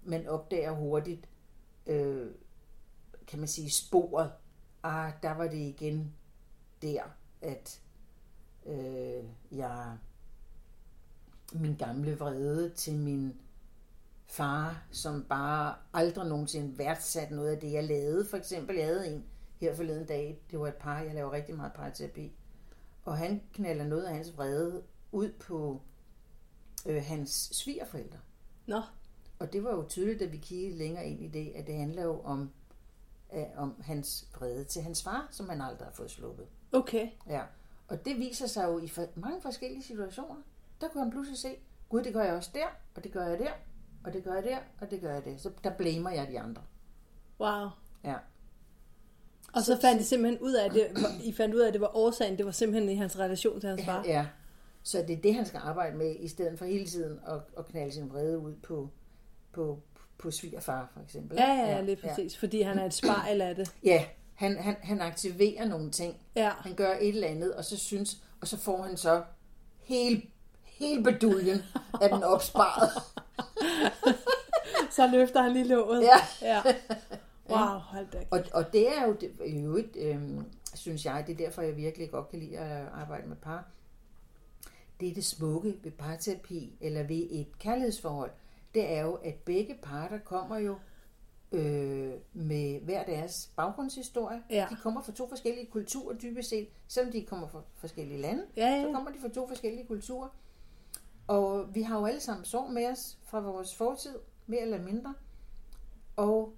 man 0.04 0.28
opdager 0.28 0.72
hurtigt, 0.72 1.30
øh, 1.88 2.28
kan 3.28 3.39
man 3.39 3.48
sige, 3.48 3.72
sporet. 3.72 4.32
Ah, 4.84 5.12
der 5.24 5.32
var 5.32 5.48
det 5.48 5.58
igen 5.58 6.13
der, 6.82 7.04
at 7.42 7.82
øh, 8.66 9.24
jeg 9.52 9.98
min 11.54 11.76
gamle 11.76 12.18
vrede 12.18 12.70
til 12.70 12.94
min 12.96 13.34
far, 14.34 14.84
som 14.91 15.24
bare 15.24 15.76
aldrig 15.93 16.28
nogensinde 16.28 16.78
værdsat 16.78 17.32
noget 17.32 17.52
af 17.52 17.60
det, 17.60 17.72
jeg 17.72 17.84
lavede. 17.84 18.26
For 18.26 18.38
eksempel, 18.38 18.76
jeg 18.76 18.86
havde 18.86 19.13
en 19.13 19.26
her 19.60 19.76
forleden 19.76 20.06
dag, 20.06 20.41
det 20.52 20.60
var 20.60 20.67
et 20.67 20.76
par, 20.76 21.00
jeg 21.02 21.13
laver 21.13 21.32
rigtig 21.32 21.56
meget 21.56 21.74
parterapi, 21.74 22.32
og 23.06 23.17
han 23.17 23.41
knalder 23.54 23.86
noget 23.86 24.04
af 24.04 24.15
hans 24.15 24.38
vrede 24.38 24.84
ud 25.12 25.32
på 25.32 25.82
øh, 26.86 27.04
hans 27.04 27.50
svigerforældre. 27.52 28.19
Nå, 28.65 28.82
Og 29.39 29.54
det 29.54 29.63
var 29.63 29.72
jo 29.72 29.86
tydeligt, 29.89 30.19
da 30.19 30.26
vi 30.26 30.38
kiggede 30.38 30.78
længere 30.78 31.06
ind 31.06 31.24
i 31.24 31.28
det, 31.28 31.52
at 31.56 31.67
det 31.67 31.76
handler 31.76 32.04
jo 32.04 32.22
om, 32.22 32.52
øh, 33.34 33.43
om 33.56 33.82
hans 33.82 34.28
vrede 34.38 34.63
til 34.63 34.82
hans 34.82 35.04
far, 35.04 35.28
som 35.32 35.50
han 35.50 35.62
aldrig 35.62 35.88
har 35.88 35.93
fået 35.93 36.12
sluppet. 36.12 36.48
okay. 36.72 37.10
Ja. 37.28 37.41
Og 37.88 38.06
det 38.06 38.17
viser 38.17 38.48
sig 38.48 38.65
jo 38.65 38.80
i 38.80 38.88
for, 38.88 39.08
mange 39.15 39.41
forskellige 39.41 39.84
situationer. 39.84 40.41
Der 40.82 40.88
kunne 40.88 41.04
han 41.04 41.12
pludselig 41.12 41.39
se, 41.39 41.56
gud, 41.89 42.04
det 42.04 42.13
gør 42.13 42.24
jeg 42.24 42.34
også 42.34 42.50
der, 42.54 42.67
og 42.96 43.04
det 43.04 43.12
gør 43.12 43.28
jeg 43.28 43.39
der, 43.39 43.52
og 44.04 44.13
det 44.13 44.24
gør 44.24 44.34
jeg 44.34 44.44
der, 44.44 44.58
og 44.82 44.92
det 44.92 45.02
gør 45.02 45.13
jeg 45.13 45.26
der. 45.26 45.38
Så 45.38 45.50
der 45.63 45.70
blamer 45.70 46.10
jeg 46.10 46.28
de 46.28 46.39
andre. 46.39 46.62
Wow. 47.39 47.70
Ja. 48.04 48.16
Og 49.54 49.62
så 49.62 49.78
fandt 49.82 50.02
I 50.02 50.04
simpelthen 50.04 50.39
ud 50.39 50.54
af, 50.54 50.66
at 50.66 50.72
det, 50.72 50.88
I 51.24 51.34
fandt 51.34 51.56
ud 51.56 51.60
af, 51.60 51.68
at 51.68 51.74
det 51.74 51.82
var 51.82 51.98
årsagen, 51.98 52.38
det 52.38 52.46
var 52.46 52.52
simpelthen 52.52 52.89
i 52.89 52.96
hans 52.96 53.20
relation 53.20 53.60
til 53.60 53.70
hans 53.70 53.86
far. 53.86 54.04
Ja. 54.06 54.26
Så 54.84 55.04
det 55.08 55.18
er 55.18 55.22
det, 55.22 55.36
han 55.36 55.46
skal 55.46 55.60
arbejde 55.63 55.98
med, 55.98 56.16
i 56.20 56.28
stedet 56.28 56.60
for 56.60 56.66
hele 56.66 56.86
tiden 56.86 57.20
at, 57.28 57.39
at 57.58 57.66
knalde 57.66 57.92
sin 57.92 58.10
vrede 58.10 58.39
ud 58.39 58.54
på, 58.56 58.89
på, 59.54 59.80
på 60.18 60.32
svigerfar, 60.32 60.92
for 60.94 61.02
eksempel. 61.02 61.38
Ja, 61.38 61.54
ja, 61.54 61.76
ja, 61.76 61.82
lige 61.82 61.96
præcis. 61.96 62.38
Fordi 62.38 62.62
han 62.62 62.80
er 62.80 62.86
et 62.86 62.94
spejl 62.94 63.42
af 63.42 63.56
det. 63.56 63.76
Ja, 63.84 64.06
han, 64.34 64.58
han, 64.58 64.76
han 64.82 65.02
aktiverer 65.02 65.66
nogle 65.66 65.92
ting. 65.92 66.18
Ja. 66.36 66.50
Han 66.50 66.76
gør 66.76 66.94
et 67.02 67.10
eller 67.10 67.28
andet, 67.28 67.54
og 67.54 67.66
så 67.66 67.78
synes, 67.78 68.24
og 68.42 68.48
så 68.48 68.58
får 68.58 68.82
han 68.84 68.98
så 68.98 69.24
hele, 69.80 70.22
hele 70.63 71.04
beduljen 71.04 71.62
af 72.02 72.10
den 72.10 72.24
opsparet. 72.24 72.89
Så 74.96 75.08
løfter 75.08 75.41
han 75.41 75.54
lige 75.54 75.67
låget. 75.67 76.02
Ja. 76.02 76.17
ja. 76.41 76.62
Wow, 77.50 77.60
hold 77.80 78.08
da. 78.13 78.24
Og, 78.32 78.43
og 78.54 78.74
det 78.74 78.98
er 78.98 79.08
jo 79.08 79.13
det, 79.13 79.32
i 79.46 79.58
øvrigt, 79.58 79.98
øhm, 80.00 80.46
synes 80.74 81.06
jeg, 81.06 81.24
det 81.28 81.34
er 81.34 81.38
derfor, 81.38 81.62
jeg 81.62 81.76
virkelig 81.78 82.12
godt 82.12 82.30
kan 82.30 82.39
lide 82.39 82.58
at 82.58 82.88
arbejde 82.93 83.28
med 83.28 83.36
par. 83.36 83.65
Det 85.00 85.10
er 85.10 85.13
det 85.13 85.26
smukke 85.26 85.76
ved 85.84 85.91
parterapi, 85.91 86.78
eller 86.82 87.04
ved 87.04 87.28
et 87.32 87.60
kærlighedsforhold. 87.60 88.32
Det 88.74 88.91
er 88.91 89.02
jo, 89.02 89.13
at 89.13 89.36
begge 89.36 89.76
parter 89.82 90.17
kommer 90.19 90.58
jo 90.58 90.76
øh, 91.52 92.13
med 92.34 92.80
hver 92.80 93.04
deres 93.06 93.50
baggrundshistorie. 93.56 94.43
Ja. 94.50 94.67
De 94.69 94.76
kommer 94.76 95.02
fra 95.02 95.12
to 95.12 95.30
forskellige 95.30 95.65
kulturer 95.65 96.15
dybest 96.15 96.50
set. 96.50 96.67
Selvom 96.88 97.12
de 97.12 97.26
kommer 97.26 97.48
fra 97.48 97.62
forskellige 97.78 98.22
lande, 98.22 98.43
Ja, 98.58 98.67
ja. 98.67 98.82
så 98.84 98.91
kommer 98.93 99.12
de 99.12 99.19
fra 99.19 99.30
to 99.30 99.48
forskellige 99.48 99.88
kulturer. 99.88 100.30
Og 101.28 101.76
vi 101.76 101.82
har 101.82 102.00
jo 102.00 102.06
alle 102.06 102.20
sammen 102.20 102.46
sorg 102.46 102.72
med 102.72 102.92
os 102.92 103.18
fra 103.24 103.40
vores 103.40 103.76
fortid, 103.76 104.16
mere 104.48 104.62
eller 104.62 104.82
mindre. 104.82 105.14
Og 106.16 106.54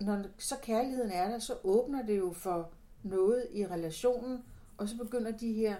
når 0.00 0.24
så 0.38 0.56
kærligheden 0.62 1.10
er 1.10 1.28
der, 1.30 1.38
så 1.38 1.54
åbner 1.64 2.06
det 2.06 2.18
jo 2.18 2.32
for 2.32 2.70
noget 3.02 3.46
i 3.50 3.66
relationen, 3.66 4.44
og 4.76 4.88
så 4.88 4.96
begynder 4.96 5.30
de 5.30 5.52
her 5.52 5.76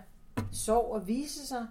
sorg 0.53 0.97
at 0.97 1.07
vise 1.07 1.47
sig. 1.47 1.67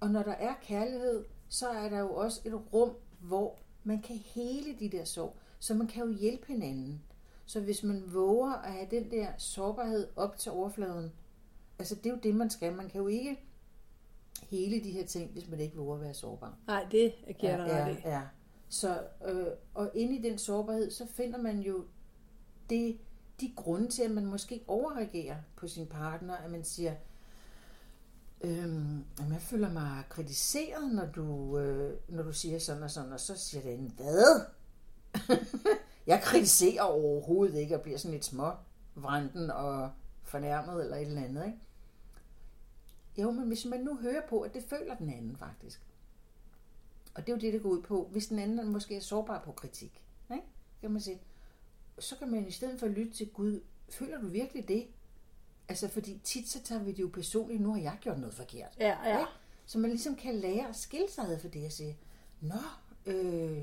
Og 0.00 0.10
når 0.10 0.22
der 0.22 0.32
er 0.32 0.54
kærlighed, 0.62 1.24
så 1.48 1.68
er 1.68 1.88
der 1.88 1.98
jo 1.98 2.14
også 2.14 2.40
et 2.44 2.54
rum, 2.72 2.92
hvor 3.20 3.58
man 3.84 4.02
kan 4.02 4.16
hele 4.16 4.78
de 4.78 4.88
der 4.88 5.04
sorg. 5.04 5.36
Så 5.58 5.74
man 5.74 5.86
kan 5.86 6.06
jo 6.06 6.12
hjælpe 6.12 6.46
hinanden. 6.46 7.02
Så 7.46 7.60
hvis 7.60 7.82
man 7.82 8.14
våger 8.14 8.52
at 8.52 8.72
have 8.72 8.86
den 8.90 9.10
der 9.10 9.28
sårbarhed 9.38 10.08
op 10.16 10.36
til 10.36 10.52
overfladen, 10.52 11.12
altså 11.78 11.94
det 11.94 12.06
er 12.06 12.10
jo 12.10 12.20
det, 12.22 12.34
man 12.34 12.50
skal. 12.50 12.74
Man 12.74 12.88
kan 12.88 13.00
jo 13.00 13.06
ikke 13.06 13.44
hele 14.42 14.84
de 14.84 14.90
her 14.90 15.06
ting, 15.06 15.30
hvis 15.32 15.48
man 15.48 15.60
ikke 15.60 15.76
våger 15.76 15.94
at 15.94 16.00
være 16.00 16.14
sårbar. 16.14 16.56
Nej, 16.66 16.86
det 16.90 17.14
giver 17.38 17.56
dig 17.56 17.66
ret 17.72 17.98
i. 17.98 18.00
ja. 18.04 18.22
Så, 18.68 19.00
øh, 19.26 19.46
og 19.74 19.90
inde 19.94 20.16
i 20.16 20.22
den 20.22 20.38
sårbarhed, 20.38 20.90
så 20.90 21.06
finder 21.06 21.38
man 21.38 21.60
jo 21.60 21.84
det, 22.70 22.98
de 23.40 23.52
grunde 23.56 23.88
til, 23.88 24.02
at 24.02 24.10
man 24.10 24.26
måske 24.26 24.64
overreagerer 24.66 25.36
på 25.56 25.68
sin 25.68 25.86
partner, 25.86 26.36
at 26.36 26.50
man 26.50 26.64
siger, 26.64 26.94
øhm, 28.40 29.04
jeg 29.18 29.40
føler 29.40 29.72
mig 29.72 30.04
kritiseret, 30.08 30.94
når 30.94 31.06
du, 31.06 31.58
øh, 31.58 31.98
når 32.08 32.22
du 32.22 32.32
siger 32.32 32.58
sådan 32.58 32.82
og 32.82 32.90
sådan, 32.90 33.12
og 33.12 33.20
så 33.20 33.38
siger 33.38 33.62
den, 33.62 33.92
hvad? 33.96 34.40
jeg 36.06 36.20
kritiserer 36.22 36.82
overhovedet 36.82 37.54
ikke, 37.58 37.74
og 37.74 37.80
bliver 37.80 37.98
sådan 37.98 38.12
lidt 38.12 38.24
små 38.24 38.50
vranden 38.94 39.50
og 39.50 39.90
fornærmet 40.22 40.84
eller 40.84 40.96
et 40.96 41.06
eller 41.06 41.22
andet, 41.22 41.46
ikke? 41.46 41.58
Jo, 43.18 43.30
men 43.30 43.46
hvis 43.46 43.64
man 43.64 43.80
nu 43.80 43.96
hører 43.96 44.26
på, 44.28 44.40
at 44.40 44.54
det 44.54 44.62
føler 44.62 44.96
den 44.96 45.10
anden 45.10 45.36
faktisk, 45.36 45.80
og 47.14 47.26
det 47.26 47.32
er 47.32 47.36
jo 47.36 47.40
det, 47.40 47.52
det 47.52 47.62
går 47.62 47.68
ud 47.68 47.82
på. 47.82 48.08
Hvis 48.12 48.26
den 48.26 48.38
anden 48.38 48.68
måske 48.68 48.96
er 48.96 49.00
sårbar 49.00 49.42
på 49.44 49.52
kritik, 49.52 50.02
ikke? 50.34 50.44
kan 50.80 50.90
man 50.90 51.00
sige, 51.00 51.20
så 51.98 52.16
kan 52.16 52.30
man 52.30 52.46
i 52.46 52.50
stedet 52.50 52.80
for 52.80 52.86
at 52.86 52.92
lytte 52.92 53.12
til 53.12 53.28
Gud, 53.28 53.60
føler 53.88 54.20
du 54.20 54.26
virkelig 54.26 54.68
det? 54.68 54.86
Altså, 55.68 55.88
fordi 55.88 56.20
tit 56.24 56.48
så 56.48 56.62
tager 56.62 56.82
vi 56.82 56.92
det 56.92 56.98
jo 56.98 57.10
personligt, 57.12 57.60
nu 57.60 57.72
har 57.72 57.80
jeg 57.80 57.98
gjort 58.00 58.18
noget 58.18 58.34
forkert. 58.34 58.76
Ja, 58.80 59.08
ja. 59.08 59.18
Ikke? 59.18 59.30
Så 59.66 59.78
man 59.78 59.90
ligesom 59.90 60.16
kan 60.16 60.34
lære 60.34 60.68
at 60.68 60.76
skille 60.76 61.10
sig 61.10 61.24
ad 61.24 61.38
for 61.38 61.48
det 61.48 61.64
at 61.64 61.72
sige, 61.72 61.98
Nå, 62.40 62.54
øh, 63.06 63.62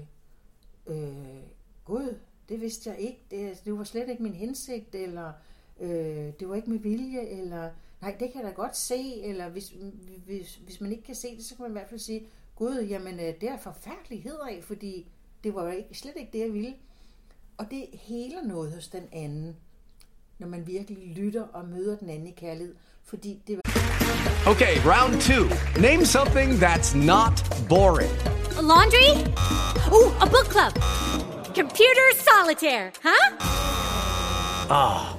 øh, 0.88 1.44
Gud, 1.86 2.18
det 2.50 2.62
vidste 2.62 2.90
jeg 2.90 3.00
ikke, 3.00 3.22
det, 3.32 3.62
det 3.66 3.78
var 3.78 3.84
slet 3.84 4.10
ikke 4.10 4.24
min 4.24 4.34
hensigt, 4.34 4.96
eller 4.96 5.34
øh, 5.80 6.34
det 6.40 6.50
var 6.50 6.56
ikke 6.56 6.70
med 6.70 6.80
vilje, 6.80 7.22
eller 7.22 7.72
nej, 8.02 8.16
det 8.20 8.32
kan 8.32 8.42
jeg 8.42 8.50
da 8.50 8.56
godt 8.56 8.78
se, 8.78 9.22
eller 9.24 9.50
hvis, 9.50 9.74
hvis, 10.26 10.60
hvis 10.64 10.82
man 10.82 10.92
ikke 10.92 11.04
kan 11.04 11.16
se 11.16 11.36
det, 11.38 11.46
så 11.46 11.56
kan 11.56 11.64
man 11.64 11.72
i 11.72 11.78
hvert 11.80 11.90
fald 11.90 12.00
sige, 12.00 12.24
Gud, 12.56 12.82
jamen 12.90 13.14
øh, 13.20 13.34
det 13.42 13.50
er 13.50 13.58
forfærdelighed 13.58 14.36
af, 14.50 14.64
fordi 14.64 15.08
det 15.44 15.56
var 15.56 15.64
jo 15.64 15.70
ikke, 15.70 15.90
slet 15.94 16.14
ikke 16.18 16.30
det, 16.34 16.40
jeg 16.40 16.54
ville. 16.54 16.74
Og 17.58 17.66
det 17.72 17.86
heler 17.94 18.44
noget 18.44 18.74
hos 18.74 18.88
den 18.88 19.04
anden, 19.12 19.56
når 20.40 20.48
man 20.48 20.68
virkelig 20.68 20.98
lytter 21.16 21.44
og 21.44 21.66
møder 21.66 21.98
den 21.98 22.10
anden 22.10 22.28
i 22.28 22.32
kærlighed. 22.32 22.76
Fordi 23.04 23.42
det 23.48 23.60
Okay, 24.48 24.78
round 24.86 25.22
two. 25.22 25.46
Name 25.82 26.06
something 26.06 26.52
that's 26.54 26.96
not 26.96 27.44
boring. 27.70 28.12
A 28.58 28.62
laundry? 28.62 29.10
Ooh, 29.92 30.24
a 30.24 30.26
book 30.26 30.52
club. 30.52 30.74
Computer 31.56 32.08
solitaire, 32.30 32.92
huh? 33.04 35.19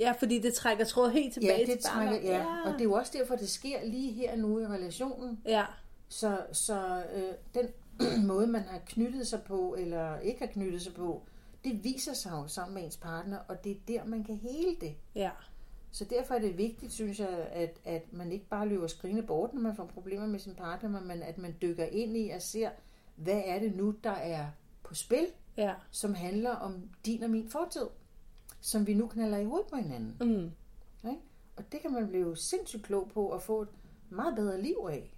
Ja, 0.00 0.12
fordi 0.18 0.38
det 0.38 0.54
trækker 0.54 0.84
tråd 0.84 1.10
helt 1.10 1.32
tilbage 1.34 1.52
Ja, 1.52 1.66
det 1.66 1.68
til 1.72 1.82
trækker, 1.82 2.12
barndommen. 2.12 2.30
ja. 2.32 2.62
Og 2.66 2.72
det 2.72 2.80
er 2.80 2.84
jo 2.84 2.92
også 2.92 3.12
derfor, 3.18 3.36
det 3.36 3.48
sker 3.48 3.84
lige 3.84 4.12
her 4.12 4.36
nu 4.36 4.58
i 4.60 4.66
relationen. 4.66 5.40
Ja, 5.44 5.64
Så, 6.08 6.38
så 6.52 7.02
øh, 7.14 7.32
den 7.54 7.68
måde, 8.28 8.46
man 8.46 8.62
har 8.62 8.78
knyttet 8.86 9.26
sig 9.26 9.42
på, 9.42 9.74
eller 9.78 10.18
ikke 10.18 10.38
har 10.40 10.46
knyttet 10.46 10.82
sig 10.82 10.94
på, 10.94 11.22
det 11.64 11.84
viser 11.84 12.12
sig 12.14 12.30
jo 12.30 12.46
sammen 12.46 12.74
med 12.74 12.84
ens 12.84 12.96
partner, 12.96 13.38
og 13.48 13.64
det 13.64 13.72
er 13.72 13.76
der, 13.88 14.04
man 14.04 14.24
kan 14.24 14.36
hele 14.36 14.76
det. 14.80 14.94
ja. 15.14 15.30
Så 15.90 16.04
derfor 16.04 16.34
er 16.34 16.38
det 16.38 16.58
vigtigt, 16.58 16.92
synes 16.92 17.20
jeg, 17.20 17.48
at, 17.52 17.78
at 17.84 18.12
man 18.12 18.32
ikke 18.32 18.48
bare 18.48 18.68
løber 18.68 18.86
skrigende 18.86 19.22
bort, 19.22 19.54
når 19.54 19.60
man 19.60 19.76
får 19.76 19.84
problemer 19.84 20.26
med 20.26 20.38
sin 20.38 20.54
partner, 20.54 21.00
men 21.00 21.22
at 21.22 21.38
man 21.38 21.54
dykker 21.62 21.84
ind 21.84 22.16
i 22.16 22.30
og 22.30 22.42
ser, 22.42 22.70
hvad 23.16 23.42
er 23.46 23.58
det 23.58 23.76
nu, 23.76 23.94
der 24.04 24.10
er 24.10 24.46
på 24.82 24.94
spil, 24.94 25.26
Ja, 25.56 25.74
som 25.90 26.14
handler 26.14 26.50
om 26.50 26.90
din 27.06 27.22
og 27.22 27.30
min 27.30 27.48
fortid, 27.48 27.86
som 28.66 28.86
vi 28.86 28.94
nu 28.94 29.06
knaller 29.06 29.38
i 29.38 29.44
hovedet 29.44 29.66
på 29.66 29.76
hinanden. 29.76 30.16
mm. 30.20 30.50
Ikke? 31.10 31.20
Og 31.56 31.64
det 31.72 31.80
kan 31.80 31.92
man 31.92 32.08
blive 32.08 32.36
sindssygt 32.36 32.82
klog 32.82 33.10
på 33.14 33.30
at 33.30 33.42
få 33.42 33.62
et 33.62 33.68
meget 34.10 34.34
bedre 34.36 34.62
liv 34.62 34.76
af. 34.90 35.10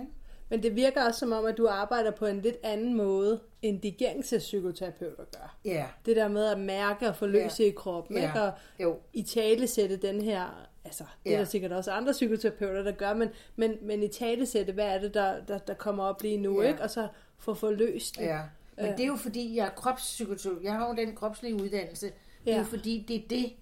Ikke? 0.00 0.06
Men 0.48 0.62
det 0.62 0.76
virker 0.76 1.04
også 1.06 1.20
som 1.20 1.32
om, 1.32 1.44
at 1.44 1.56
du 1.58 1.66
arbejder 1.68 2.10
på 2.10 2.26
en 2.26 2.40
lidt 2.40 2.56
anden 2.62 2.94
måde, 2.94 3.40
end 3.62 3.80
de 3.80 3.90
gængse 3.90 4.38
psykoterapeuter 4.38 5.24
gør. 5.38 5.56
Ja, 5.64 5.86
Det 6.06 6.16
der 6.16 6.28
med 6.28 6.44
at 6.44 6.60
mærke 6.60 7.08
og 7.08 7.16
forløse 7.16 7.62
Ja. 7.62 7.68
i 7.68 7.72
kroppen, 7.72 8.16
Ja. 8.16 8.22
ikke? 8.28 8.42
Og 8.42 8.52
Jo. 8.80 8.96
i 9.12 9.22
tale 9.22 9.66
sætte 9.66 9.96
den 9.96 10.20
her, 10.20 10.66
altså 10.84 11.04
det 11.24 11.30
er 11.30 11.34
Ja. 11.34 11.38
der 11.40 11.44
sikkert 11.44 11.72
også 11.72 11.90
andre 11.90 12.12
psykoterapeuter, 12.12 12.82
der 12.82 12.92
gør, 12.92 13.14
men, 13.14 13.28
men, 13.56 13.76
men 13.82 14.02
i 14.02 14.08
tale 14.08 14.46
sætte, 14.46 14.72
hvad 14.72 14.86
er 14.86 15.00
det, 15.00 15.14
der, 15.14 15.44
der, 15.44 15.58
der 15.58 15.74
kommer 15.74 16.04
op 16.04 16.22
lige 16.22 16.36
nu, 16.38 16.62
Ja. 16.62 16.68
ikke? 16.68 16.82
Og 16.82 16.90
så 16.90 17.08
få 17.38 17.54
forløst 17.54 18.16
det. 18.18 18.24
ja. 18.24 18.40
Men 18.76 18.86
det 18.92 19.00
er 19.00 19.06
jo 19.06 19.16
fordi, 19.16 19.56
jeg 19.56 19.66
er 19.66 19.70
kropspsykolog. 19.70 20.62
Jeg 20.62 20.72
har 20.72 20.88
jo 20.88 20.94
den 20.94 21.14
kropslige 21.14 21.54
uddannelse. 21.54 22.12
Det 22.44 22.52
er 22.52 22.56
Ja. 22.56 22.62
fordi, 22.62 23.04
det 23.08 23.16
er 23.16 23.28
det, 23.28 23.52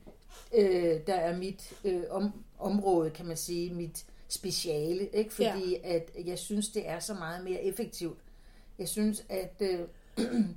øh, 0.54 1.06
der 1.06 1.14
er 1.14 1.36
mit 1.36 1.72
øh, 1.84 2.02
om, 2.10 2.44
område, 2.58 3.10
kan 3.10 3.26
man 3.26 3.36
sige, 3.36 3.74
mit 3.74 4.06
speciale. 4.28 5.06
Ikke? 5.08 5.32
Fordi 5.34 5.70
ja. 5.70 5.94
at 5.96 6.10
jeg 6.24 6.38
synes, 6.38 6.68
det 6.68 6.88
er 6.88 6.98
så 6.98 7.14
meget 7.14 7.44
mere 7.44 7.64
effektivt. 7.64 8.18
Jeg 8.78 8.88
synes, 8.88 9.24
at 9.28 9.62
øh, 9.62 9.80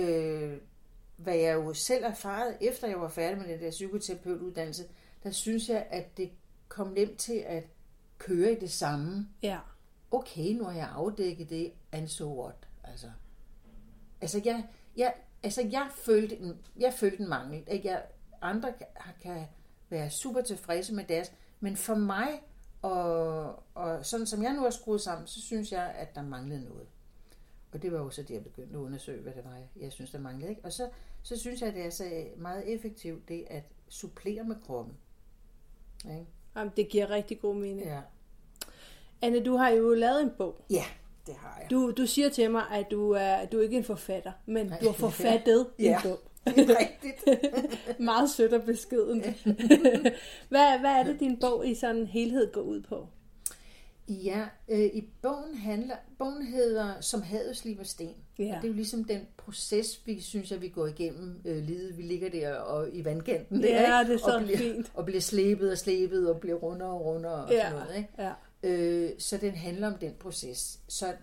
øh, 0.00 0.58
hvad 1.16 1.36
jeg 1.36 1.54
jo 1.54 1.74
selv 1.74 2.04
erfarede, 2.04 2.56
efter 2.60 2.88
jeg 2.88 3.00
var 3.00 3.08
færdig 3.08 3.38
med 3.38 3.48
den 3.48 3.60
der 3.60 3.70
psykoterapeutuddannelse, 3.70 4.84
der 5.24 5.30
synes 5.30 5.68
jeg, 5.68 5.86
at 5.90 6.16
det 6.16 6.30
kom 6.68 6.88
nemt 6.88 7.18
til 7.18 7.44
at 7.46 7.64
køre 8.18 8.52
i 8.52 8.60
det 8.60 8.70
samme. 8.70 9.28
Ja. 9.42 9.58
okay, 10.10 10.52
nu 10.52 10.64
har 10.64 10.72
jeg 10.72 10.88
afdækket 10.94 11.50
det, 11.50 11.72
and 11.92 12.08
so 12.08 12.42
what? 12.42 12.56
Altså, 12.84 13.06
altså 14.20 14.40
jeg, 14.44 14.64
jeg, 14.96 15.14
altså 15.44 15.68
jeg 15.72 15.88
følte 15.94 16.36
en, 16.38 16.58
jeg 16.76 16.92
følte 16.92 17.20
en 17.20 17.28
mangel. 17.28 17.64
Ikke? 17.70 17.88
Jeg, 17.88 18.02
andre 18.42 18.72
kan, 19.22 19.46
være 19.90 20.10
super 20.10 20.40
tilfredse 20.40 20.94
med 20.94 21.04
deres, 21.04 21.32
men 21.60 21.76
for 21.76 21.94
mig, 21.94 22.28
og, 22.82 23.62
og 23.74 24.06
sådan 24.06 24.26
som 24.26 24.42
jeg 24.42 24.54
nu 24.54 24.64
er 24.64 24.70
skruet 24.70 25.00
sammen, 25.00 25.26
så 25.26 25.40
synes 25.40 25.72
jeg, 25.72 25.94
at 25.98 26.14
der 26.14 26.22
manglede 26.22 26.64
noget. 26.64 26.86
og 27.72 27.82
det 27.82 27.92
var 27.92 27.98
jo 27.98 28.10
så 28.10 28.22
det, 28.22 28.34
jeg 28.34 28.44
begyndte 28.44 28.74
at 28.74 28.80
undersøge, 28.80 29.22
hvad 29.22 29.32
det 29.32 29.44
var, 29.44 29.58
jeg 29.76 29.92
synes, 29.92 30.10
der 30.10 30.18
manglede. 30.18 30.50
Ikke? 30.50 30.64
Og 30.64 30.72
så, 30.72 30.90
så 31.22 31.38
synes 31.38 31.62
jeg, 31.62 31.74
det 31.74 31.86
er 31.86 31.90
så 31.90 32.26
meget 32.36 32.74
effektivt, 32.74 33.28
det 33.28 33.44
at 33.50 33.62
supplere 33.88 34.44
med 34.44 34.56
kroppen. 34.66 34.96
Ikke? 36.04 36.26
Jamen, 36.56 36.72
det 36.76 36.88
giver 36.88 37.10
rigtig 37.10 37.40
god 37.40 37.54
mening. 37.54 37.86
Ja. 37.86 38.00
Anne, 39.22 39.44
du 39.44 39.56
har 39.56 39.68
jo 39.68 39.94
lavet 39.94 40.22
en 40.22 40.30
bog. 40.38 40.64
ja, 40.70 40.84
det 41.26 41.34
har 41.38 41.58
jeg. 41.60 41.70
Du, 41.70 41.90
du 41.90 42.06
siger 42.06 42.28
til 42.28 42.50
mig, 42.50 42.62
at 42.72 42.86
du 42.90 43.10
er, 43.10 43.44
du 43.44 43.58
er 43.58 43.62
ikke 43.62 43.76
en 43.76 43.84
forfatter, 43.84 44.32
men 44.46 44.66
Nej. 44.66 44.78
du 44.80 44.86
har 44.86 44.92
forfattet 44.92 45.66
en 45.78 45.84
Ja. 45.84 46.00
bog. 46.04 46.20
Det 46.56 46.70
er 46.70 46.76
rigtigt. 46.78 47.40
Meget 48.00 48.30
sødt 48.30 48.52
og 48.52 48.62
beskedent. 48.62 49.24
hvad, 50.48 50.78
hvad 50.80 50.90
er 50.90 51.02
det, 51.02 51.20
din 51.20 51.36
bog 51.40 51.66
i 51.68 51.74
sådan 51.74 51.96
en 51.96 52.06
helhed 52.06 52.52
går 52.52 52.60
ud 52.60 52.80
på? 52.80 53.08
Ja, 54.08 54.46
øh, 54.68 54.80
i 54.84 55.04
bogen 55.22 55.54
handler, 55.54 55.94
bogen 56.18 56.46
hedder 56.46 57.00
Som 57.00 57.22
havet 57.22 57.56
slipper 57.56 57.84
sten. 57.84 58.14
Ja. 58.38 58.44
Og 58.56 58.62
det 58.62 58.64
er 58.64 58.68
jo 58.68 58.74
ligesom 58.74 59.04
den 59.04 59.20
proces, 59.36 60.00
vi 60.06 60.20
synes, 60.20 60.52
at 60.52 60.62
vi 60.62 60.68
går 60.68 60.86
igennem 60.86 61.40
øh, 61.44 61.56
livet. 61.62 61.96
Vi 61.98 62.02
ligger 62.02 62.30
der 62.30 62.54
og, 62.54 62.88
i 62.92 63.04
vandkanten 63.04 63.62
der, 63.62 63.68
Ja, 63.68 64.00
ikke? 64.00 64.12
det 64.12 64.20
er 64.20 64.24
så 64.26 64.36
og 64.36 64.42
bliver, 64.44 64.58
fint. 64.58 64.90
Og 64.94 65.04
bliver 65.04 65.20
slæbet 65.20 65.72
og 65.72 65.78
slæbet 65.78 66.30
og 66.30 66.40
bliver 66.40 66.56
rundere 66.56 66.88
og 66.90 67.04
rundere 67.04 67.32
og 67.44 67.50
Ja, 67.50 67.62
sådan 67.70 67.78
noget. 67.84 67.96
Ikke? 67.96 68.08
ja. 68.18 68.32
Øh, 68.64 69.10
så 69.18 69.36
den 69.36 69.54
handler 69.54 69.86
om 69.86 69.98
den 69.98 70.14
proces. 70.14 70.80
Så 70.88 71.14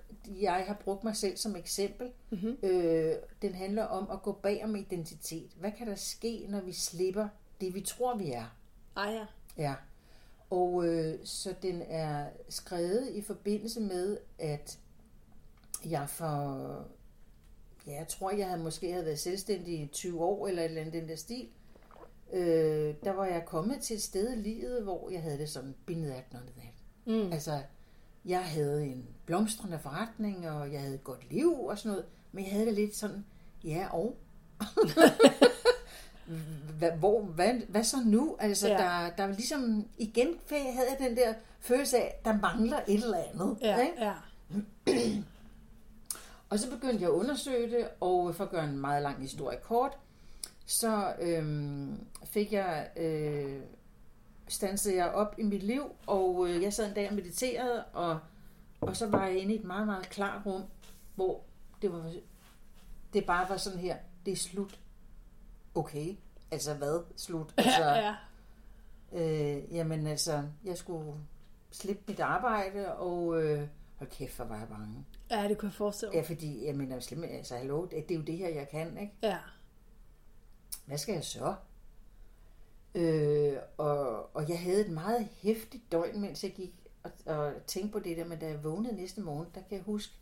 jeg 0.41 0.63
har 0.67 0.73
brugt 0.83 1.03
mig 1.03 1.15
selv 1.15 1.37
som 1.37 1.55
eksempel. 1.55 2.11
Mm-hmm. 2.29 2.57
Øh, 2.63 3.15
den 3.41 3.53
handler 3.55 3.83
om 3.83 4.11
at 4.11 4.21
gå 4.21 4.31
bag 4.31 4.63
om 4.63 4.75
identitet. 4.75 5.51
Hvad 5.59 5.71
kan 5.77 5.87
der 5.87 5.95
ske, 5.95 6.45
når 6.49 6.61
vi 6.61 6.73
slipper 6.73 7.27
det, 7.61 7.73
vi 7.73 7.81
tror, 7.81 8.17
vi 8.17 8.31
er? 8.31 8.55
Ej 8.97 9.09
ja. 9.09 9.25
Ja, 9.57 9.73
og 10.49 10.85
øh, 10.85 11.19
så 11.23 11.55
den 11.61 11.81
er 11.81 12.25
skrevet 12.49 13.09
i 13.09 13.21
forbindelse 13.21 13.81
med, 13.81 14.17
at 14.39 14.79
jeg 15.85 16.09
for, 16.09 16.85
ja, 17.87 17.91
jeg 17.91 18.07
tror, 18.07 18.31
jeg 18.31 18.47
havde 18.47 18.63
måske 18.63 18.91
havde 18.91 19.05
været 19.05 19.19
selvstændig 19.19 19.79
i 19.79 19.87
20 19.87 20.23
år, 20.23 20.47
eller 20.47 20.61
et 20.61 20.65
eller 20.65 20.81
andet 20.81 20.93
den 20.93 21.09
der 21.09 21.15
stil. 21.15 21.49
Øh, 22.33 22.95
der 23.03 23.11
var 23.11 23.25
jeg 23.25 23.43
kommet 23.45 23.81
til 23.81 23.95
et 23.95 24.01
sted 24.01 24.33
i 24.33 24.35
livet, 24.35 24.83
hvor 24.83 25.09
jeg 25.09 25.21
havde 25.21 25.37
det 25.37 25.49
sådan, 25.49 25.75
bindet 25.85 26.11
af 26.11 26.23
noget. 26.31 26.70
Mm. 27.05 27.31
Altså, 27.31 27.59
jeg 28.25 28.43
havde 28.45 28.85
en 28.85 29.07
blomstrende 29.25 29.79
forretning, 29.79 30.49
og 30.49 30.73
jeg 30.73 30.81
havde 30.81 30.95
et 30.95 31.03
godt 31.03 31.31
liv 31.31 31.53
og 31.65 31.77
sådan 31.77 31.89
noget, 31.89 32.05
men 32.31 32.43
jeg 32.45 32.53
havde 32.53 32.65
det 32.65 32.73
lidt 32.73 32.95
sådan, 32.95 33.25
ja 33.63 33.87
og, 33.91 34.17
hvad, 36.79 36.91
hvor, 36.91 37.21
hvad, 37.21 37.53
hvad 37.69 37.83
så 37.83 37.97
nu? 38.05 38.35
Altså, 38.39 38.67
Ja. 38.67 38.73
der, 38.77 39.09
der 39.17 39.23
var 39.25 39.33
ligesom, 39.33 39.87
igen 39.97 40.27
havde 40.49 40.89
jeg 40.89 40.97
den 41.07 41.17
der 41.17 41.33
følelse 41.59 41.97
af, 41.97 42.21
der 42.25 42.37
mangler 42.37 42.79
et 42.87 43.03
eller 43.03 43.17
andet. 43.33 43.57
Ja, 43.61 43.81
ikke? 43.81 43.93
ja. 44.05 44.13
Og 46.49 46.59
så 46.59 46.69
begyndte 46.69 47.01
jeg 47.01 47.09
at 47.09 47.13
undersøge 47.13 47.71
det, 47.77 47.87
og 47.99 48.35
for 48.35 48.43
at 48.43 48.49
gøre 48.49 48.63
en 48.65 48.77
meget 48.77 49.03
lang 49.03 49.21
historie 49.21 49.57
kort, 49.63 49.97
så 50.65 51.13
øhm, 51.21 51.99
fik 52.25 52.53
jeg, 52.53 52.89
øh, 52.97 53.59
stansede 54.51 54.95
jeg 54.95 55.11
op 55.11 55.35
i 55.37 55.43
mit 55.43 55.63
liv, 55.63 55.83
og 56.07 56.49
øh, 56.49 56.61
jeg 56.63 56.73
sad 56.73 56.87
en 56.87 56.95
dag 56.95 57.09
og 57.09 57.15
mediterede, 57.15 57.85
og, 57.85 58.19
og 58.81 58.95
så 58.95 59.07
var 59.07 59.25
jeg 59.27 59.37
inde 59.37 59.53
i 59.53 59.57
et 59.57 59.63
meget, 59.63 59.85
meget 59.85 60.09
klart 60.09 60.45
rum, 60.45 60.63
hvor 61.15 61.43
det, 61.81 61.93
var, 61.93 62.13
det 63.13 63.25
bare 63.25 63.49
var 63.49 63.57
sådan 63.57 63.79
her, 63.79 63.97
det 64.25 64.31
er 64.31 64.37
slut. 64.37 64.79
Okay, 65.75 66.15
altså 66.51 66.73
hvad? 66.73 67.03
Slut. 67.15 67.53
Altså, 67.57 67.83
ja. 67.83 68.15
Øh, 69.13 69.75
jamen 69.75 70.07
altså, 70.07 70.43
jeg 70.63 70.77
skulle 70.77 71.13
slippe 71.71 72.03
mit 72.07 72.19
arbejde, 72.19 72.93
og 72.93 73.43
øh, 73.43 73.67
hold 73.97 74.09
kæft, 74.09 74.35
hvor 74.35 74.45
var 74.45 74.57
jeg 74.57 74.67
bange. 74.67 75.05
Ja, 75.31 75.47
det 75.47 75.57
kunne 75.57 75.69
jeg 75.69 75.73
forestille 75.73 76.15
Ja, 76.15 76.21
fordi, 76.21 76.65
jeg 76.65 76.75
mener, 76.75 76.99
slippe, 76.99 77.27
altså, 77.27 77.55
hallo, 77.57 77.85
det, 77.85 77.91
det 77.91 78.11
er 78.11 78.19
jo 78.19 78.25
det 78.25 78.37
her, 78.37 78.49
jeg 78.49 78.69
kan, 78.69 78.97
ikke? 78.97 79.13
Ja. 79.23 79.37
Hvad 80.85 80.97
skal 80.97 81.13
jeg 81.13 81.23
så? 81.23 81.55
Øh, 82.95 83.57
og, 83.77 84.35
og 84.35 84.49
jeg 84.49 84.59
havde 84.59 84.81
et 84.81 84.89
meget 84.89 85.27
hæftigt 85.41 85.91
døgn, 85.91 86.21
mens 86.21 86.43
jeg 86.43 86.51
gik 86.53 86.73
og, 87.03 87.11
og 87.25 87.53
tænkte 87.67 87.91
på 87.91 87.99
det 87.99 88.17
der, 88.17 88.25
men 88.25 88.39
da 88.39 88.47
jeg 88.47 88.63
vågnede 88.63 88.95
næste 88.95 89.21
morgen, 89.21 89.47
der 89.55 89.61
kan 89.61 89.77
jeg 89.77 89.83
huske, 89.85 90.13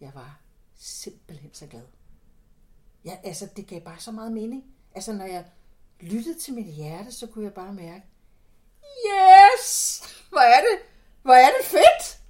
jeg 0.00 0.10
var 0.14 0.40
simpelthen 0.76 1.54
så 1.54 1.66
glad. 1.66 1.82
Ja, 3.04 3.16
altså, 3.24 3.48
det 3.56 3.66
gav 3.66 3.80
bare 3.80 3.98
så 4.00 4.10
meget 4.12 4.32
mening. 4.32 4.64
Altså, 4.94 5.12
når 5.12 5.24
jeg 5.24 5.44
lyttede 6.00 6.38
til 6.38 6.54
mit 6.54 6.66
hjerte, 6.66 7.12
så 7.12 7.26
kunne 7.26 7.44
jeg 7.44 7.54
bare 7.54 7.74
mærke, 7.74 8.04
yes! 9.06 10.02
Hvor 10.30 10.40
er 10.40 10.60
det, 10.60 10.78
hvor 11.22 11.34
er 11.34 11.50
det 11.58 11.66
fedt! 11.66 12.20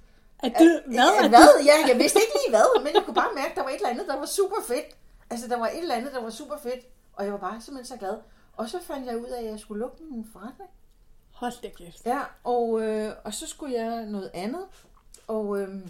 Er 0.43 0.49
du, 0.59 0.79
hvad 0.85 0.95
Ja, 0.95 1.25
er 1.25 1.29
hvad? 1.29 1.63
Ja, 1.65 1.87
jeg 1.87 1.97
vidste 1.99 2.19
ikke 2.19 2.33
lige 2.45 2.49
hvad, 2.49 2.83
men 2.83 2.93
jeg 2.95 3.03
kunne 3.05 3.15
bare 3.15 3.35
mærke, 3.35 3.49
at 3.49 3.55
der 3.55 3.63
var 3.63 3.69
et 3.69 3.75
eller 3.75 3.89
andet, 3.89 4.07
der 4.07 4.17
var 4.19 4.25
super 4.25 4.61
fedt. 4.67 4.97
Altså, 5.29 5.47
der 5.47 5.57
var 5.57 5.67
et 5.67 5.77
eller 5.77 5.95
andet, 5.95 6.13
der 6.13 6.21
var 6.21 6.29
super 6.29 6.57
fedt. 6.57 6.85
Og 7.13 7.23
jeg 7.25 7.33
var 7.33 7.39
bare 7.39 7.61
simpelthen 7.61 7.97
så 7.97 7.99
glad. 7.99 8.17
Og 8.57 8.69
så 8.69 8.79
fandt 8.81 9.07
jeg 9.07 9.17
ud 9.17 9.27
af, 9.27 9.43
at 9.43 9.45
jeg 9.45 9.59
skulle 9.59 9.79
lukke 9.79 10.03
min 10.03 10.25
forretning. 10.33 10.69
Hold 11.31 11.61
da 11.61 11.69
kæft. 11.69 12.05
Ja, 12.05 12.21
og, 12.43 12.81
øh, 12.81 13.13
og 13.23 13.33
så 13.33 13.47
skulle 13.47 13.73
jeg 13.73 14.05
noget 14.05 14.31
andet. 14.33 14.65
Og 15.27 15.61
øh, 15.61 15.87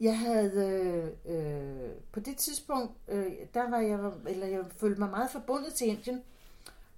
jeg 0.00 0.18
havde 0.18 1.16
øh, 1.26 1.36
øh, 1.36 1.92
på 2.12 2.20
det 2.20 2.36
tidspunkt, 2.36 2.92
øh, 3.08 3.32
der 3.54 3.70
var 3.70 3.78
jeg, 3.78 4.12
eller 4.26 4.46
jeg 4.46 4.64
følte 4.76 5.00
mig 5.00 5.10
meget 5.10 5.30
forbundet 5.30 5.74
til 5.74 5.86
Indien. 5.86 6.22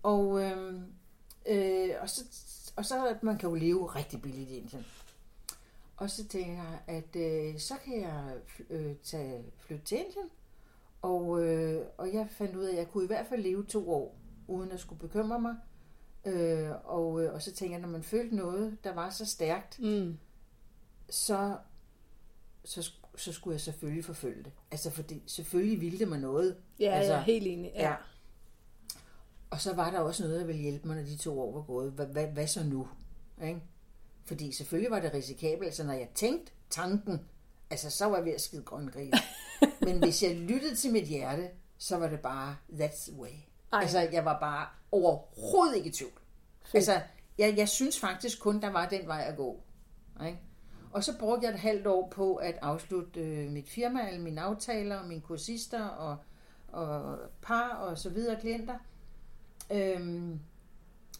Og, 0.02 0.42
øh, 0.42 0.74
øh, 1.46 1.90
og, 2.00 2.10
så, 2.10 2.24
og 2.76 2.84
så, 2.84 3.16
man 3.22 3.38
kan 3.38 3.48
jo 3.48 3.54
leve 3.54 3.86
rigtig 3.86 4.22
billigt 4.22 4.50
i 4.50 4.56
Indien. 4.56 4.86
Og 5.96 6.10
så 6.10 6.28
tænker 6.28 6.52
jeg, 6.52 6.78
at 6.86 7.16
øh, 7.16 7.58
så 7.58 7.74
kan 7.84 8.00
jeg 8.00 8.36
øh, 8.70 8.96
tage, 9.04 9.44
flytte 9.58 9.84
til 9.84 9.98
Indien. 9.98 10.30
Og, 11.02 11.44
øh, 11.44 11.86
og 11.96 12.12
jeg 12.14 12.28
fandt 12.30 12.56
ud 12.56 12.64
af, 12.64 12.72
at 12.72 12.78
jeg 12.78 12.90
kunne 12.90 13.04
i 13.04 13.06
hvert 13.06 13.26
fald 13.26 13.42
leve 13.42 13.64
to 13.64 13.92
år, 13.92 14.14
uden 14.48 14.70
at 14.72 14.80
skulle 14.80 14.98
bekymre 15.00 15.40
mig. 15.40 15.54
Øh, 16.24 16.70
og, 16.84 17.22
øh, 17.24 17.32
og 17.34 17.42
så 17.42 17.52
tænker 17.52 17.74
jeg, 17.76 17.80
når 17.82 17.88
man 17.88 18.02
følte 18.02 18.36
noget, 18.36 18.78
der 18.84 18.94
var 18.94 19.10
så 19.10 19.24
stærkt, 19.26 19.78
Mm. 19.80 20.18
så, 21.10 21.56
så, 22.64 22.92
så 23.16 23.32
skulle 23.32 23.52
jeg 23.54 23.60
selvfølgelig 23.60 24.04
forfølge 24.04 24.42
det. 24.44 24.52
Altså, 24.70 24.90
fordi 24.90 25.22
selvfølgelig 25.26 25.80
ville 25.80 25.98
det 25.98 26.08
mig 26.08 26.18
noget. 26.18 26.56
Ja, 26.80 26.90
altså, 26.90 27.12
er 27.12 27.20
helt 27.20 27.46
enig. 27.46 27.72
Ja. 27.74 27.88
ja. 27.88 27.94
Og 29.50 29.60
så 29.60 29.74
var 29.74 29.90
der 29.90 29.98
også 29.98 30.22
noget, 30.22 30.40
der 30.40 30.46
ville 30.46 30.62
hjælpe 30.62 30.88
mig, 30.88 30.96
når 30.96 31.02
de 31.04 31.16
to 31.16 31.40
år 31.40 31.52
var 31.52 31.62
gået. 31.62 31.92
Hvad, 31.92 32.06
hvad, 32.06 32.26
hvad 32.26 32.46
så 32.46 32.64
nu? 32.64 32.88
Ikke? 33.44 33.62
Fordi 34.24 34.52
selvfølgelig 34.52 34.90
var 34.90 35.00
det 35.00 35.14
risikabelt. 35.14 35.66
Altså, 35.66 35.84
når 35.84 35.92
jeg 35.92 36.08
tænkte 36.14 36.52
tanken, 36.70 37.20
altså, 37.70 37.90
så 37.90 38.04
var 38.06 38.16
jeg 38.16 38.24
ved 38.24 38.32
at 38.32 38.40
skide 38.40 38.62
grøn. 38.62 38.90
Men 39.86 39.98
hvis 39.98 40.22
jeg 40.22 40.36
lyttede 40.36 40.74
til 40.76 40.92
mit 40.92 41.04
hjerte, 41.06 41.50
så 41.78 41.96
var 41.96 42.08
det 42.08 42.20
bare, 42.20 42.56
that's 42.72 43.10
the 43.10 43.20
way. 43.20 43.30
Ej. 43.72 43.80
Altså, 43.80 44.08
jeg 44.12 44.24
var 44.24 44.38
bare 44.40 44.66
overhovedet 44.92 45.76
ikke 45.76 45.88
i 45.88 45.92
tvivl. 45.92 46.12
Altså, 46.74 47.00
jeg, 47.38 47.54
jeg 47.56 47.68
synes 47.68 48.00
faktisk 48.00 48.40
kun, 48.40 48.60
der 48.60 48.70
var 48.70 48.88
den 48.88 49.06
vej 49.06 49.24
at 49.28 49.36
gå. 49.36 49.60
Ikke? 50.26 50.38
Og 50.92 51.04
så 51.04 51.18
brugte 51.18 51.46
jeg 51.46 51.54
et 51.54 51.60
halvt 51.60 51.86
år 51.86 52.08
på 52.08 52.34
at 52.34 52.58
afslutte 52.62 53.20
øh, 53.20 53.50
mit 53.50 53.68
firma, 53.68 54.00
alle 54.06 54.20
mine 54.20 54.40
aftaler, 54.40 55.06
mine 55.06 55.20
kursister 55.20 55.84
og, 55.84 56.16
og 56.68 57.18
par 57.42 57.68
og 57.68 57.98
så 57.98 58.10
videre 58.10 58.40
klienter. 58.40 58.74
Øhm, 59.70 60.40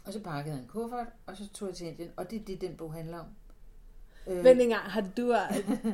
og 0.07 0.13
så 0.13 0.21
pakkede 0.21 0.55
jeg 0.55 0.63
en 0.63 0.69
kuffert, 0.69 1.07
og 1.27 1.37
så 1.37 1.49
tog 1.49 1.69
jeg 1.69 1.77
til 1.77 1.87
Indien, 1.87 2.11
og 2.17 2.31
det 2.31 2.41
er 2.41 2.45
det, 2.45 2.61
den 2.61 2.77
bog 2.77 2.93
handler 2.95 3.19
om. 3.19 3.27
Øh, 4.27 4.45
Men 4.45 4.61
engang, 4.61 4.83
har 4.83 5.05
du, 5.17 5.37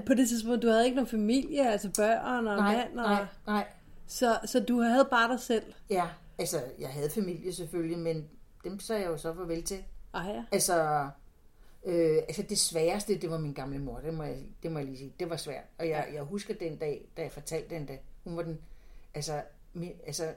på 0.07 0.15
det 0.15 0.29
tidspunkt, 0.29 0.63
du 0.63 0.69
havde 0.69 0.85
ikke 0.85 0.95
nogen 0.95 1.09
familie, 1.09 1.71
altså 1.71 1.91
børn 1.97 2.47
og 2.47 2.57
nej, 2.57 2.77
mand, 2.77 2.99
og, 2.99 3.11
nej, 3.11 3.27
nej. 3.47 3.67
Så, 4.07 4.39
så 4.45 4.61
du 4.61 4.81
havde 4.81 5.09
bare 5.11 5.33
dig 5.33 5.41
selv. 5.41 5.65
Ja, 5.91 6.07
altså, 6.39 6.63
jeg 6.79 6.89
havde 6.89 7.11
familie 7.11 7.53
selvfølgelig, 7.53 7.99
men 7.99 8.29
dem 8.65 8.81
sagde 8.81 9.03
jeg 9.03 9.11
jo 9.11 9.17
så 9.17 9.35
farvel 9.35 9.63
til. 9.63 9.85
Ej 10.15 10.31
ja. 10.31 10.45
Altså, 10.53 11.09
øh, 11.85 12.17
altså 12.17 12.43
det 12.43 12.59
sværeste, 12.59 13.21
det 13.21 13.31
var 13.31 13.39
min 13.39 13.53
gamle 13.53 13.79
mor, 13.79 13.99
det 13.99 14.15
må 14.15 14.23
jeg, 14.23 14.43
det 14.63 14.73
må 14.73 14.79
jeg 14.79 14.87
lige 14.87 14.99
sige. 14.99 15.13
Det 15.21 15.31
var 15.31 15.37
svært. 15.37 15.65
Og 15.79 15.89
jeg, 15.89 16.09
jeg 16.15 16.23
husker 16.23 16.55
den 16.55 16.77
dag, 16.77 17.09
da 17.17 17.23
jeg 17.23 17.33
fortalte 17.33 17.75
den 17.75 17.87
dag, 17.87 18.05
hun 18.25 18.37
var 18.37 18.43
den, 18.43 18.61
altså, 19.15 19.43
min, 19.73 19.93
altså, 20.07 20.35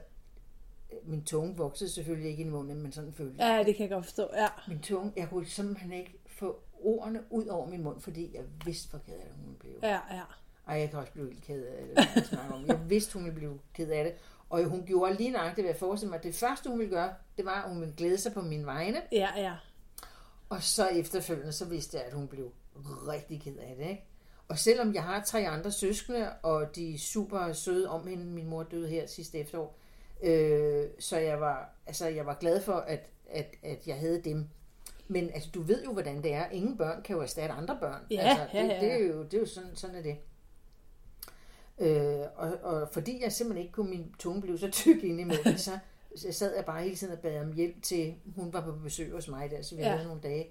min 1.02 1.24
tunge 1.24 1.56
voksede 1.56 1.90
selvfølgelig 1.90 2.30
ikke 2.30 2.42
i 2.42 2.48
munden, 2.48 2.82
men 2.82 2.92
sådan 2.92 3.12
følte. 3.12 3.44
Ja, 3.44 3.64
det 3.64 3.76
kan 3.76 3.82
jeg 3.82 3.90
godt 3.90 4.04
forstå. 4.04 4.28
Ja. 4.34 4.48
Min 4.68 4.80
tunge, 4.80 5.12
jeg 5.16 5.28
kunne 5.28 5.46
simpelthen 5.46 5.92
ikke 5.92 6.18
få 6.26 6.60
ordene 6.80 7.22
ud 7.30 7.46
over 7.46 7.66
min 7.66 7.82
mund, 7.82 8.00
fordi 8.00 8.30
jeg 8.34 8.44
vidste, 8.64 8.90
hvor 8.90 8.98
ked 8.98 9.14
af 9.14 9.26
det 9.26 9.34
hun 9.44 9.54
blev. 9.58 9.72
Ja, 9.82 9.98
ja. 10.10 10.22
Ej, 10.68 10.74
jeg 10.74 10.90
kan 10.90 10.98
også 10.98 11.12
blive 11.12 11.28
helt 11.28 11.44
ked 11.44 11.64
af 11.64 11.86
det, 11.86 12.32
jeg 12.32 12.40
om. 12.52 12.66
Jeg 12.66 12.90
vidste, 12.90 13.14
hun 13.14 13.24
ville 13.24 13.36
blive 13.36 13.58
ked 13.74 13.90
af 13.90 14.04
det. 14.04 14.14
Og 14.50 14.64
hun 14.64 14.86
gjorde 14.86 15.14
lige 15.14 15.30
nøjagtigt, 15.30 15.64
hvad 15.64 15.74
jeg 15.74 15.78
forestillede 15.78 16.16
mig. 16.16 16.22
Det 16.22 16.34
første, 16.34 16.70
hun 16.70 16.78
ville 16.78 16.94
gøre, 16.94 17.14
det 17.36 17.44
var, 17.44 17.62
at 17.62 17.70
hun 17.70 17.80
ville 17.80 17.94
glæde 17.96 18.18
sig 18.18 18.32
på 18.32 18.40
mine 18.40 18.66
vegne. 18.66 19.02
Ja, 19.12 19.28
ja. 19.36 19.54
Og 20.48 20.62
så 20.62 20.88
efterfølgende, 20.88 21.52
så 21.52 21.64
vidste 21.64 21.96
jeg, 21.96 22.06
at 22.06 22.12
hun 22.12 22.28
blev 22.28 22.52
rigtig 23.08 23.40
ked 23.42 23.56
af 23.56 23.74
det. 23.78 23.88
Ikke? 23.88 24.04
Og 24.48 24.58
selvom 24.58 24.94
jeg 24.94 25.02
har 25.02 25.22
tre 25.22 25.48
andre 25.48 25.70
søskende, 25.70 26.30
og 26.42 26.76
de 26.76 26.94
er 26.94 26.98
super 26.98 27.52
søde 27.52 27.88
om 27.88 28.06
hende, 28.06 28.24
min 28.24 28.46
mor 28.46 28.62
døde 28.62 28.88
her 28.88 29.06
sidste 29.06 29.38
efterår, 29.38 29.78
øh, 30.22 30.86
så 30.98 31.18
jeg 31.18 31.40
var, 31.40 31.74
altså, 31.86 32.08
jeg 32.08 32.26
var 32.26 32.34
glad 32.34 32.62
for, 32.62 32.72
at, 32.72 33.00
at, 33.30 33.54
at 33.62 33.86
jeg 33.86 33.96
havde 33.96 34.22
dem. 34.24 34.48
Men 35.08 35.30
altså, 35.34 35.50
du 35.54 35.62
ved 35.62 35.84
jo, 35.84 35.92
hvordan 35.92 36.22
det 36.22 36.34
er. 36.34 36.48
Ingen 36.50 36.76
børn 36.76 37.02
kan 37.02 37.16
jo 37.16 37.22
erstatte 37.22 37.54
andre 37.54 37.76
børn. 37.80 38.02
Ja, 38.10 38.20
altså, 38.20 38.44
det, 38.52 38.58
ja, 38.58 38.74
ja. 38.74 38.80
Det, 38.80 38.92
er 38.92 38.98
jo, 38.98 39.22
det 39.22 39.34
er 39.34 39.38
jo 39.38 39.46
sådan, 39.46 39.76
sådan 39.76 39.96
er 39.96 40.02
det. 40.02 40.16
Øh, 41.80 42.20
og, 42.36 42.52
og 42.62 42.88
fordi 42.92 43.22
jeg 43.22 43.32
simpelthen 43.32 43.62
ikke 43.62 43.72
kunne, 43.72 43.90
min 43.90 44.14
tunge 44.18 44.40
blev 44.40 44.58
så 44.58 44.70
tyk 44.82 45.02
ind 45.04 45.20
i 45.20 45.24
munden, 45.24 45.58
så, 45.58 45.78
så 46.16 46.32
sad 46.32 46.54
jeg 46.56 46.64
bare 46.64 46.82
hele 46.82 46.96
tiden 46.96 47.12
og 47.12 47.18
bad 47.18 47.40
om 47.40 47.52
hjælp 47.52 47.82
til, 47.82 48.14
hun 48.36 48.52
var 48.52 48.60
på 48.60 48.72
besøg 48.72 49.12
hos 49.12 49.28
mig 49.28 49.50
der, 49.50 49.62
så 49.62 49.74
vi 49.76 49.82
Ja. 49.82 49.90
havde 49.90 50.06
nogle 50.06 50.20
dage, 50.22 50.46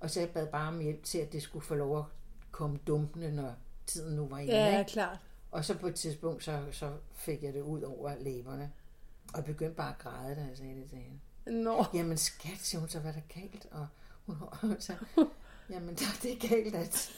og 0.00 0.10
så 0.10 0.20
jeg 0.20 0.28
bad 0.30 0.46
bare 0.46 0.68
om 0.68 0.80
hjælp 0.80 1.04
til, 1.04 1.18
at 1.18 1.32
det 1.32 1.42
skulle 1.42 1.64
få 1.64 1.74
lov 1.74 1.98
at 1.98 2.04
komme 2.50 2.78
dumpende, 2.86 3.32
når 3.32 3.54
tiden 3.86 4.16
nu 4.16 4.26
var 4.28 4.38
inde. 4.38 4.52
Ja, 4.54 4.78
ikke? 4.78 4.90
klart. 4.90 5.18
Og 5.50 5.64
så 5.64 5.74
på 5.78 5.86
et 5.86 5.94
tidspunkt, 5.94 6.44
så, 6.44 6.62
så 6.72 6.90
fik 7.12 7.42
jeg 7.42 7.54
det 7.54 7.60
ud 7.62 7.82
over 7.82 8.12
læberne. 8.20 8.72
Og 9.34 9.44
begyndte 9.44 9.74
bare 9.76 9.90
at 9.90 9.98
græde, 9.98 10.34
da 10.34 10.40
jeg 10.40 10.56
sagde 10.56 10.74
det 10.74 10.90
til 10.90 10.98
hende. 10.98 11.62
Nå. 11.64 11.84
Jamen 11.94 12.16
skat, 12.18 12.58
siger 12.58 12.80
hun 12.80 12.88
så, 12.88 12.98
hvad 12.98 13.10
er 13.10 13.14
der 13.14 13.40
galt? 13.40 13.66
Og 13.70 13.86
hun 14.26 14.76
så, 14.80 14.92
jamen 15.70 15.94
der, 15.94 16.04
det 16.22 16.32
er 16.32 16.48
galt, 16.48 16.74
at 16.74 17.12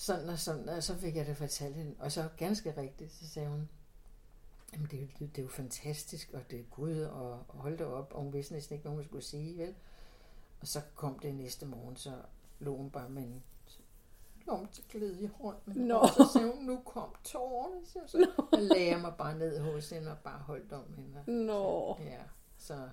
sådan 0.00 0.28
og 0.28 0.38
sådan. 0.38 0.68
Og 0.68 0.82
så 0.82 0.96
fik 0.96 1.16
jeg 1.16 1.26
det 1.26 1.36
fortalt 1.36 1.76
hende. 1.76 1.94
Og 1.98 2.12
så 2.12 2.28
ganske 2.36 2.74
rigtigt, 2.76 3.12
så 3.12 3.28
sagde 3.28 3.48
hun, 3.48 3.68
jamen 4.72 4.88
det 4.90 4.98
er, 4.98 5.02
jo, 5.02 5.26
det 5.26 5.38
er 5.38 5.42
jo 5.42 5.48
fantastisk, 5.48 6.30
og 6.32 6.50
det 6.50 6.60
er 6.60 6.64
Gud, 6.64 7.00
og, 7.00 7.44
hold 7.48 7.78
det 7.78 7.86
op. 7.86 8.12
Og 8.14 8.22
hun 8.22 8.32
vidste 8.32 8.52
næsten 8.52 8.74
ikke, 8.74 8.82
hvad 8.82 8.92
hun 8.92 9.04
skulle 9.04 9.24
sige, 9.24 9.58
vel? 9.58 9.74
Og 10.60 10.66
så 10.66 10.80
kom 10.94 11.18
det 11.18 11.34
næste 11.34 11.66
morgen, 11.66 11.96
så 11.96 12.12
lå 12.58 12.76
hun 12.76 12.90
bare 12.90 13.08
med 13.08 13.22
en 13.22 13.42
lom 14.46 14.68
til 14.72 14.84
glæde 14.90 15.22
i 15.22 15.26
hånden. 15.26 15.86
Nå. 15.86 15.94
Og 15.94 16.08
så 16.08 16.28
sagde 16.32 16.52
hun, 16.54 16.64
nu 16.64 16.80
kom 16.84 17.14
tårerne. 17.24 17.86
Så, 17.86 17.98
så 18.06 18.18
jeg 18.52 18.62
lagde 18.62 18.90
jeg 18.90 19.00
mig 19.00 19.14
bare 19.18 19.38
ned 19.38 19.60
hos 19.60 19.90
hende 19.90 20.10
og 20.10 20.18
bare 20.18 20.38
holdt 20.38 20.72
om 20.72 20.94
hende. 20.96 21.46
Nå. 21.46 21.96
Ja, 22.00 22.22
så 22.58 22.88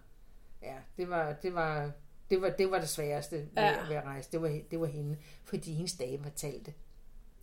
ja, 0.62 0.78
det 0.98 1.10
var 1.10 1.34
det 1.34 1.54
var 1.54 1.92
det 2.30 2.42
var 2.42 2.50
det 2.50 2.72
var 2.72 2.80
det 2.80 2.90
sværeste 2.90 3.36
ved, 3.36 3.48
ja. 3.64 3.88
ved 3.88 3.96
at 3.96 4.04
rejse. 4.04 4.32
Det 4.32 4.42
var 4.42 4.60
det 4.72 4.80
var 4.80 4.86
hende, 4.86 5.18
fordi 5.44 5.74
hendes 5.74 5.98
dame 5.98 6.24
fortalte. 6.24 6.74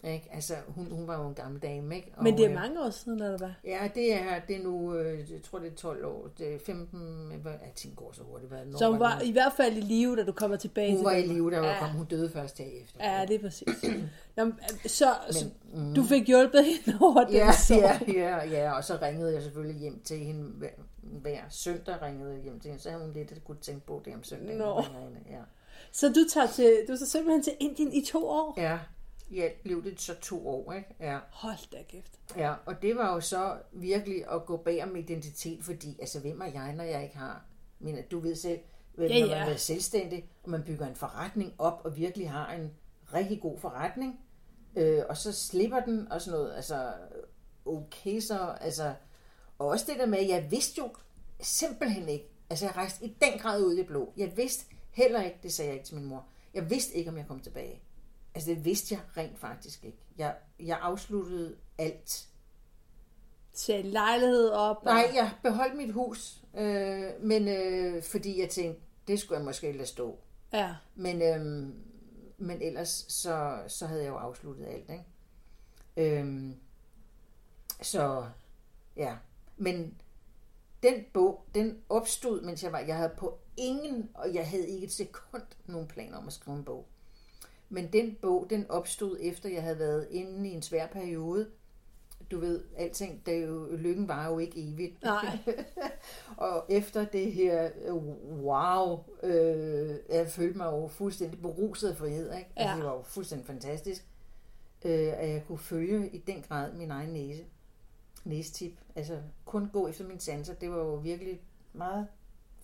Ikke? 0.04 0.28
Altså, 0.32 0.54
hun, 0.68 0.86
hun 0.90 1.06
var 1.06 1.22
jo 1.22 1.28
en 1.28 1.34
gammel 1.34 1.62
dame, 1.62 1.96
ikke? 1.96 2.12
Men 2.22 2.36
det 2.36 2.44
er 2.44 2.48
øh, 2.50 2.54
mange 2.54 2.80
år 2.84 2.90
siden, 2.90 3.22
eller 3.22 3.38
hvad? 3.38 3.50
Ja, 3.64 3.88
det 3.94 4.14
er, 4.14 4.40
det 4.48 4.56
er 4.56 4.62
nu, 4.62 4.94
øh, 4.94 5.18
jeg 5.32 5.42
tror 5.42 5.58
det 5.58 5.72
er 5.72 5.76
12 5.76 6.04
år, 6.06 6.28
det 6.38 6.54
er 6.54 6.58
15, 6.66 7.32
hvad- 7.42 7.52
ja, 7.52 7.68
tiden 7.76 7.96
går 7.96 8.12
så 8.12 8.22
hurtigt. 8.22 8.52
Hvad, 8.52 8.78
Så 8.78 8.90
hun 8.90 9.00
var 9.00 9.20
i 9.20 9.32
hvert 9.32 9.52
fald 9.56 9.76
i 9.76 9.80
live, 9.80 10.16
da 10.16 10.24
du 10.24 10.32
kommer 10.32 10.56
tilbage 10.56 10.90
hun 10.90 10.98
til 10.98 11.04
var 11.04 11.12
i 11.12 11.22
live, 11.26 11.50
var 11.50 11.66
ja. 11.66 11.78
kom, 11.80 11.88
hun 11.90 12.06
døde 12.06 12.30
først 12.30 12.58
herefter. 12.58 13.12
Ja, 13.18 13.24
det 13.26 13.34
er 13.34 13.40
præcis. 13.40 13.84
Nå, 14.36 14.44
men, 14.44 14.54
så, 14.86 15.14
så 15.30 15.44
Men, 15.74 15.86
mm. 15.88 15.94
du 15.94 16.02
fik 16.02 16.26
hjulpet 16.26 16.64
hende 16.64 16.98
over 17.00 17.24
den 17.24 17.34
Ja, 17.34 17.52
sorg. 17.52 18.08
ja, 18.08 18.20
ja, 18.20 18.44
ja, 18.50 18.72
og 18.72 18.84
så 18.84 18.98
ringede 19.02 19.32
jeg 19.34 19.42
selvfølgelig 19.42 19.80
hjem 19.80 20.00
til 20.04 20.18
hende 20.18 20.42
hver, 20.44 20.68
hver 21.02 21.38
søndag 21.50 22.02
ringede 22.02 22.32
jeg 22.34 22.42
hjem 22.42 22.60
til 22.60 22.68
hende, 22.70 22.82
så 22.82 22.90
havde 22.90 23.04
hun 23.04 23.12
lidt 23.12 23.32
at 23.32 23.44
kunne 23.44 23.58
tænke 23.62 23.86
på 23.86 24.02
det 24.04 24.14
om 24.14 24.24
søndagen. 24.24 24.58
Nå. 24.58 24.74
hun 24.74 24.84
hende, 25.02 25.20
Ja. 25.30 25.40
Så 25.92 26.08
du 26.08 26.24
tager, 26.32 26.46
til, 26.46 26.76
du 26.88 26.96
tager 26.96 27.06
simpelthen 27.06 27.42
til 27.42 27.52
Indien 27.60 27.92
i 27.92 28.04
to 28.04 28.28
år? 28.28 28.54
Ja, 28.56 28.78
i 29.28 29.40
alt 29.40 29.62
blev 29.62 29.84
det 29.84 30.00
så 30.00 30.14
to 30.20 30.48
år, 30.48 30.72
ikke? 30.72 30.94
Ja. 31.00 31.18
Hold 31.30 31.70
da 31.72 31.82
kæft. 31.88 32.20
ja, 32.36 32.54
og 32.66 32.82
det 32.82 32.96
var 32.96 33.14
jo 33.14 33.20
så 33.20 33.56
virkelig 33.72 34.32
at 34.32 34.46
gå 34.46 34.56
bag 34.56 34.82
om 34.82 34.96
identitet, 34.96 35.64
fordi 35.64 35.96
altså, 36.00 36.20
hvem 36.20 36.40
er 36.40 36.46
jeg, 36.46 36.72
når 36.72 36.84
jeg 36.84 37.02
ikke 37.02 37.16
har... 37.16 37.44
Men 37.78 37.98
du 38.10 38.20
ved 38.20 38.34
selv, 38.34 38.58
ja, 38.98 39.02
Ja, 39.02 39.20
når 39.20 39.28
man 39.28 39.48
er 39.48 39.56
selvstændig, 39.56 40.28
og 40.42 40.50
man 40.50 40.62
bygger 40.62 40.86
en 40.86 40.94
forretning 40.94 41.54
op, 41.58 41.80
og 41.84 41.96
virkelig 41.96 42.30
har 42.30 42.52
en 42.52 42.70
rigtig 43.14 43.40
god 43.40 43.58
forretning, 43.58 44.20
øh, 44.76 45.02
og 45.08 45.16
så 45.16 45.32
slipper 45.32 45.80
den, 45.80 46.12
og 46.12 46.20
sådan 46.22 46.40
noget, 46.40 46.56
altså, 46.56 46.92
okay 47.64 48.20
så, 48.20 48.56
altså, 48.60 48.94
og 49.58 49.66
også 49.66 49.84
det 49.88 49.98
der 49.98 50.06
med, 50.06 50.18
at 50.18 50.28
jeg 50.28 50.50
vidste 50.50 50.78
jo 50.78 50.90
simpelthen 51.40 52.08
ikke, 52.08 52.28
altså 52.50 52.66
jeg 52.66 52.76
rejste 52.76 53.04
i 53.04 53.16
den 53.20 53.38
grad 53.38 53.62
ud 53.62 53.72
i 53.72 53.76
det 53.76 53.86
blå, 53.86 54.12
jeg 54.16 54.36
vidste 54.36 54.64
heller 54.90 55.22
ikke, 55.22 55.38
det 55.42 55.52
sagde 55.52 55.68
jeg 55.68 55.74
ikke 55.74 55.86
til 55.86 55.94
min 55.96 56.04
mor, 56.04 56.26
jeg 56.54 56.70
vidste 56.70 56.94
ikke, 56.94 57.10
om 57.10 57.16
jeg 57.16 57.26
kom 57.26 57.40
tilbage. 57.40 57.80
Altså 58.34 58.50
det 58.50 58.64
vidste 58.64 58.94
jeg 58.94 59.02
rent 59.16 59.38
faktisk 59.38 59.84
ikke. 59.84 59.98
Jeg, 60.18 60.36
jeg 60.60 60.78
afsluttede 60.82 61.56
alt. 61.78 62.28
Sæt 63.52 63.84
lejlighed 63.84 64.48
op. 64.50 64.76
og- 64.76 64.84
Nej, 64.84 65.10
jeg 65.14 65.32
beholdt 65.42 65.76
mit 65.76 65.92
hus, 65.92 66.42
øh, 66.56 67.10
men 67.20 67.48
øh, 67.48 68.02
fordi 68.02 68.40
jeg 68.40 68.50
tænkte, 68.50 68.80
det 69.08 69.20
skulle 69.20 69.38
jeg 69.38 69.44
måske 69.44 69.72
lade 69.72 69.86
stå. 69.86 70.18
Ja. 70.52 70.74
Men, 70.94 71.22
øh, 71.22 71.68
men 72.38 72.62
ellers 72.62 73.04
så, 73.08 73.62
så 73.68 73.86
havde 73.86 74.02
jeg 74.02 74.08
jo 74.10 74.16
afsluttet 74.16 74.66
alt, 74.66 74.90
ikke? 74.90 75.04
Øh, 76.20 76.50
så 77.82 78.26
ja, 78.96 79.16
men 79.56 80.00
den 80.82 81.04
bog, 81.12 81.44
den 81.54 81.78
opstod, 81.88 82.40
mens 82.42 82.62
jeg 82.62 82.72
var, 82.72 82.78
jeg 82.78 82.96
havde 82.96 83.12
på 83.18 83.38
ingen, 83.56 84.10
og 84.14 84.34
jeg 84.34 84.48
havde 84.48 84.68
ikke 84.68 84.86
et 84.86 84.92
sekund 84.92 85.42
nogen 85.66 85.88
planer 85.88 86.18
om 86.18 86.26
at 86.26 86.32
skrive 86.32 86.56
en 86.56 86.64
bog. 86.64 86.86
Men 87.74 87.92
den 87.92 88.16
bog, 88.22 88.46
den 88.50 88.70
opstod 88.70 89.16
efter, 89.20 89.48
jeg 89.48 89.62
havde 89.62 89.78
været 89.78 90.08
inde 90.10 90.48
i 90.48 90.52
en 90.52 90.62
svær 90.62 90.86
periode. 90.86 91.50
Du 92.30 92.40
ved, 92.40 92.64
alting, 92.76 93.26
det 93.26 93.46
jo, 93.46 93.76
lykken 93.76 94.08
var 94.08 94.28
jo 94.28 94.38
ikke 94.38 94.72
evigt. 94.72 95.02
Nej. 95.02 95.38
og 96.36 96.64
efter 96.68 97.04
det 97.04 97.32
her, 97.32 97.70
wow, 98.30 98.98
øh, 99.22 99.96
jeg 100.08 100.28
følte 100.28 100.58
mig 100.58 100.66
jo 100.66 100.88
fuldstændig 100.88 101.40
beruset 101.42 101.88
af 101.90 101.96
frihed. 101.96 102.34
Ikke? 102.36 102.50
Altså, 102.56 102.70
Ja. 102.70 102.76
det 102.76 102.84
var 102.84 102.92
jo 102.94 103.02
fuldstændig 103.02 103.46
fantastisk, 103.46 104.06
øh, 104.84 105.12
at 105.16 105.28
jeg 105.30 105.42
kunne 105.46 105.58
følge 105.58 106.08
i 106.08 106.18
den 106.18 106.44
grad 106.48 106.72
min 106.72 106.90
egen 106.90 107.10
næse. 107.10 107.44
Næstip. 108.24 108.72
Altså, 108.96 109.18
kun 109.44 109.68
gå 109.72 109.88
efter 109.88 110.06
min 110.06 110.20
sanser, 110.20 110.54
det 110.54 110.70
var 110.70 110.78
jo 110.78 110.94
virkelig 110.94 111.40
meget 111.72 112.06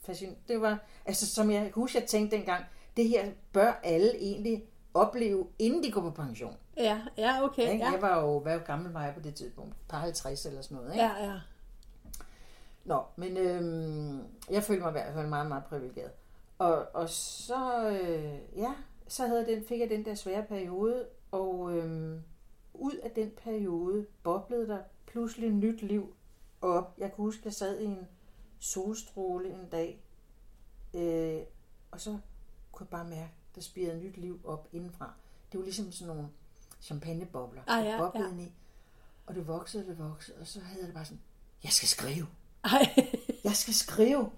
fascinerende. 0.03 0.41
Det 0.49 0.61
var, 0.61 0.85
altså 1.07 1.27
som 1.27 1.51
jeg 1.51 1.63
kan 1.63 1.73
huske, 1.73 1.99
jeg 1.99 2.09
tænkte 2.09 2.37
dengang, 2.37 2.65
det 2.97 3.09
her 3.09 3.31
bør 3.53 3.81
alle 3.83 4.17
egentlig 4.19 4.65
opleve, 4.95 5.47
inden 5.59 5.83
de 5.83 5.93
går 5.93 6.01
på 6.01 6.11
pension. 6.11 6.57
Ja, 6.77 7.01
ja, 7.19 7.43
okay. 7.43 7.79
Ja. 7.79 7.91
Jeg 7.91 8.03
var 8.03 8.21
jo, 8.21 8.41
hvad 8.41 8.61
gammel 8.61 8.93
var 8.93 9.05
jeg 9.05 9.15
på 9.15 9.21
det 9.21 9.35
tidspunkt? 9.35 9.75
Par 9.89 9.99
50 9.99 10.47
eller 10.47 10.63
sådan 10.63 10.77
noget. 10.77 10.93
Ikke? 10.93 11.05
ja, 11.05 11.25
ja. 11.25 11.41
Nå, 12.85 13.03
men 13.17 13.37
øhm, 13.37 14.23
jeg 14.51 14.63
følte 14.63 14.83
mig 14.83 14.89
i 14.89 14.93
hvert 14.93 15.15
fald 15.15 15.27
meget, 15.27 15.47
meget 15.47 15.65
privilegeret. 15.65 16.11
Og, 16.59 16.87
og 16.95 17.09
så, 17.09 17.91
øh, 17.91 18.59
ja, 18.59 18.75
så 19.09 19.27
havde 19.27 19.41
jeg 19.41 19.49
den, 19.49 19.65
fik 19.65 19.81
jeg 19.81 19.91
den 19.91 20.05
der 20.05 20.15
svære 20.15 20.43
periode, 20.43 21.07
og 21.31 21.73
øhm, 21.77 22.23
ud 22.75 22.95
af 22.95 23.11
den 23.11 23.31
periode 23.45 24.07
boblede 24.23 24.69
der 24.69 24.79
pludselig 25.07 25.51
nyt 25.51 25.83
liv 25.83 26.15
op. 26.61 26.95
Jeg 26.99 27.09
kan 27.09 27.17
huske, 27.17 27.43
jeg 27.45 27.53
sad 27.53 27.81
i 27.81 27.85
en 27.85 28.09
solstråle 28.59 29.49
en 29.49 29.69
dag, 29.73 30.03
øh, 30.95 31.41
og 31.91 32.01
så 32.01 32.19
kunne 32.73 32.85
jeg 32.85 32.91
bare 32.91 33.05
mærke, 33.05 33.33
der 33.55 33.61
spirede 33.61 33.99
nyt 33.99 34.17
liv 34.17 34.41
op 34.45 34.69
indenfra. 34.73 35.13
Det 35.53 35.59
var 35.59 35.65
ligesom 35.65 35.93
sådan 35.93 36.15
nogle 36.15 36.29
champagnebobler, 36.83 37.63
Ah, 37.67 37.85
der 37.85 37.91
ja, 37.91 37.99
boblede 37.99 38.35
ja. 38.37 38.43
i. 38.43 38.53
Og 39.27 39.35
det 39.35 39.47
voksede, 39.47 39.87
det 39.87 39.99
voksede, 39.99 40.37
og 40.41 40.47
så 40.47 40.61
havde 40.61 40.79
jeg 40.81 40.87
det 40.87 40.95
bare 40.95 41.05
sådan, 41.05 41.21
jeg 41.65 41.73
skal 41.73 41.89
skrive. 41.89 42.27
Ej. 42.65 42.95
Jeg 43.45 43.53
skal 43.53 43.75
skrive. 43.75 44.31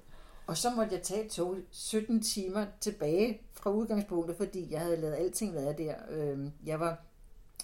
Og 0.47 0.57
så 0.57 0.71
måtte 0.71 0.95
jeg 0.95 1.03
tage 1.03 1.29
tog 1.29 1.57
17 1.71 2.23
timer 2.23 2.67
tilbage 2.81 3.41
fra 3.53 3.71
udgangspunktet, 3.71 4.37
fordi 4.37 4.73
jeg 4.73 4.81
havde 4.81 4.97
lavet 4.97 5.15
alting 5.15 5.55
være 5.55 5.73
der. 5.73 5.95
Øhm, 6.11 6.53
Jeg 6.67 6.81
var 6.81 7.03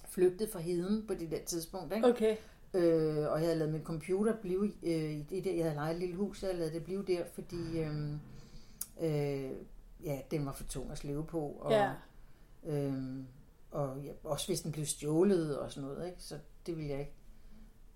flygtet 0.08 0.50
fra 0.52 0.60
heden 0.60 1.06
på 1.06 1.14
det 1.14 1.30
der 1.30 1.38
tidspunkt, 1.46 1.94
ikke? 1.94 2.08
Okay. 2.08 2.36
Øh, 2.74 3.16
og 3.18 3.38
jeg 3.38 3.46
havde 3.46 3.54
lavet 3.58 3.72
min 3.72 3.84
computer 3.84 4.36
blive 4.36 4.72
øh, 4.82 5.10
i 5.12 5.22
det 5.30 5.44
der, 5.44 5.52
jeg 5.52 5.64
havde 5.64 5.74
lejet 5.74 5.92
et 5.94 6.00
lille 6.00 6.14
hus, 6.16 6.42
jeg 6.42 6.48
havde 6.48 6.58
lavet 6.58 6.74
det 6.74 6.84
blive 6.84 7.04
der, 7.06 7.24
fordi 7.34 7.78
øh, 7.80 8.12
øh, 9.00 9.50
ja, 10.04 10.20
den 10.30 10.46
var 10.46 10.52
for 10.52 10.64
tung 10.64 10.90
at 10.92 10.98
slæve 10.98 11.24
på, 11.26 11.40
og, 11.60 11.70
Ja. 11.72 11.92
øh, 12.64 13.24
og 13.70 13.98
ja, 14.00 14.12
også 14.24 14.46
hvis 14.46 14.60
den 14.60 14.72
blev 14.72 14.86
stjålet 14.86 15.58
og 15.58 15.72
sådan 15.72 15.88
noget, 15.88 16.06
ikke? 16.06 16.22
så 16.22 16.38
det 16.66 16.76
ville 16.76 16.90
jeg 16.90 16.98
ikke. 17.00 17.12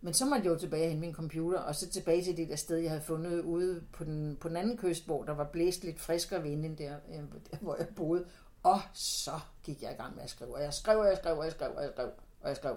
Men 0.00 0.14
så 0.14 0.24
måtte 0.24 0.44
jeg 0.44 0.50
jo 0.54 0.58
tilbage 0.58 0.90
hen 0.90 1.00
min 1.00 1.14
computer, 1.14 1.58
og 1.58 1.74
så 1.74 1.90
tilbage 1.90 2.24
til 2.24 2.36
det 2.36 2.48
der 2.48 2.56
sted, 2.56 2.76
jeg 2.76 2.90
havde 2.90 3.02
fundet 3.02 3.40
ude 3.40 3.82
på 3.92 4.04
den, 4.04 4.36
på 4.40 4.48
den 4.48 4.56
anden 4.56 4.76
kyst, 4.76 5.06
hvor 5.06 5.24
der 5.24 5.32
var 5.32 5.44
blæst 5.44 5.84
lidt 5.84 6.00
friskere 6.00 6.42
vind 6.42 6.64
end 6.64 6.76
der, 6.76 6.96
øh, 7.08 7.14
der, 7.50 7.56
hvor 7.60 7.76
jeg 7.76 7.88
boede. 7.96 8.24
Og 8.62 8.80
så 8.94 9.40
gik 9.62 9.82
jeg 9.82 9.92
i 9.92 9.94
gang 9.94 10.14
med 10.14 10.22
at 10.22 10.30
skrive, 10.30 10.54
og 10.54 10.62
jeg 10.62 10.72
skrev, 10.74 10.98
og 10.98 11.06
jeg 11.06 11.16
skrev, 11.16 11.38
og 11.38 11.44
jeg 11.44 11.52
skrev, 11.52 11.70
og 11.76 11.82
jeg 11.82 11.90
skrev, 11.94 12.10
og 12.40 12.48
jeg 12.48 12.56
skrev 12.56 12.76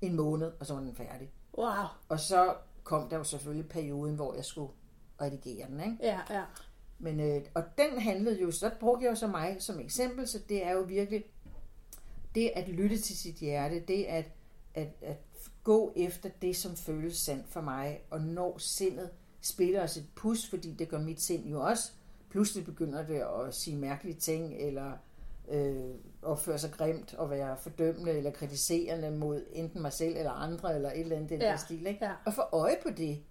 en 0.00 0.16
måned, 0.16 0.52
og 0.60 0.66
så 0.66 0.74
var 0.74 0.80
den 0.80 0.94
færdig. 0.94 1.32
Wow. 1.58 1.68
Og 2.08 2.20
så 2.20 2.54
kom 2.84 3.08
der 3.08 3.16
jo 3.16 3.24
selvfølgelig 3.24 3.68
perioden, 3.68 4.14
hvor 4.14 4.34
jeg 4.34 4.44
skulle 4.44 4.72
redigere 5.20 5.66
den, 5.68 5.80
ikke? 5.80 5.96
Ja, 6.00 6.20
ja. 6.30 6.42
Men, 6.98 7.20
øh, 7.20 7.42
og 7.54 7.62
den 7.78 8.00
handlede 8.00 8.42
jo, 8.42 8.50
så 8.50 8.70
brugte 8.80 9.04
jeg 9.04 9.10
jo 9.10 9.16
så 9.16 9.26
mig 9.26 9.56
som 9.58 9.80
eksempel, 9.80 10.28
så 10.28 10.38
det 10.48 10.64
er 10.64 10.72
jo 10.72 10.80
virkelig 10.80 11.24
det 12.34 12.50
at 12.54 12.68
lytte 12.68 12.98
til 12.98 13.18
sit 13.18 13.34
hjerte, 13.34 13.80
det 13.80 14.04
at, 14.04 14.24
at, 14.74 14.88
at 15.02 15.16
gå 15.64 15.92
efter 15.96 16.30
det, 16.42 16.56
som 16.56 16.76
føles 16.76 17.16
sandt 17.16 17.48
for 17.48 17.60
mig, 17.60 18.00
og 18.10 18.20
når 18.20 18.58
sindet 18.58 19.10
spiller 19.40 19.82
os 19.82 19.96
et 19.96 20.06
pus, 20.16 20.46
fordi 20.50 20.72
det 20.72 20.88
gør 20.88 20.98
mit 20.98 21.22
sind 21.22 21.46
jo 21.46 21.60
også. 21.60 21.92
Pludselig 22.30 22.64
begynder 22.64 23.06
det 23.06 23.22
at 23.46 23.54
sige 23.54 23.76
mærkelige 23.76 24.16
ting, 24.16 24.54
eller 24.54 24.92
øh, 25.48 25.94
opføre 26.22 26.58
sig 26.58 26.72
grimt, 26.72 27.14
og 27.14 27.30
være 27.30 27.56
fordømmende 27.56 28.12
eller 28.12 28.30
kritiserende 28.30 29.10
mod 29.10 29.46
enten 29.52 29.82
mig 29.82 29.92
selv 29.92 30.16
eller 30.16 30.30
andre, 30.30 30.74
eller 30.74 30.90
et 30.90 31.00
eller 31.00 31.16
andet 31.16 31.30
i 31.30 31.34
den 31.34 31.42
Ja, 31.42 31.48
der 31.48 31.56
stil. 31.56 31.86
Ikke? 31.86 32.04
ja. 32.04 32.12
Og 32.26 32.34
få 32.34 32.42
øje 32.52 32.76
på 32.82 32.90
det. 32.90 33.22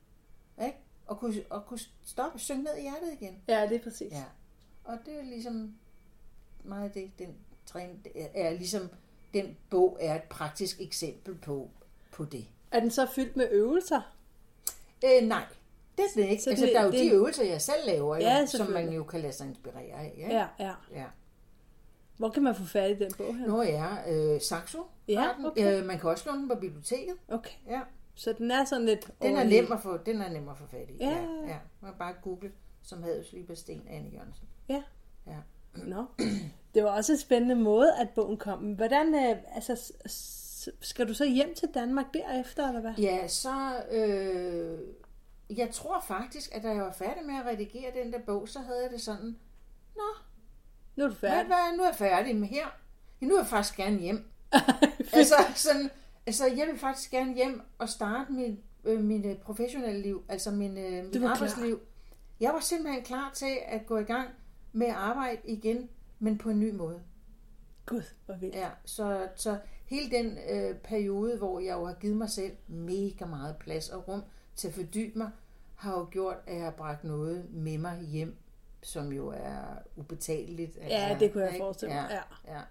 Ikke? 0.65 0.77
Og 1.07 1.19
kunne, 1.19 1.33
og 1.49 1.65
kunne 1.65 1.79
stoppe, 2.05 2.39
synge 2.39 2.63
ned 2.63 2.77
i 2.77 2.81
hjertet 2.81 3.13
igen. 3.21 3.41
Ja, 3.47 3.67
det 3.69 3.75
er 3.75 3.83
præcis. 3.83 4.11
Ja. 4.13 4.23
Og 4.83 4.97
det 5.05 5.19
er 5.19 5.23
ligesom 5.23 5.75
meget 6.63 6.93
det, 6.93 7.11
den 7.19 7.35
træning 7.65 8.05
er 8.15 8.49
ligesom, 8.53 8.89
den 9.33 9.57
bog 9.69 9.97
er 10.01 10.15
et 10.15 10.23
praktisk 10.23 10.81
eksempel 10.81 11.35
på, 11.35 11.69
på 12.11 12.25
det. 12.25 12.45
Er 12.71 12.79
den 12.79 12.91
så 12.91 13.07
fyldt 13.15 13.37
med 13.37 13.47
øvelser? 13.51 14.15
Øh, 15.05 15.27
nej, 15.27 15.43
det 15.97 16.03
er 16.05 16.09
det 16.21 16.29
ikke. 16.29 16.43
Så 16.43 16.49
altså, 16.49 16.65
det- 16.65 16.73
der 16.73 16.79
er 16.79 16.85
jo 16.85 16.91
det- 16.91 16.99
de 16.99 17.09
øvelser, 17.09 17.43
jeg 17.43 17.61
selv 17.61 17.85
laver, 17.87 18.15
Ja, 18.15 18.21
ja, 18.21 18.45
som 18.45 18.67
man 18.71 18.93
jo 18.93 19.03
kan 19.03 19.21
lade 19.21 19.33
sig 19.33 19.47
inspirere 19.47 19.93
af. 19.99 20.13
Ja. 20.17 20.37
Ja, 20.37 20.47
ja. 20.65 20.73
ja. 20.99 21.05
Hvor 22.17 22.29
kan 22.29 22.43
man 22.43 22.55
få 22.55 22.63
fat 22.63 22.91
i 22.91 23.03
den 23.03 23.11
bog 23.17 23.37
her? 23.37 23.47
Nå 23.47 23.61
ja, 23.61 24.13
øh, 24.13 24.41
Saxo. 24.41 24.83
Ja, 25.07 25.29
den. 25.37 25.45
okay. 25.45 25.79
øh, 25.79 25.85
man 25.85 25.99
kan 25.99 26.09
også 26.09 26.23
låne 26.29 26.39
den 26.41 26.49
på 26.49 26.55
biblioteket. 26.55 27.15
Okay. 27.27 27.51
Ja. 27.69 27.81
Så 28.15 28.33
den 28.33 28.51
er 28.51 28.65
sådan 28.65 28.85
lidt... 28.85 29.11
Den 29.21 29.35
er, 29.35 29.43
nem 29.43 29.71
at 29.71 29.79
få, 29.81 29.97
den 29.97 30.21
er 30.21 30.29
nem 30.29 30.49
at 30.49 30.57
få 30.57 30.65
fat 30.67 30.89
i. 30.89 30.97
Ja, 30.99 31.09
ja, 31.09 31.21
ja. 31.47 31.57
Man 31.81 31.91
kan 31.91 31.99
bare 31.99 32.13
google, 32.21 32.51
som 32.83 33.03
havde 33.03 33.23
Sliber 33.29 33.55
Sten 33.55 33.87
Anne 33.89 34.09
Jørgensen. 34.09 34.47
Ja. 34.69 34.83
Ja. 35.27 35.37
Nå. 35.75 36.05
Det 36.75 36.83
var 36.83 36.89
også 36.89 37.11
en 37.11 37.17
spændende 37.17 37.55
måde, 37.55 37.95
at 37.95 38.09
bogen 38.09 38.37
kom. 38.37 38.59
Hvordan, 38.59 39.15
øh, 39.15 39.37
altså, 39.55 39.93
skal 40.81 41.07
du 41.07 41.13
så 41.13 41.25
hjem 41.25 41.55
til 41.55 41.69
Danmark 41.73 42.05
derefter, 42.13 42.67
eller 42.67 42.81
hvad? 42.81 42.93
Ja, 42.93 43.27
så... 43.27 43.83
Øh, 43.91 44.79
jeg 45.57 45.69
tror 45.71 46.03
faktisk, 46.07 46.55
at 46.55 46.63
da 46.63 46.69
jeg 46.69 46.83
var 46.83 46.91
færdig 46.91 47.25
med 47.25 47.35
at 47.35 47.45
redigere 47.45 47.91
den 48.03 48.13
der 48.13 48.19
bog, 48.19 48.49
så 48.49 48.59
havde 48.59 48.83
jeg 48.83 48.91
det 48.91 49.01
sådan, 49.01 49.35
Nå, 49.95 50.01
Nu 50.95 51.03
er 51.03 51.07
du 51.07 51.15
hvad, 51.15 51.29
færdig. 51.29 51.45
hvad, 51.47 51.77
nu 51.77 51.83
er 51.83 51.87
jeg 51.87 51.95
færdig 51.95 52.35
med 52.35 52.47
her. 52.47 52.65
Nu 53.19 53.27
vil 53.27 53.37
jeg 53.37 53.47
faktisk 53.47 53.75
gerne 53.77 53.97
hjem. 53.97 54.25
altså, 55.13 55.35
sådan, 55.55 55.89
altså, 56.27 56.45
jeg 56.45 56.67
vil 56.67 56.79
faktisk 56.79 57.11
gerne 57.11 57.35
hjem 57.35 57.61
og 57.77 57.89
starte 57.89 58.31
mit, 58.31 58.59
øh, 58.83 59.03
mit 59.03 59.25
øh, 59.25 59.37
professionelle 59.37 60.01
liv, 60.01 60.23
altså 60.29 60.51
min, 60.51 60.77
øh, 60.77 61.03
mit 61.05 61.13
var 61.13 61.19
klar. 61.19 61.29
arbejdsliv. 61.29 61.79
Jeg 62.39 62.53
var 62.53 62.59
simpelthen 62.59 63.03
klar 63.03 63.31
til 63.33 63.57
at 63.65 63.85
gå 63.85 63.97
i 63.97 64.03
gang 64.03 64.29
med 64.73 64.87
at 64.87 64.93
arbejde 64.93 65.41
igen, 65.43 65.89
men 66.19 66.37
på 66.37 66.49
en 66.49 66.59
ny 66.59 66.71
måde. 66.71 67.01
Gud, 67.85 68.01
hvor 68.25 68.35
vildt. 68.35 68.55
Ja, 68.55 68.69
så, 68.85 69.27
så 69.35 69.59
hele 69.85 70.17
den 70.17 70.37
øh, 70.49 70.75
periode, 70.75 71.37
hvor 71.37 71.59
jeg 71.59 71.73
jo 71.73 71.85
har 71.85 71.93
givet 71.93 72.17
mig 72.17 72.29
selv 72.29 72.51
mega 72.67 73.25
meget 73.25 73.55
plads 73.57 73.89
og 73.89 74.07
rum 74.07 74.23
til 74.55 74.67
at 74.67 74.73
fordybe 74.73 75.17
mig, 75.17 75.29
har 75.75 75.91
jo 75.91 76.07
gjort, 76.11 76.37
at 76.47 76.55
jeg 76.55 76.63
har 76.63 76.71
bragt 76.71 77.03
noget 77.03 77.53
med 77.53 77.77
mig 77.77 78.01
hjem, 78.01 78.37
som 78.81 79.11
jo 79.11 79.27
er 79.27 79.61
ubetaleligt. 79.95 80.77
Ja, 80.77 81.17
det 81.19 81.33
kunne 81.33 81.43
jeg 81.43 81.53
ikke? 81.53 81.63
forestille 81.63 81.93
mig, 81.95 82.07
Ja, 82.11 82.53
ja. 82.53 82.61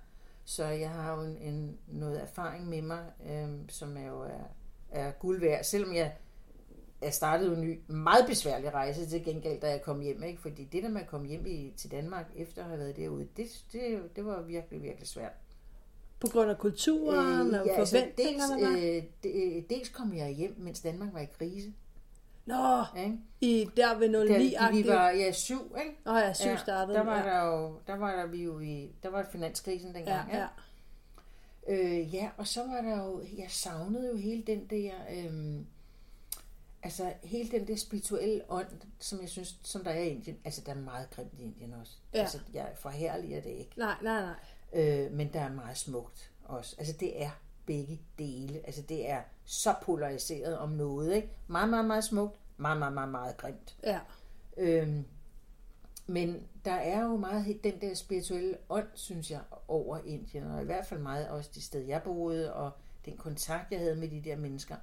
Så 0.45 0.65
jeg 0.65 0.91
har 0.91 1.17
jo 1.17 1.23
en, 1.23 1.37
en, 1.39 1.79
noget 1.87 2.23
erfaring 2.23 2.69
med 2.69 2.83
mig, 2.83 3.05
øhm, 3.31 3.69
som 3.69 3.97
er 3.97 4.07
jo 4.07 4.21
er, 4.21 4.45
er 4.91 5.11
guld 5.11 5.41
værd, 5.41 5.65
selvom 5.65 5.95
jeg 5.95 6.13
jeg 7.05 7.15
startede 7.15 7.49
jo 7.49 7.55
en 7.55 7.61
ny, 7.61 7.81
meget 7.89 8.27
besværlig 8.27 8.75
rejse 8.75 9.07
til 9.07 9.25
gengæld, 9.25 9.61
da 9.61 9.71
jeg 9.71 9.83
kom 9.83 10.01
hjem. 10.01 10.23
Ikke? 10.23 10.43
Fordi 10.43 10.65
det 10.65 10.83
der 10.83 10.89
med 10.89 11.01
at 11.01 11.07
komme 11.07 11.27
hjem 11.27 11.47
i, 11.47 11.73
til 11.77 11.91
Danmark, 11.91 12.27
efter 12.37 12.63
at 12.63 12.69
have 12.69 12.81
været 12.81 12.97
derude, 12.97 13.29
det, 13.37 13.65
det, 13.73 14.17
det 14.17 14.25
var 14.25 14.43
virkelig, 14.43 14.83
virkelig 14.83 15.09
svært. 15.09 15.33
På 16.21 16.27
grund 16.33 16.51
af 16.51 16.59
kulturen 16.59 17.55
og 17.55 17.69
altså, 17.69 17.97
forventningerne 17.97 18.67
dels, 18.67 18.83
der? 18.83 18.97
øh, 18.97 19.03
de, 19.23 19.65
dels 19.71 19.89
kom 19.89 20.15
jeg 20.15 20.31
hjem, 20.31 20.55
mens 20.59 20.81
Danmark 20.81 21.13
var 21.13 21.21
i 21.21 21.29
krise. 21.39 21.73
Nå, 22.47 22.85
Ikke? 22.99 23.19
i 23.41 23.69
der 23.77 23.99
ved 23.99 24.13
Da 24.29 24.39
09 24.39 24.83
vi 24.83 24.89
var 24.89 25.11
ja, 25.11 25.33
syv, 25.33 25.77
ikke? 25.85 25.97
Åh 26.07 26.17
ja, 26.17 26.33
syv 26.33 26.57
startede 26.57 26.99
Der 26.99 27.05
var, 27.05 27.17
ja. 27.17 27.25
der 27.25 27.45
jo, 27.45 27.79
der 27.87 27.95
var 27.97 28.17
der 28.17 28.27
vi 28.27 28.43
jo 28.43 28.61
i, 28.61 28.95
der 29.03 29.09
var 29.09 29.27
finanskrisen 29.33 29.95
dengang. 29.95 30.31
Ja, 30.33 30.39
ja. 30.39 30.47
Øh, 31.69 32.15
ja, 32.15 32.31
og 32.37 32.47
så 32.47 32.67
var 32.67 32.81
der 32.81 33.05
jo, 33.05 33.23
jeg 33.39 33.51
savnede 33.51 34.09
jo 34.09 34.17
hele 34.17 34.43
den 34.43 34.67
der, 34.67 34.93
øhm, 35.13 35.67
altså 36.83 37.13
hele 37.23 37.51
den 37.51 37.69
der 37.69 37.77
spirituelle 37.77 38.43
ånd, 38.49 38.67
som 38.99 39.21
jeg 39.21 39.29
synes, 39.29 39.57
som 39.63 39.85
der 39.85 39.91
er 39.91 40.03
i 40.03 40.09
Indien. 40.09 40.39
Altså, 40.45 40.63
der 40.67 40.73
er 40.73 40.77
meget 40.77 41.11
grimt 41.11 41.33
i 41.39 41.43
Indien 41.43 41.75
også. 41.81 41.93
Ja. 42.15 42.21
Altså, 42.21 42.39
jeg 42.55 42.73
forherliger 42.75 43.41
det 43.41 43.51
ikke. 43.51 43.73
Nej, 43.77 43.95
nej, 44.03 44.23
nej. 44.23 44.35
Øh, 44.83 45.13
men 45.13 45.33
der 45.33 45.41
er 45.41 45.53
meget 45.53 45.77
smukt 45.77 46.31
også. 46.45 46.75
Altså, 46.79 46.95
det 47.01 47.23
er 47.23 47.31
begge 47.67 48.01
dele. 48.19 48.61
Altså, 48.65 48.83
det 48.83 49.11
er 49.11 49.23
så 49.45 49.75
polariseret 49.83 50.59
om 50.59 50.69
noget, 50.69 51.15
ikke? 51.15 51.29
Meget, 51.47 51.69
meget, 51.69 51.85
meget 51.85 52.05
smukt. 52.05 52.39
Meget, 52.57 52.79
meget, 52.79 52.95
meget, 52.95 53.09
meget 53.09 53.37
grimt. 53.37 53.77
Ja. 53.83 54.01
Øhm, 54.57 55.05
men 56.07 56.47
der 56.65 56.73
er 56.73 57.03
jo 57.03 57.17
meget 57.17 57.65
den 57.65 57.81
der 57.81 57.95
spirituelle 57.95 58.57
ånd, 58.69 58.89
synes 58.95 59.31
jeg, 59.31 59.41
over 59.69 59.99
Indien, 60.05 60.45
og 60.45 60.63
i 60.63 60.65
hvert 60.65 60.87
fald 60.87 61.01
meget 61.01 61.29
også 61.29 61.51
det 61.55 61.63
sted, 61.63 61.81
jeg 61.81 62.03
boede, 62.03 62.55
og 62.55 62.71
den 63.05 63.17
kontakt, 63.17 63.73
jeg 63.73 63.81
havde 63.81 63.97
med 63.97 64.09
de 64.09 64.21
der 64.21 64.37
mennesker. 64.37 64.77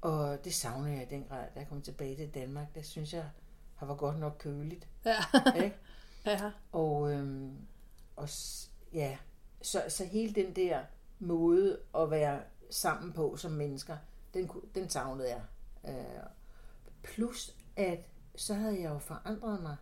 Og 0.00 0.44
det 0.44 0.54
savner 0.54 0.92
jeg 0.92 1.02
i 1.02 1.14
den 1.14 1.24
grad, 1.24 1.46
da 1.54 1.60
jeg 1.60 1.68
kom 1.68 1.82
tilbage 1.82 2.16
til 2.16 2.34
Danmark. 2.34 2.74
Der 2.74 2.82
synes 2.82 3.12
jeg, 3.12 3.24
har 3.76 3.86
var 3.86 3.94
godt 3.94 4.18
nok 4.18 4.36
køligt. 4.38 4.88
Ja. 5.04 5.16
Ikke? 5.56 5.76
ja. 6.26 6.50
Og, 6.72 7.12
øhm, 7.12 7.56
og 8.16 8.28
ja, 8.92 9.18
så, 9.62 9.82
så 9.88 10.04
hele 10.04 10.34
den 10.34 10.56
der 10.56 10.80
måde 11.20 11.78
at 11.94 12.10
være 12.10 12.42
sammen 12.70 13.12
på 13.12 13.36
som 13.36 13.52
mennesker, 13.52 13.96
den, 14.34 14.50
den 14.74 14.88
savnede 14.88 15.28
jeg. 15.28 15.42
Øh, 15.88 16.22
plus 17.02 17.56
at 17.76 18.06
så 18.36 18.54
havde 18.54 18.80
jeg 18.80 18.90
jo 18.90 18.98
forandret 18.98 19.62
mig 19.62 19.76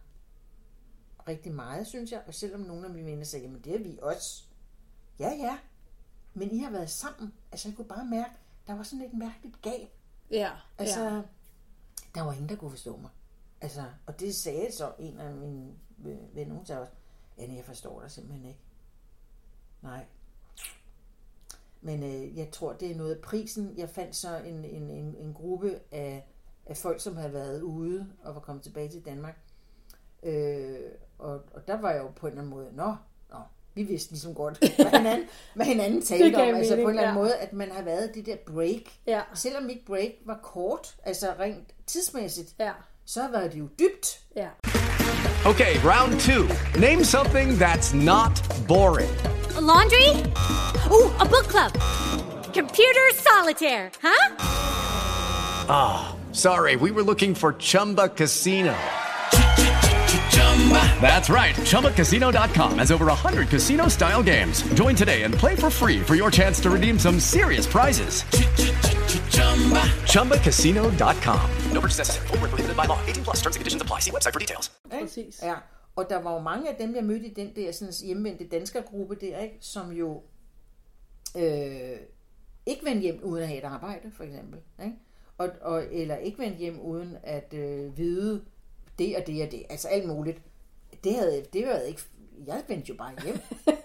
rigtig 1.28 1.54
meget, 1.54 1.86
synes 1.86 2.12
jeg. 2.12 2.22
Og 2.26 2.34
selvom 2.34 2.60
nogle 2.60 2.86
af 2.86 2.92
mine 2.92 3.06
venner 3.10 3.24
sagde, 3.24 3.44
jamen 3.44 3.60
det 3.60 3.74
er 3.74 3.78
vi 3.78 3.98
også. 4.02 4.44
Ja, 5.18 5.30
ja. 5.30 5.58
Men 6.34 6.50
I 6.50 6.58
har 6.58 6.70
været 6.70 6.90
sammen. 6.90 7.34
Altså 7.52 7.68
jeg 7.68 7.76
kunne 7.76 7.88
bare 7.88 8.04
mærke, 8.04 8.34
der 8.66 8.74
var 8.74 8.82
sådan 8.82 9.04
et 9.04 9.14
mærkeligt 9.14 9.62
gab. 9.62 9.88
Ja, 10.30 10.50
Altså, 10.78 11.04
ja. 11.04 11.22
der 12.14 12.22
var 12.22 12.32
ingen, 12.32 12.48
der 12.48 12.56
kunne 12.56 12.70
forstå 12.70 12.96
mig. 12.96 13.10
Altså, 13.60 13.84
og 14.06 14.20
det 14.20 14.34
sagde 14.34 14.72
så 14.72 14.92
en 14.98 15.18
af 15.18 15.34
mine 15.34 15.74
øh, 16.06 16.34
venner, 16.34 16.54
hun 16.54 16.66
sagde 16.66 16.80
også, 16.80 16.92
Anne, 17.38 17.54
jeg 17.54 17.64
forstår 17.64 18.00
dig 18.00 18.10
simpelthen 18.10 18.48
ikke. 18.48 18.60
Nej. 19.82 20.06
Men 21.80 22.02
øh, 22.02 22.38
jeg 22.38 22.50
tror, 22.50 22.72
det 22.72 22.90
er 22.90 22.96
noget 22.96 23.14
af 23.14 23.20
prisen. 23.20 23.74
Jeg 23.76 23.90
fandt 23.90 24.16
så 24.16 24.38
en, 24.38 24.64
en, 24.64 24.90
en, 24.90 25.16
en 25.18 25.34
gruppe 25.34 25.78
af, 25.92 26.28
af 26.66 26.76
folk, 26.76 27.00
som 27.00 27.16
havde 27.16 27.32
været 27.32 27.62
ude 27.62 28.06
og 28.24 28.34
var 28.34 28.40
kommet 28.40 28.64
tilbage 28.64 28.88
til 28.88 29.04
Danmark. 29.04 29.38
Øh, 30.22 30.78
og, 31.18 31.40
og 31.54 31.68
der 31.68 31.80
var 31.80 31.90
jeg 31.90 32.02
jo 32.02 32.08
på 32.16 32.26
en 32.26 32.32
eller 32.32 32.42
anden 32.42 32.54
måde, 32.54 32.68
nå, 32.72 32.94
nå 33.30 33.38
vi 33.78 33.82
vidste 33.82 34.10
ligesom 34.10 34.34
godt, 34.34 34.58
hvad 34.76 34.98
hinanden, 34.98 35.28
hvad 35.54 35.66
hinanden 35.66 36.00
Det 36.00 36.08
talte 36.08 36.30
gav 36.30 36.52
om. 36.52 36.58
Altså 36.58 36.74
på 36.74 36.80
en 36.80 36.88
eller 36.88 37.02
anden 37.02 37.16
ja. 37.16 37.22
måde, 37.22 37.34
at 37.34 37.52
man 37.52 37.70
har 37.72 37.82
været 37.82 38.10
det 38.14 38.26
der 38.26 38.36
break. 38.46 38.82
Ja. 39.06 39.20
Selvom 39.34 39.62
mit 39.62 39.80
break 39.86 40.10
var 40.26 40.38
kort, 40.42 40.96
altså 41.04 41.26
rent 41.40 41.74
tidsmæssigt, 41.86 42.54
ja. 42.58 42.72
så 43.04 43.20
var 43.32 43.40
det 43.40 43.54
jo 43.54 43.68
dybt. 43.78 44.20
Ja. 44.36 44.48
Okay, 45.46 45.74
round 45.84 46.20
two. 46.20 46.44
Name 46.80 47.04
something 47.04 47.50
that's 47.62 47.96
not 47.96 48.34
boring. 48.68 49.10
A 49.56 49.60
laundry? 49.60 50.67
Ooh, 50.90 51.10
a 51.20 51.24
book 51.24 51.46
club. 51.48 51.72
Computer 52.52 53.08
solitaire, 53.14 53.90
huh? 54.02 54.36
Ah, 55.68 56.16
sorry, 56.32 56.76
we 56.76 56.90
were 56.90 57.02
looking 57.02 57.34
for 57.34 57.52
Chumba 57.54 58.08
Casino. 58.08 58.76
That's 61.00 61.30
right. 61.30 61.54
ChumbaCasino.com 61.54 62.78
has 62.78 62.90
over 62.90 63.06
100 63.06 63.48
casino 63.48 63.88
style 63.88 64.22
games. 64.22 64.62
Join 64.74 64.94
today 64.94 65.22
and 65.22 65.32
play 65.34 65.56
for 65.56 65.70
free 65.70 66.00
for 66.00 66.14
your 66.14 66.30
chance 66.30 66.60
to 66.60 66.70
redeem 66.70 66.98
some 66.98 67.20
serious 67.20 67.66
prizes. 67.66 68.24
ChumbaCasino.com. 70.12 71.50
No 71.72 71.80
purchase 71.80 71.98
necessary. 71.98 72.26
Void 72.28 72.40
where 72.40 72.48
prohibited 72.48 72.76
by 72.76 72.86
law. 72.86 72.98
18 73.06 73.24
plus 73.24 73.36
terms 73.36 73.56
and 73.56 73.60
conditions 73.60 73.82
apply. 73.82 74.00
See 74.00 74.10
website 74.10 74.32
for 74.32 74.40
details. 74.40 74.70
Præcis. 74.90 75.40
Ja, 75.42 75.54
og 75.96 76.06
der 76.10 76.22
var 76.22 76.32
jo 76.32 76.38
mange 76.40 76.68
af 76.68 76.76
dem, 76.76 76.94
jeg 76.94 77.04
mødte 77.04 77.26
i 77.26 77.34
den 77.34 77.56
der 77.56 77.72
sådan, 77.72 77.94
hjemvendte 78.04 78.44
danskergruppe 78.48 79.14
der, 79.14 79.38
ikke, 79.38 79.58
som 79.60 79.90
jo 79.92 80.22
øh, 81.36 81.98
ikke 82.66 82.84
vendte 82.84 83.00
hjem 83.00 83.20
uden 83.22 83.42
at 83.42 83.48
have 83.48 83.58
et 83.58 83.64
arbejde, 83.64 84.10
for 84.16 84.24
eksempel. 84.24 84.60
Ikke? 84.84 84.96
Og, 85.38 85.50
og, 85.60 85.84
eller 85.90 86.16
ikke 86.16 86.38
vendte 86.38 86.58
hjem 86.58 86.80
uden 86.80 87.16
at 87.22 87.54
øh, 87.54 87.98
vide 87.98 88.44
det 88.98 89.16
og 89.16 89.26
det 89.26 89.42
og 89.42 89.52
det. 89.52 89.62
Altså 89.70 89.88
alt 89.88 90.08
muligt. 90.08 90.42
Det 91.04 91.14
havde, 91.14 91.44
det 91.52 91.66
havde 91.66 91.88
ikke... 91.88 92.00
Jeg 92.46 92.62
vendte 92.68 92.88
jo 92.88 92.94
bare 92.94 93.14
hjem. 93.24 93.38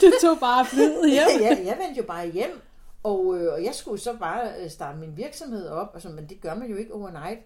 Du 0.00 0.12
tog 0.22 0.40
bare 0.40 0.66
flyet 0.66 1.10
hjem. 1.10 1.40
ja, 1.46 1.56
jeg 1.64 1.78
vendte 1.78 2.00
jo 2.00 2.06
bare 2.06 2.30
hjem, 2.30 2.60
og, 3.02 3.38
øh, 3.38 3.52
og 3.52 3.64
jeg 3.64 3.74
skulle 3.74 4.00
så 4.00 4.16
bare 4.18 4.52
øh, 4.62 4.70
starte 4.70 4.98
min 4.98 5.16
virksomhed 5.16 5.68
op, 5.68 5.90
og 5.94 6.02
så, 6.02 6.08
men 6.08 6.28
det 6.28 6.40
gør 6.40 6.54
man 6.54 6.70
jo 6.70 6.76
ikke 6.76 6.94
overnight. 6.94 7.40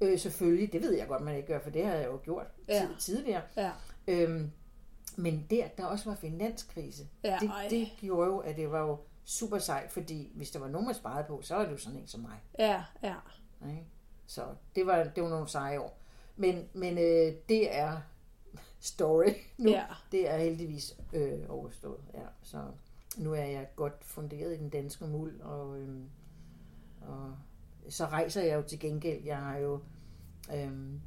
Øh, 0.00 0.18
selvfølgelig, 0.18 0.72
det 0.72 0.82
ved 0.82 0.92
jeg 0.92 1.06
godt, 1.08 1.22
man 1.22 1.36
ikke 1.36 1.48
gør, 1.48 1.58
for 1.60 1.70
det 1.70 1.86
har 1.86 1.94
jeg 1.94 2.06
jo 2.06 2.18
gjort 2.24 2.46
ja. 2.68 2.88
tidligere. 3.00 3.42
Ja. 3.56 3.70
Øhm, 4.08 4.50
men 5.16 5.46
der, 5.50 5.68
der 5.68 5.84
også 5.84 6.10
var 6.10 6.16
finanskrise, 6.16 7.08
Ja, 7.24 7.38
det, 7.40 7.48
ej. 7.50 7.66
det 7.70 7.88
gjorde 8.00 8.26
jo, 8.30 8.38
at 8.38 8.56
det 8.56 8.70
var 8.70 8.80
jo 8.80 8.98
super 9.24 9.58
sejt, 9.58 9.90
fordi 9.90 10.32
hvis 10.34 10.50
der 10.50 10.58
var 10.58 10.68
nogen, 10.68 10.86
man 10.86 10.94
sparede 10.94 11.24
på, 11.28 11.42
så 11.42 11.54
var 11.54 11.64
det 11.64 11.72
jo 11.72 11.76
sådan 11.78 11.98
en 11.98 12.06
som 12.06 12.20
mig. 12.20 12.40
Ja, 12.58 12.84
ja. 13.02 13.14
Ikke? 13.68 13.86
Så 14.26 14.46
det 14.74 14.86
var, 14.86 15.04
det 15.04 15.22
var 15.22 15.28
nogle 15.28 15.48
seje 15.48 15.80
år. 15.80 15.98
Men, 16.36 16.68
men 16.72 16.98
øh, 16.98 17.34
det 17.48 17.76
er 17.76 18.00
story 18.80 19.28
nu. 19.58 19.70
Ja. 19.70 19.84
Det 20.12 20.30
er 20.30 20.36
heldigvis 20.36 20.96
øh, 21.12 21.38
overstået. 21.48 22.00
Ja. 22.14 22.26
Så 22.42 22.64
nu 23.16 23.32
er 23.32 23.44
jeg 23.44 23.68
godt 23.76 24.04
funderet 24.04 24.54
i 24.54 24.58
den 24.58 24.68
danske 24.70 25.04
muld, 25.06 25.40
og, 25.40 25.78
øhm, 25.78 26.04
og 27.00 27.34
så 27.88 28.04
rejser 28.06 28.42
jeg 28.42 28.56
jo 28.56 28.62
til 28.62 28.78
gengæld. 28.80 29.24
Jeg 29.24 29.36
har 29.36 29.56
jo, 29.56 29.80
øhm, 30.54 31.00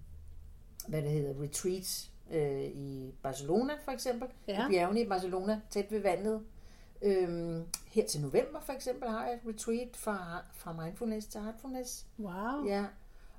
hvad 0.88 1.02
det 1.02 1.12
hedder, 1.12 1.44
retreats 1.44 2.12
øh, 2.34 2.64
i 2.64 3.14
Barcelona 3.24 3.74
for 3.86 3.92
eksempel. 3.92 4.28
Ja. 4.48 4.68
I 4.68 4.72
bjergene 4.72 5.02
i 5.02 5.08
Barcelona, 5.08 5.62
tæt 5.70 5.92
ved 5.92 6.00
vandet. 6.00 6.42
Øhm, 7.02 7.64
her 7.88 8.08
til 8.08 8.22
november 8.22 8.60
for 8.60 8.74
eksempel 8.74 9.10
har 9.10 9.26
jeg 9.26 9.34
et 9.34 9.42
retreat 9.48 9.98
fra, 9.98 10.44
fra 10.54 10.74
mindfulness 10.84 11.28
til 11.28 11.42
heartfulness. 11.42 12.06
Wow. 12.20 12.66
Ja, 12.66 12.86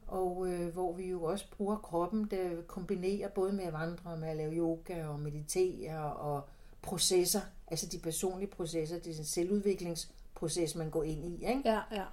og 0.06 0.48
øh, 0.48 0.72
hvor 0.72 0.92
vi 0.92 1.06
jo 1.06 1.24
også 1.24 1.50
bruger 1.50 1.76
kroppen, 1.76 2.24
der 2.30 2.62
kombinerer 2.66 3.28
både 3.28 3.52
med 3.52 3.64
at 3.64 3.72
vandre 3.72 4.10
og 4.10 4.18
med 4.18 4.28
at 4.28 4.36
lave 4.36 4.52
yoga 4.52 5.06
og 5.06 5.20
meditere 5.20 6.12
og 6.12 6.48
processer, 6.82 7.40
altså 7.66 7.86
de 7.86 7.98
personlige 7.98 8.50
processer, 8.50 8.98
det 8.98 9.14
er 9.14 9.18
en 9.18 9.24
selvudviklingsproces, 9.24 10.74
man 10.74 10.90
går 10.90 11.02
ind 11.02 11.24
i, 11.24 11.46
ikke? 11.46 11.62
Ja, 11.64 11.80
ja. 11.92 12.04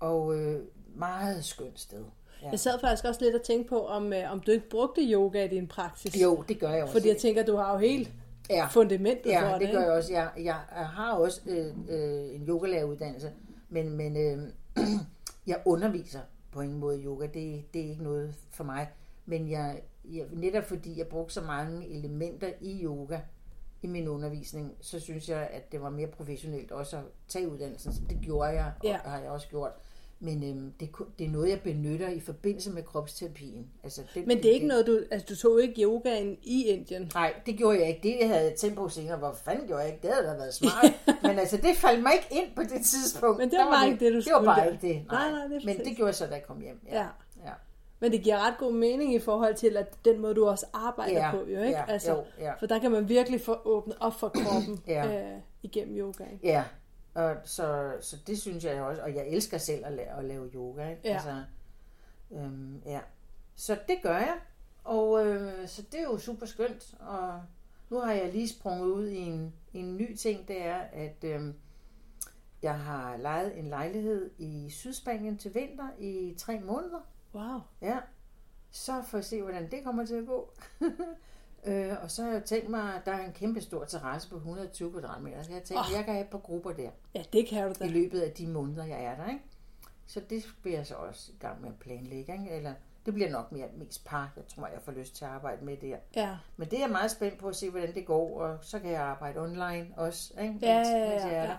Og 0.00 0.36
øh, 0.38 0.62
meget 0.94 1.44
skønt 1.44 1.80
sted. 1.80 2.04
Ja. 2.46 2.50
Jeg 2.50 2.60
sad 2.60 2.80
faktisk 2.80 3.04
også 3.04 3.24
lidt 3.24 3.34
og 3.34 3.42
tænkte 3.42 3.68
på, 3.68 3.86
om, 3.86 4.12
øh, 4.12 4.32
om 4.32 4.40
du 4.40 4.50
ikke 4.50 4.68
brugte 4.68 5.00
yoga 5.12 5.44
i 5.44 5.48
din 5.48 5.66
praksis. 5.66 6.22
Jo, 6.22 6.44
det 6.48 6.60
gør 6.60 6.70
jeg 6.70 6.82
også. 6.82 6.92
Fordi 6.92 7.08
jeg 7.08 7.16
tænker, 7.16 7.44
du 7.44 7.56
har 7.56 7.72
jo 7.72 7.78
helt 7.78 8.10
ja. 8.50 8.66
fundamentet 8.66 9.30
ja, 9.30 9.52
for 9.52 9.58
det. 9.58 9.60
det. 9.68 9.74
gør 9.74 9.80
jeg 9.82 9.90
også. 9.92 10.12
Jeg, 10.12 10.30
jeg, 10.36 10.60
jeg 10.76 10.86
har 10.86 11.12
også 11.12 11.40
øh, 11.46 11.66
øh, 11.88 12.34
en 12.34 12.46
yogalæreruddannelse, 12.48 13.32
men, 13.68 13.90
men 13.96 14.16
øh, 14.16 14.38
jeg 15.46 15.60
underviser 15.64 16.20
på 16.52 16.60
ingen 16.60 16.78
måde 16.78 16.98
yoga. 17.04 17.26
Det, 17.26 17.64
det 17.74 17.84
er 17.84 17.88
ikke 17.88 18.02
noget 18.02 18.34
for 18.50 18.64
mig. 18.64 18.88
Men 19.26 19.50
jeg, 19.50 19.80
jeg, 20.04 20.24
netop 20.32 20.64
fordi 20.64 20.98
jeg 20.98 21.06
brugte 21.06 21.34
så 21.34 21.40
mange 21.40 21.88
elementer 21.88 22.48
i 22.60 22.84
yoga 22.84 23.18
i 23.82 23.86
min 23.86 24.08
undervisning, 24.08 24.72
så 24.80 25.00
synes 25.00 25.28
jeg, 25.28 25.48
at 25.52 25.72
det 25.72 25.82
var 25.82 25.90
mere 25.90 26.06
professionelt 26.06 26.72
også 26.72 26.96
at 26.96 27.02
tage 27.28 27.48
uddannelsen. 27.48 27.92
Så 27.92 28.00
det 28.10 28.18
gjorde 28.22 28.48
jeg, 28.48 28.72
og 28.80 28.84
Ja. 28.86 28.96
har 29.04 29.18
jeg 29.18 29.30
også 29.30 29.48
gjort. 29.48 29.72
Men 30.20 30.42
øhm, 30.50 30.72
det, 30.80 30.90
det 31.18 31.26
er 31.26 31.30
noget, 31.30 31.48
jeg 31.50 31.60
benytter 31.60 32.08
i 32.08 32.20
forbindelse 32.20 32.70
med 32.70 32.82
kropsterapien. 32.82 33.66
Altså, 33.84 34.02
det, 34.14 34.26
Men 34.26 34.36
det 34.36 34.46
er 34.46 34.52
ikke 34.52 34.66
noget, 34.66 34.86
du... 34.86 35.00
Altså, 35.10 35.26
du 35.30 35.36
tog 35.36 35.62
ikke 35.62 35.82
yogaen 35.82 36.36
i 36.42 36.64
Indien. 36.64 37.10
Nej, 37.14 37.34
det 37.46 37.56
gjorde 37.56 37.78
jeg 37.78 37.88
ikke. 37.88 38.00
Det 38.20 38.28
havde 38.28 38.42
jeg 38.44 38.54
tænkt 38.54 38.76
på 38.76 38.88
senere. 38.88 39.16
Hvor 39.16 39.36
fanden 39.44 39.66
gjorde 39.66 39.82
jeg 39.82 39.92
ikke? 39.92 40.06
Det 40.06 40.14
havde 40.14 40.26
da 40.26 40.32
været 40.36 40.54
smart. 40.54 40.84
Men 41.22 41.38
altså, 41.38 41.56
det 41.56 41.76
faldt 41.76 42.02
mig 42.02 42.12
ikke 42.12 42.26
ind 42.42 42.54
på 42.56 42.62
det 42.62 42.84
tidspunkt. 42.84 43.38
Men 43.38 43.50
det 43.50 43.58
Der 43.58 43.64
var 43.64 43.70
bare 43.72 43.86
ikke 43.90 44.04
det, 44.04 44.12
du 44.12 44.18
Det 44.18 44.32
var 44.32 44.44
bare 44.44 44.60
der. 44.66 44.72
ikke 44.72 44.88
det. 44.88 45.02
Nej, 45.10 45.30
nej, 45.30 45.44
det 45.46 45.56
er 45.62 45.66
Men 45.66 45.78
det 45.78 45.96
gjorde 45.96 46.06
jeg 46.08 46.14
så, 46.14 46.26
da 46.26 46.32
jeg 46.34 46.42
kom 46.46 46.60
hjem. 46.60 46.80
Ja. 46.88 46.96
Ja. 46.98 47.06
ja. 47.44 47.50
Men 48.00 48.12
det 48.12 48.22
giver 48.22 48.46
ret 48.46 48.54
god 48.58 48.72
mening 48.72 49.14
i 49.14 49.18
forhold 49.18 49.54
til, 49.54 49.76
at 49.76 50.04
den 50.04 50.20
måde, 50.20 50.34
du 50.34 50.46
også 50.46 50.66
arbejder 50.72 51.12
Ja, 51.26 51.30
på, 51.30 51.36
jo, 51.36 51.44
ikke? 51.62 51.70
ja, 51.70 51.84
altså, 51.88 52.12
jo, 52.12 52.22
ja. 52.38 52.52
For 52.58 52.66
der 52.66 52.78
kan 52.78 52.90
man 52.90 53.08
virkelig 53.08 53.40
få 53.40 53.56
åbnet 53.64 53.96
op 54.00 54.14
for 54.20 54.28
kroppen 54.28 54.80
Ja. 54.86 55.22
øh, 55.34 55.38
igennem 55.62 55.96
yogaen. 55.98 56.40
Ja, 56.42 56.64
og 57.16 57.36
så, 57.44 57.96
så 58.00 58.16
det 58.26 58.38
synes 58.38 58.64
jeg 58.64 58.82
også, 58.82 59.02
og 59.02 59.14
jeg 59.14 59.28
elsker 59.28 59.58
selv 59.58 59.86
at 59.86 59.92
lave, 59.92 60.08
at 60.08 60.24
lave 60.24 60.50
yoga. 60.54 60.88
Ikke? 60.90 61.00
Ja. 61.04 61.14
Altså, 61.14 61.42
øhm, 62.30 62.82
ja. 62.86 63.00
Så 63.54 63.78
det 63.88 63.98
gør 64.02 64.16
jeg, 64.16 64.38
og 64.84 65.26
øh, 65.26 65.68
så 65.68 65.82
det 65.82 66.00
er 66.00 66.04
jo 66.04 66.18
super 66.18 66.46
skønt, 66.46 66.94
og 67.00 67.42
nu 67.90 67.98
har 68.00 68.12
jeg 68.12 68.32
lige 68.32 68.48
sprunget 68.48 68.86
ud 68.86 69.06
i 69.08 69.16
en, 69.16 69.54
en 69.74 69.96
ny 69.96 70.16
ting, 70.16 70.48
det 70.48 70.62
er, 70.62 70.76
at 70.76 71.24
øh, 71.24 71.54
jeg 72.62 72.78
har 72.78 73.16
lejet 73.16 73.58
en 73.58 73.68
lejlighed 73.68 74.30
i 74.38 74.70
Sydspanien 74.70 75.38
til 75.38 75.54
vinter 75.54 75.88
i 75.98 76.34
tre 76.38 76.60
måneder. 76.60 77.00
Wow. 77.34 77.60
Ja, 77.80 77.98
så 78.70 79.02
får 79.02 79.18
jeg 79.18 79.24
se, 79.24 79.42
hvordan 79.42 79.70
det 79.70 79.84
kommer 79.84 80.06
til 80.06 80.14
at 80.14 80.26
gå. 80.26 80.50
øh, 81.66 81.92
og 82.02 82.10
så 82.10 82.22
har 82.22 82.30
jeg 82.32 82.44
tænkt 82.44 82.68
mig, 82.70 82.94
at 82.94 83.00
der 83.06 83.12
er 83.12 83.26
en 83.26 83.32
kæmpe 83.32 83.60
stor 83.60 83.84
terrasse 83.84 84.28
på 84.30 84.36
120 84.36 84.92
kvadratmeter. 84.92 85.42
Så 85.42 85.50
jeg 85.50 85.56
har 85.58 85.64
tænkt, 85.64 85.80
Åh. 85.80 85.86
oh. 85.90 85.96
jeg 85.96 86.04
kan 86.04 86.14
have 86.14 86.24
et 86.24 86.30
par 86.30 86.38
grupper 86.38 86.72
der 86.72 86.90
Ja, 87.14 87.22
det 87.32 87.46
kan 87.48 87.68
du 87.68 87.74
da. 87.80 87.84
i 87.84 87.88
løbet 87.88 88.20
af 88.20 88.30
de 88.32 88.46
måneder, 88.46 88.84
jeg 88.84 89.04
er 89.04 89.16
der. 89.16 89.28
Ikke? 89.28 89.42
Så 90.06 90.20
det 90.30 90.44
vil 90.64 90.72
jeg 90.72 90.86
så 90.86 90.94
også 90.94 91.32
i 91.32 91.38
gang 91.40 91.60
med 91.60 91.68
at 91.68 91.74
planlægge. 91.80 92.32
Ikke? 92.32 92.50
Eller 92.50 92.74
det 93.06 93.14
bliver 93.14 93.30
nok 93.30 93.52
mere 93.52 93.66
mest 93.76 94.04
par, 94.04 94.32
jeg 94.36 94.44
tror, 94.48 94.66
jeg 94.66 94.80
får 94.82 94.92
lyst 94.92 95.16
til 95.16 95.24
at 95.24 95.30
arbejde 95.30 95.64
med 95.64 95.76
der. 95.76 95.96
Ja. 96.16 96.36
Men 96.56 96.68
det 96.70 96.76
er 96.76 96.80
jeg 96.82 96.90
meget 96.90 97.10
spændt 97.10 97.38
på 97.38 97.48
at 97.48 97.56
se, 97.56 97.70
hvordan 97.70 97.94
det 97.94 98.06
går, 98.06 98.40
og 98.40 98.58
så 98.62 98.78
kan 98.78 98.90
jeg 98.90 99.00
arbejde 99.02 99.40
online 99.40 99.86
også, 99.96 100.32
ikke? 100.40 100.54
Ja, 100.62 100.78
Mens- 100.78 100.88
ja, 100.88 101.08
mens 101.10 101.22
ja, 101.24 101.28
jeg 101.28 101.36
er 101.36 101.42
ja. 101.42 101.48
der. 101.48 101.56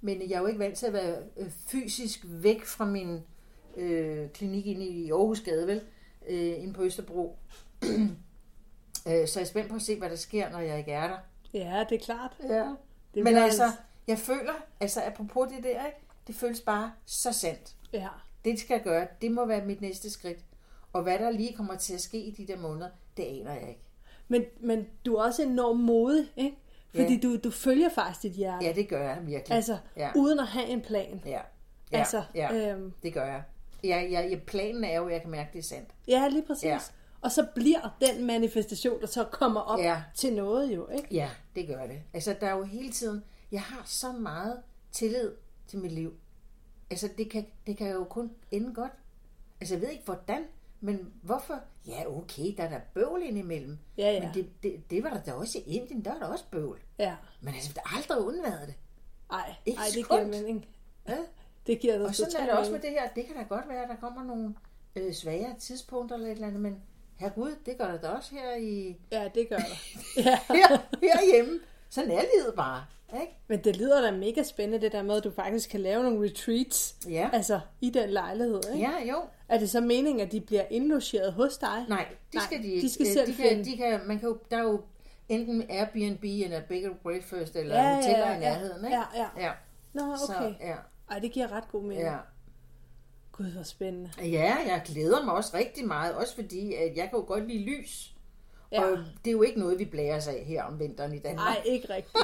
Men 0.00 0.20
jeg 0.30 0.36
er 0.36 0.40
jo 0.40 0.46
ikke 0.46 0.58
vant 0.58 0.76
til 0.78 0.86
at 0.86 0.92
være 0.92 1.16
øh, 1.36 1.50
fysisk 1.50 2.20
væk 2.28 2.64
fra 2.64 2.84
min 2.84 3.20
øh, 3.76 4.28
klinik 4.30 4.66
inde 4.66 4.86
i 4.86 5.10
Aarhusgade, 5.10 5.66
vel? 5.66 5.80
Øh, 6.28 6.62
inde 6.62 6.72
på 6.72 6.82
Østerbro. 6.82 7.36
øh, 9.08 9.28
så 9.28 9.40
jeg 9.40 9.44
er 9.44 9.48
spændt 9.48 9.68
på 9.70 9.76
at 9.76 9.82
se, 9.82 9.98
hvad 9.98 10.10
der 10.10 10.16
sker, 10.16 10.50
når 10.50 10.58
jeg 10.58 10.78
ikke 10.78 10.92
er 10.92 11.06
der. 11.08 11.16
Ja, 11.54 11.84
det 11.88 12.00
er 12.00 12.04
klart. 12.04 12.32
Ja. 12.48 12.74
Det 13.14 13.24
Men 13.24 13.36
altså, 13.36 13.70
jeg 14.06 14.18
føler, 14.18 14.52
altså 14.80 15.02
apropos 15.06 15.48
det 15.48 15.64
der, 15.64 15.86
ikke? 15.86 15.98
det 16.26 16.34
føles 16.34 16.60
bare 16.60 16.92
så 17.06 17.32
sandt. 17.32 17.74
Ja. 17.92 18.08
Det 18.44 18.58
skal 18.60 18.74
jeg 18.74 18.82
gøre, 18.84 19.06
det 19.22 19.30
må 19.32 19.44
være 19.46 19.64
mit 19.64 19.80
næste 19.80 20.10
skridt. 20.10 20.38
Og 20.92 21.02
hvad 21.02 21.18
der 21.18 21.30
lige 21.30 21.52
kommer 21.56 21.76
til 21.76 21.94
at 21.94 22.00
ske 22.00 22.18
i 22.18 22.30
de 22.30 22.46
der 22.46 22.58
måneder, 22.58 22.88
det 23.16 23.22
aner 23.22 23.52
jeg 23.52 23.68
ikke. 23.68 23.80
Men, 24.28 24.44
men 24.60 24.86
du 25.06 25.14
er 25.14 25.22
også 25.24 25.42
enormt 25.42 25.80
modig, 25.80 26.26
ikke? 26.36 26.56
Fordi 26.94 27.14
Ja. 27.14 27.20
du, 27.20 27.36
du 27.36 27.50
følger 27.50 27.88
faktisk 27.88 28.22
dit 28.22 28.32
hjerte. 28.32 28.66
Ja, 28.66 28.72
det 28.72 28.88
gør 28.88 29.02
jeg 29.02 29.18
virkelig. 29.26 29.56
Altså, 29.56 29.78
ja. 29.96 30.10
uden 30.16 30.38
at 30.40 30.46
have 30.46 30.66
en 30.66 30.80
plan. 30.80 31.22
Ja, 31.26 31.30
ja, 31.30 31.98
Altså, 31.98 32.22
ja 32.34 32.72
øhm. 32.72 32.92
det 33.02 33.14
gør 33.14 33.24
jeg. 33.24 33.42
Ja, 33.84 34.00
ja, 34.10 34.20
ja, 34.20 34.36
planen 34.46 34.84
er 34.84 34.96
jo, 34.96 35.06
at 35.06 35.12
jeg 35.12 35.20
kan 35.22 35.30
mærke, 35.30 35.50
det 35.52 35.58
er 35.58 35.62
sandt. 35.62 35.88
Ja, 36.08 36.28
lige 36.28 36.42
præcis. 36.46 36.64
Ja. 36.64 36.78
Og 37.24 37.32
så 37.32 37.46
bliver 37.54 37.96
den 38.00 38.24
manifestation, 38.26 39.00
der 39.00 39.06
så 39.06 39.24
kommer 39.24 39.60
op 39.60 39.78
Ja. 39.78 40.02
til 40.14 40.34
noget 40.34 40.74
jo, 40.74 40.88
ikke? 40.88 41.08
Ja, 41.10 41.30
det 41.56 41.66
gør 41.68 41.86
det. 41.86 42.02
Altså, 42.12 42.36
der 42.40 42.46
er 42.46 42.56
jo 42.56 42.62
hele 42.62 42.92
tiden... 42.92 43.24
Jeg 43.52 43.62
har 43.62 43.82
så 43.84 44.12
meget 44.12 44.62
tillid 44.92 45.32
til 45.66 45.78
mit 45.78 45.92
liv. 45.92 46.14
Altså, 46.90 47.08
det 47.18 47.30
kan, 47.30 47.46
det 47.66 47.76
kan 47.76 47.92
jo 47.92 48.04
kun 48.04 48.30
ende 48.50 48.74
godt. 48.74 48.92
Altså, 49.60 49.74
jeg 49.74 49.82
ved 49.82 49.88
ikke, 49.90 50.04
hvordan, 50.04 50.44
men 50.80 51.12
hvorfor? 51.22 51.60
Ja, 51.86 52.16
okay, 52.16 52.54
der 52.56 52.62
er 52.64 52.68
der 52.68 52.80
bøvl 52.94 53.22
indimellem. 53.22 53.78
Ja, 53.98 54.12
ja. 54.12 54.20
Men 54.20 54.34
det, 54.34 54.62
det, 54.62 54.90
det 54.90 55.04
var 55.04 55.10
der 55.10 55.22
da 55.22 55.32
også 55.32 55.58
i 55.58 55.62
Indien, 55.76 56.04
der 56.04 56.12
var 56.12 56.18
der 56.18 56.26
også 56.26 56.44
bøvl. 56.50 56.80
Ja. 56.98 57.16
Men 57.40 57.54
altså, 57.54 57.72
der 57.74 57.80
har 57.84 57.96
aldrig 57.96 58.18
undværet 58.18 58.66
det. 58.68 58.74
Ej, 59.30 59.54
Ikke 59.66 59.78
ej 59.78 59.84
det 59.94 60.08
giver 60.08 60.26
mening. 60.26 60.66
Ja? 61.08 61.16
Det 61.66 61.80
giver 61.80 61.98
dig 61.98 62.06
Og 62.06 62.14
sådan 62.14 62.36
er 62.40 62.46
det 62.46 62.58
også 62.58 62.72
med 62.72 62.80
det 62.80 62.90
her. 62.90 63.08
Det 63.16 63.26
kan 63.26 63.36
da 63.36 63.42
godt 63.42 63.68
være, 63.68 63.82
at 63.82 63.88
der 63.88 63.96
kommer 63.96 64.24
nogle 64.24 64.54
øh, 64.96 65.12
svagere 65.12 65.54
tidspunkter 65.58 66.16
eller 66.16 66.28
et 66.28 66.32
eller 66.32 66.46
andet, 66.46 66.60
men 66.60 66.82
herregud, 67.16 67.54
det 67.66 67.78
gør 67.78 67.86
der 67.86 67.98
da 67.98 68.08
også 68.08 68.34
her 68.34 68.54
i... 68.56 68.96
Ja, 69.12 69.28
det 69.34 69.48
gør 69.48 69.56
der. 69.56 69.64
Ja. 70.22 70.38
her, 70.54 70.78
herhjemme. 71.02 71.60
Sådan 71.90 72.10
er 72.10 72.20
livet 72.36 72.54
bare. 72.56 72.84
Ikke? 73.20 73.32
Men 73.48 73.64
det 73.64 73.76
lyder 73.76 74.00
da 74.00 74.10
mega 74.10 74.42
spændende, 74.42 74.84
det 74.84 74.92
der 74.92 75.02
med, 75.02 75.16
at 75.16 75.24
du 75.24 75.30
faktisk 75.30 75.70
kan 75.70 75.80
lave 75.80 76.02
nogle 76.02 76.28
retreats. 76.28 76.96
Ja. 77.08 77.30
Altså, 77.32 77.60
i 77.80 77.90
den 77.90 78.10
lejlighed, 78.10 78.60
ikke? 78.74 78.88
Ja, 78.88 79.10
jo. 79.12 79.22
Er 79.48 79.58
det 79.58 79.70
så 79.70 79.80
meningen, 79.80 80.20
at 80.26 80.32
de 80.32 80.40
bliver 80.40 80.64
indlogeret 80.70 81.32
hos 81.32 81.58
dig? 81.58 81.84
Nej, 81.88 82.06
de 82.32 82.40
skal 82.40 82.62
de 82.62 82.66
ikke. 82.66 82.82
De 82.86 82.92
skal 82.92 83.06
selv 83.06 83.26
de 83.26 83.34
kan, 83.34 83.48
finde. 83.48 83.64
de 83.64 83.76
kan, 83.76 84.00
man 84.06 84.18
kan 84.18 84.28
jo, 84.28 84.38
der 84.50 84.56
er 84.56 84.62
jo 84.62 84.80
enten 85.28 85.64
Airbnb 85.70 86.24
eller 86.24 86.60
Big 86.68 86.84
and 86.84 86.94
Breakfast 87.02 87.56
eller 87.56 87.74
Ja, 87.76 87.88
ja, 87.88 87.94
hoteller 87.96 88.28
ja, 88.30 88.36
i 88.36 88.40
nærheden. 88.40 88.84
Ikke? 88.84 88.96
ja, 88.96 89.02
ja. 89.22 89.46
ja. 89.46 89.52
Nå, 89.92 90.02
okay. 90.02 90.16
Så, 90.26 90.54
ja. 90.60 90.74
Ej, 91.10 91.18
det 91.18 91.32
giver 91.32 91.52
ret 91.52 91.68
god 91.72 91.82
mening. 91.82 92.00
Ja. 92.00 92.16
Gud, 93.36 93.46
hvor 93.52 93.62
spændende. 93.62 94.10
ja, 94.18 94.56
jeg 94.66 94.82
glæder 94.86 95.24
mig 95.24 95.34
også 95.34 95.50
rigtig 95.56 95.86
meget, 95.86 96.14
også 96.14 96.34
fordi 96.34 96.74
at 96.74 96.96
jeg 96.96 97.08
kan 97.10 97.18
jo 97.18 97.24
godt 97.26 97.48
lide 97.48 97.64
lys. 97.64 98.10
Ja. 98.72 98.84
Og 98.84 98.98
det 99.24 99.30
er 99.30 99.32
jo 99.32 99.42
ikke 99.42 99.58
noget, 99.60 99.78
vi 99.78 99.84
blærer 99.84 100.16
os 100.16 100.26
af 100.28 100.44
her 100.46 100.62
om 100.62 100.78
vinteren 100.80 101.14
i 101.14 101.18
Danmark. 101.18 101.46
Nej, 101.46 101.62
ikke 101.64 101.94
rigtigt. 101.94 102.16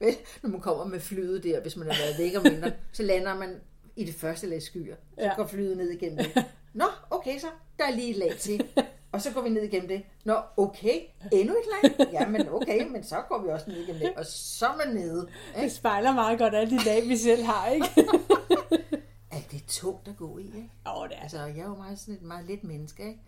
Når 0.42 0.50
man 0.50 0.60
kommer 0.60 0.84
med 0.84 1.00
flyet 1.00 1.42
der, 1.44 1.60
hvis 1.60 1.76
man 1.76 1.86
har 1.90 1.96
været 2.02 2.18
væk 2.18 2.36
om 2.38 2.44
vinteren, 2.44 2.74
så 2.92 3.02
lander 3.02 3.34
man 3.34 3.60
i 3.96 4.04
det 4.04 4.14
første 4.14 4.46
lag 4.46 4.62
skyer. 4.62 4.94
Så 5.18 5.24
Ja. 5.24 5.34
går 5.36 5.46
flyet 5.46 5.76
ned 5.76 5.90
igennem 5.90 6.18
det. 6.18 6.44
Nå, 6.74 6.84
okay 7.10 7.38
så, 7.38 7.46
der 7.78 7.84
er 7.84 7.90
lige 7.94 8.10
et 8.10 8.16
lag 8.16 8.32
til. 8.38 8.68
Og 9.12 9.22
så 9.22 9.32
går 9.32 9.40
vi 9.40 9.48
ned 9.48 9.62
igennem 9.62 9.88
det. 9.88 10.02
Nå, 10.24 10.36
okay, 10.56 11.00
endnu 11.32 11.54
et 11.54 11.64
lag? 11.98 12.08
Ja, 12.12 12.28
men 12.28 12.48
okay, 12.48 12.88
men 12.88 13.04
så 13.04 13.16
går 13.28 13.42
vi 13.42 13.48
også 13.48 13.70
ned 13.70 13.76
igennem 13.76 14.00
det. 14.00 14.12
Og 14.16 14.26
så 14.26 14.66
er 14.66 14.76
man 14.86 14.94
nede. 14.94 15.28
Det 15.56 15.72
spejler 15.72 16.14
meget 16.14 16.38
godt 16.38 16.54
alle 16.54 16.78
de 16.78 16.84
dage, 16.84 17.08
vi 17.08 17.16
selv 17.16 17.42
har, 17.42 17.68
ikke? 17.68 17.86
Er 19.30 19.36
det 19.50 19.56
er 19.62 19.66
tungt 19.68 20.08
at 20.08 20.16
gå 20.16 20.38
i, 20.38 20.44
ikke? 20.46 20.70
Åh, 20.96 21.08
det 21.08 21.16
er 21.16 21.22
Altså, 21.22 21.38
jeg 21.44 21.58
er 21.58 21.68
jo 21.68 21.74
meget 21.76 21.98
sådan 21.98 22.14
et 22.14 22.22
meget 22.22 22.46
let 22.46 22.64
menneske, 22.64 23.06
ikke? 23.08 23.20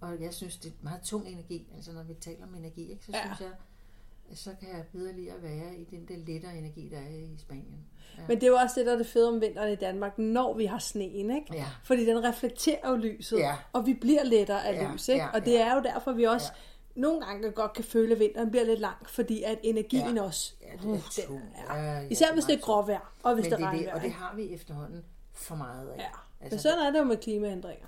Og 0.00 0.20
jeg 0.20 0.34
synes, 0.34 0.56
det 0.56 0.68
er 0.68 0.74
meget 0.82 1.00
tung 1.02 1.28
energi. 1.28 1.66
Altså, 1.76 1.92
når 1.92 2.02
vi 2.02 2.14
taler 2.14 2.46
om 2.46 2.54
energi, 2.54 2.90
ikke? 2.92 3.04
Så 3.04 3.10
Ja. 3.14 3.20
synes 3.24 3.40
jeg, 3.40 3.50
så 4.34 4.50
kan 4.60 4.68
jeg 4.68 4.84
bedre 4.92 5.12
lide 5.12 5.30
at 5.32 5.42
være 5.42 5.74
i 5.76 5.84
den 5.84 6.08
der 6.08 6.16
lettere 6.26 6.58
energi, 6.58 6.88
der 6.88 6.96
er 6.98 7.08
i 7.08 7.36
Spanien. 7.38 7.84
Ja. 8.18 8.22
Men 8.28 8.36
det 8.36 8.42
er 8.42 8.48
jo 8.50 8.54
også 8.56 8.80
det, 8.80 8.86
der 8.86 8.92
er 8.92 8.96
det 8.96 9.06
fede 9.06 9.28
om 9.28 9.40
vinteren 9.40 9.72
i 9.72 9.76
Danmark, 9.76 10.18
når 10.18 10.54
vi 10.54 10.64
har 10.64 10.78
sneen, 10.78 11.30
ikke? 11.30 11.46
Ja. 11.54 11.66
Fordi 11.84 12.06
den 12.06 12.24
reflekterer 12.24 12.90
jo 12.90 12.96
lyset, 12.96 13.38
Ja. 13.38 13.54
og 13.72 13.86
vi 13.86 13.94
bliver 13.94 14.24
lettere 14.24 14.66
af 14.66 14.74
Ja, 14.82 14.92
lys, 14.92 15.08
ikke? 15.08 15.22
ja, 15.22 15.28
og 15.34 15.44
det 15.44 15.52
ja. 15.52 15.66
er 15.68 15.74
jo 15.74 15.82
derfor, 15.82 16.12
vi 16.12 16.24
også 16.24 16.52
nogle 16.94 17.20
gange 17.20 17.50
godt 17.50 17.72
kan 17.72 17.84
føle, 17.84 18.12
at 18.14 18.20
vinteren 18.20 18.50
bliver 18.50 18.64
lidt 18.64 18.80
lang, 18.80 19.08
fordi 19.08 19.42
at 19.42 19.58
energien 19.62 20.16
Ja. 20.16 20.22
også... 20.22 20.54
Ja, 20.62 20.66
det 20.72 20.84
er 20.84 21.28
uh, 21.28 21.34
den 21.34 21.42
er- 21.68 21.76
Ja, 21.76 22.00
ja, 22.00 22.08
Især 22.08 22.24
det 22.26 22.30
er 22.30 22.34
hvis 22.34 22.44
det 22.44 22.54
er 22.54 22.60
gråvejr, 22.60 23.12
og 23.22 23.34
hvis 23.34 23.42
Men 23.44 23.50
det 23.50 23.58
det 23.58 23.64
er 23.66 23.70
regner. 23.70 23.94
og 23.94 24.00
det 24.02 24.12
har 24.12 24.36
vi 24.36 24.54
efterhånden 24.54 25.04
for 25.40 25.54
meget 25.54 25.88
af. 25.88 25.96
Ja. 25.98 26.08
Altså, 26.40 26.54
Men 26.56 26.58
sådan 26.58 26.78
er 26.78 26.90
det 26.90 26.98
jo 26.98 27.04
med 27.04 27.16
klimaændringer. 27.16 27.86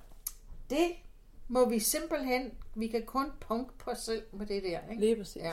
det 0.71 0.89
må 1.49 1.69
vi 1.69 1.79
simpelthen, 1.79 2.51
vi 2.75 2.87
kan 2.87 3.03
kun 3.07 3.27
punkt 3.41 3.79
på 3.79 3.91
os 3.91 3.99
selv 3.99 4.23
med 4.33 4.47
det 4.47 4.63
der. 4.63 4.79
Ikke? 4.91 5.01
Lige 5.01 5.17
præcis. 5.17 5.43
Ja. 5.43 5.53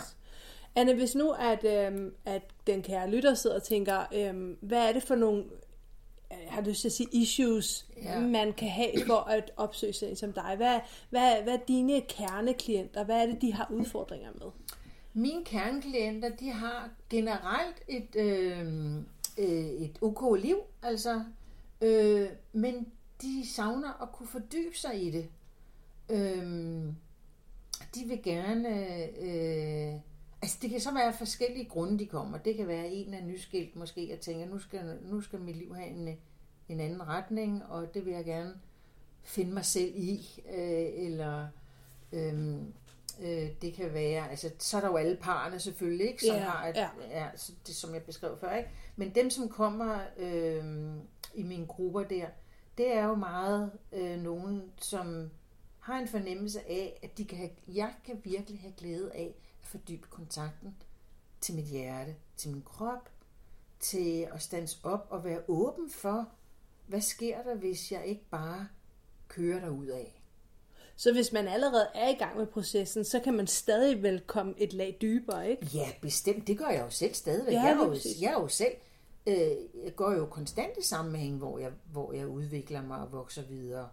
Anne, 0.76 0.94
hvis 0.94 1.16
nu, 1.16 1.32
at, 1.32 1.64
øhm, 1.64 2.14
at 2.26 2.42
den 2.68 2.82
kære 2.82 3.10
lytter 3.10 3.34
sidder 3.34 3.56
og 3.56 3.64
tænker, 3.64 4.06
øhm, 4.14 4.58
hvad 4.62 4.88
er 4.90 4.94
det 4.94 5.04
for 5.04 5.16
nogle, 5.16 5.46
jeg 6.30 6.38
har 6.50 6.62
lyst 6.62 6.82
til 6.82 6.88
at 6.88 6.92
sige 6.92 7.10
issues, 7.12 7.86
Ja. 8.04 8.20
man 8.20 8.54
kan 8.54 8.70
have 8.70 8.92
for 9.08 9.16
at 9.18 9.52
opsøge 9.58 9.94
sådan 9.94 10.16
som 10.16 10.34
dig? 10.34 10.54
Hvad, 10.58 10.80
hvad, 11.10 11.44
hvad 11.44 11.54
er 11.54 11.60
dine 11.68 12.02
kerneklienter? 12.02 13.04
Hvad 13.04 13.22
er 13.22 13.26
det, 13.26 13.42
de 13.42 13.54
har 13.54 13.68
udfordringer 13.72 14.32
med? 14.34 14.48
Mine 15.14 15.46
kerneklienter, 15.46 16.30
de 16.30 16.52
har 16.52 16.90
generelt 17.10 17.76
et, 17.88 18.16
øh, 18.16 18.96
øh, 19.38 19.66
et 19.66 19.98
ok 20.02 20.38
liv, 20.42 20.58
altså, 20.84 21.24
øh, 21.82 22.30
men 22.54 22.92
de 23.22 23.48
savner 23.56 24.02
at 24.02 24.12
kunne 24.12 24.28
fordybe 24.28 24.78
sig 24.78 25.04
i 25.08 25.12
det. 25.12 25.30
Øh, 26.10 26.94
de 27.96 28.06
vil 28.08 28.24
gerne... 28.24 28.70
Øh, 29.20 30.00
altså, 30.42 30.58
det 30.62 30.70
kan 30.70 30.80
så 30.80 30.94
være 30.94 31.14
forskellige 31.14 31.66
grunde, 31.70 32.00
de 32.00 32.06
kommer. 32.06 32.38
Det 32.38 32.56
kan 32.56 32.68
være 32.68 32.88
en 32.90 33.14
af 33.14 33.24
nyskilt 33.24 33.76
måske, 33.76 34.14
og 34.14 34.20
tænker, 34.20 34.46
nu 34.46 34.60
skal, 34.60 34.98
nu 35.02 35.22
skal 35.22 35.40
mit 35.40 35.56
liv 35.58 35.76
have 35.76 35.88
en, 35.88 36.18
en 36.70 36.80
anden 36.80 37.08
retning, 37.08 37.64
og 37.66 37.94
det 37.94 38.06
vil 38.06 38.14
jeg 38.14 38.26
gerne 38.26 38.54
finde 39.24 39.54
mig 39.54 39.66
selv 39.66 39.94
i. 39.96 40.44
Øh, 40.56 41.06
eller 41.06 41.48
øh, 42.12 42.54
øh, 43.22 43.50
det 43.62 43.74
kan 43.74 43.94
være... 43.94 44.30
Altså, 44.30 44.52
så 44.60 44.78
er 44.78 44.82
der 44.82 44.88
jo 44.88 44.96
alle 44.98 45.16
parerne 45.18 45.60
selvfølgelig, 45.60 46.08
ikke? 46.08 46.26
Som 46.26 46.36
Ja, 46.36 46.42
har 46.42 46.68
et, 46.68 46.76
ja. 46.76 46.90
ja, 47.12 47.28
så 47.36 47.52
det, 47.68 47.76
som 47.76 47.94
jeg 47.94 48.04
beskrev 48.04 48.38
før, 48.38 48.56
ikke? 48.56 48.70
Men 48.96 49.16
dem, 49.16 49.30
som 49.30 49.50
kommer 49.50 50.00
øh, 50.18 50.64
i 51.34 51.44
mine 51.44 51.68
grupper 51.68 52.04
der, 52.04 52.28
det 52.78 52.94
er 52.94 53.06
jo 53.06 53.16
meget 53.16 53.72
øh, 53.92 54.20
nogen, 54.20 54.72
som 54.78 55.32
har 55.80 56.00
en 56.00 56.08
fornemmelse 56.08 56.60
af, 56.60 57.00
at 57.04 57.18
de 57.18 57.26
kan 57.26 57.38
have, 57.38 57.50
jeg 57.68 57.94
kan 58.06 58.22
virkelig 58.24 58.60
have 58.60 58.74
glæde 58.78 59.12
af 59.14 59.36
at 59.62 59.68
fordybe 59.68 60.08
kontakten 60.10 60.76
til 61.42 61.56
mit 61.56 61.66
hjerte, 61.66 62.16
til 62.38 62.52
min 62.52 62.62
krop, 62.62 63.10
til 63.80 64.28
at 64.34 64.42
stands 64.42 64.80
op 64.84 65.08
og 65.10 65.24
være 65.24 65.42
åben 65.48 65.90
for, 65.90 66.30
hvad 66.88 67.02
sker 67.02 67.44
der, 67.44 67.56
hvis 67.56 67.92
jeg 67.92 68.06
ikke 68.06 68.26
bare 68.30 68.68
kører 69.28 69.60
derud 69.60 69.88
af. 69.88 70.22
Så 70.96 71.14
hvis 71.14 71.32
man 71.32 71.48
allerede 71.48 71.88
er 71.96 72.10
i 72.10 72.14
gang 72.14 72.38
med 72.38 72.48
processen, 72.48 73.06
så 73.06 73.20
kan 73.20 73.34
man 73.34 73.48
stadig 73.48 74.04
vel 74.04 74.20
komme 74.20 74.54
et 74.58 74.74
lag 74.74 74.98
dybere, 75.02 75.50
ikke? 75.50 75.66
Ja, 75.74 75.92
bestemt. 76.02 76.48
Det 76.48 76.58
gør 76.58 76.68
jeg 76.68 76.82
jo 76.86 76.90
selv 76.90 77.14
stadigvæk. 77.14 77.54
Ja, 77.54 77.62
jeg, 77.62 77.72
er 77.72 77.86
jo, 77.86 77.96
jeg 78.22 78.28
er 78.28 78.42
jo 78.42 78.48
selv 78.48 78.74
øh, 79.28 79.92
går 79.96 80.12
jo 80.14 80.26
konstant 80.26 80.78
i 80.78 80.84
sammenhæng, 80.84 81.38
hvor 81.38 81.60
jeg, 81.60 81.72
hvor 81.92 82.14
jeg 82.14 82.28
udvikler 82.28 82.82
mig 82.82 83.00
og 83.02 83.12
vokser 83.12 83.42
videre. 83.44 83.90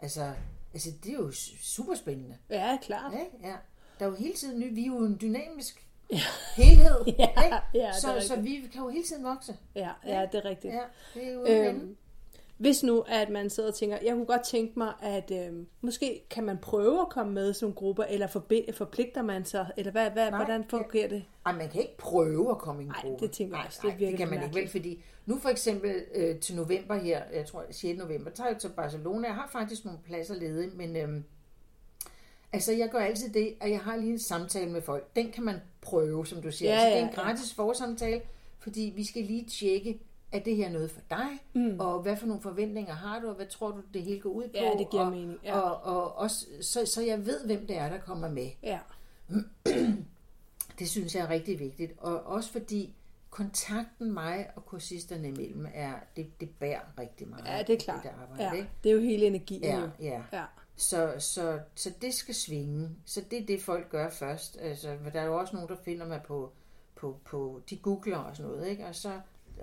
Altså, 0.00 0.32
altså 0.74 0.90
det 1.04 1.10
er 1.12 1.16
jo 1.16 1.28
su- 1.28 1.62
super 1.64 1.94
spændende. 1.94 2.36
Ja, 2.50 2.78
klart. 2.82 3.12
Ja, 3.12 3.48
ja. 3.48 3.56
Der 3.98 4.04
er 4.06 4.10
jo 4.10 4.14
hele 4.14 4.34
tiden 4.34 4.60
ny. 4.60 4.74
Vi 4.74 4.82
er 4.82 4.86
jo 4.86 4.98
en 4.98 5.18
dynamisk 5.20 5.88
helhed. 6.56 7.04
Ja, 7.18 7.44
ikke? 7.44 7.56
ja, 7.74 7.92
så, 7.92 8.26
så 8.26 8.40
vi 8.40 8.68
kan 8.72 8.82
jo 8.82 8.88
hele 8.88 9.04
tiden 9.04 9.24
vokse. 9.24 9.56
Ja, 9.74 9.90
ja, 10.06 10.26
det 10.32 10.38
er 10.38 10.44
rigtigt. 10.44 10.74
Ja, 10.74 10.82
det 11.14 11.28
er 11.28 11.32
jo 11.32 11.46
øhm, 11.46 11.96
hvis 12.58 12.82
nu, 12.82 13.00
at 13.00 13.30
man 13.30 13.50
sidder 13.50 13.68
og 13.68 13.74
tænker, 13.74 13.98
jeg 14.04 14.14
kunne 14.14 14.26
godt 14.26 14.44
tænke 14.44 14.78
mig, 14.78 14.92
at 15.02 15.30
øh, 15.30 15.66
måske 15.80 16.22
kan 16.30 16.44
man 16.44 16.58
prøve 16.58 17.00
at 17.00 17.08
komme 17.08 17.32
med 17.32 17.52
som 17.52 17.72
grupper, 17.72 18.04
eller 18.04 18.26
forbi- 18.26 18.72
forpligter 18.72 19.22
man 19.22 19.44
sig, 19.44 19.70
eller 19.76 19.92
hvad, 19.92 20.10
hvad, 20.10 20.30
Nej, 20.30 20.44
hvordan 20.44 20.64
fungerer 20.70 21.08
det? 21.08 21.24
Ej, 21.46 21.52
man 21.52 21.68
kan 21.68 21.80
ikke 21.80 21.96
prøve 21.98 22.50
at 22.50 22.58
komme 22.58 22.82
i 22.82 22.84
en 22.84 22.88
Nej, 22.90 23.00
gruppe. 23.02 23.26
det 23.26 23.32
tænker 23.34 23.56
jeg 23.56 23.66
også. 23.66 23.78
Det 23.82 24.00
Nej, 24.00 24.08
det, 24.10 24.18
kan 24.18 24.28
man 24.30 24.42
ikke 24.42 24.54
vel, 24.54 24.68
fordi 24.68 25.04
nu 25.26 25.38
for 25.38 25.48
eksempel 25.48 26.02
øh, 26.14 26.38
til 26.40 26.56
november 26.56 26.94
her, 26.94 27.22
jeg 27.34 27.46
tror 27.46 27.64
6. 27.70 27.98
november, 27.98 28.30
tager 28.30 28.48
jeg 28.50 28.58
til 28.58 28.68
Barcelona. 28.76 29.26
Jeg 29.28 29.34
har 29.34 29.48
faktisk 29.52 29.84
nogle 29.84 30.00
pladser 30.06 30.34
ledige, 30.34 30.70
men 30.76 30.96
øhm, 30.96 31.24
altså 32.52 32.72
jeg 32.72 32.88
gør 32.90 32.98
altid 32.98 33.32
det, 33.32 33.54
at 33.60 33.70
jeg 33.70 33.80
har 33.80 33.96
lige 33.96 34.12
en 34.12 34.18
samtale 34.18 34.70
med 34.70 34.82
folk. 34.82 35.16
Den 35.16 35.32
kan 35.32 35.44
man 35.44 35.56
prøve, 35.80 36.26
som 36.26 36.42
du 36.42 36.50
siger. 36.50 36.70
Ja, 36.70 36.76
altså, 36.76 36.86
det 36.88 36.96
er 36.96 37.00
ja, 37.00 37.08
en 37.08 37.14
gratis 37.14 37.54
forsamtale, 37.54 38.20
fordi 38.58 38.92
vi 38.96 39.04
skal 39.04 39.22
lige 39.22 39.44
tjekke, 39.44 40.00
er 40.32 40.38
det 40.38 40.56
her 40.56 40.70
noget 40.70 40.90
for 40.90 41.00
dig? 41.10 41.28
Mm. 41.54 41.80
Og 41.80 42.02
hvad 42.02 42.16
for 42.16 42.26
nogle 42.26 42.42
forventninger 42.42 42.94
har 42.94 43.20
du, 43.20 43.28
og 43.28 43.34
hvad 43.34 43.46
tror 43.46 43.70
du, 43.70 43.82
det 43.94 44.02
hele 44.02 44.20
går 44.20 44.30
ud 44.30 44.44
på? 44.48 44.50
Ja, 44.54 44.70
det 44.78 44.90
giver 44.90 45.02
og, 45.04 45.10
mening, 45.10 45.38
ja. 45.44 45.58
Og, 45.58 45.96
og 45.96 46.16
også, 46.18 46.46
så, 46.60 46.86
så 46.86 47.02
jeg 47.02 47.26
ved, 47.26 47.46
hvem 47.46 47.66
det 47.66 47.76
er, 47.76 47.88
der 47.88 47.98
kommer 47.98 48.28
med. 48.28 48.50
Ja, 48.62 48.78
Det 50.78 50.88
synes 50.88 51.14
jeg 51.14 51.24
er 51.24 51.30
rigtig 51.30 51.58
vigtigt. 51.58 51.92
Og 51.98 52.22
også 52.22 52.52
fordi 52.52 52.94
kontakten 53.30 54.12
mig 54.12 54.50
og 54.56 54.66
kursisterne 54.66 55.28
imellem, 55.28 55.66
er, 55.74 55.92
det, 56.16 56.40
det 56.40 56.50
bærer 56.60 56.80
rigtig 56.98 57.28
meget. 57.28 57.44
ja 57.46 57.62
det 57.66 57.74
er 57.74 57.78
klart. 57.78 58.02
Det 58.02 58.10
der 58.12 58.22
arbejde, 58.22 58.44
Ja, 58.44 58.52
ikke? 58.52 58.68
det 58.84 58.90
er 58.90 58.94
jo 58.94 59.00
hele 59.00 59.26
energien. 59.26 59.62
Ja, 59.62 59.80
jo. 59.80 59.88
ja. 60.00 60.22
ja. 60.32 60.44
Så, 60.76 61.14
så, 61.18 61.60
så 61.74 61.92
det 62.02 62.14
skal 62.14 62.34
svinge. 62.34 62.90
Så 63.04 63.22
det 63.30 63.42
er 63.42 63.46
det, 63.46 63.62
folk 63.62 63.90
gør 63.90 64.10
først. 64.10 64.58
Altså, 64.60 64.96
for 65.02 65.10
der 65.10 65.20
er 65.20 65.24
jo 65.24 65.38
også 65.38 65.54
nogen, 65.56 65.68
der 65.68 65.76
finder 65.84 66.06
mig 66.06 66.20
på, 66.26 66.52
på, 66.96 67.16
på 67.24 67.60
de 67.70 67.76
googler 67.76 68.16
og 68.18 68.36
sådan 68.36 68.52
noget, 68.52 68.68
ikke? 68.68 68.86
og 68.86 68.94
så 68.94 69.20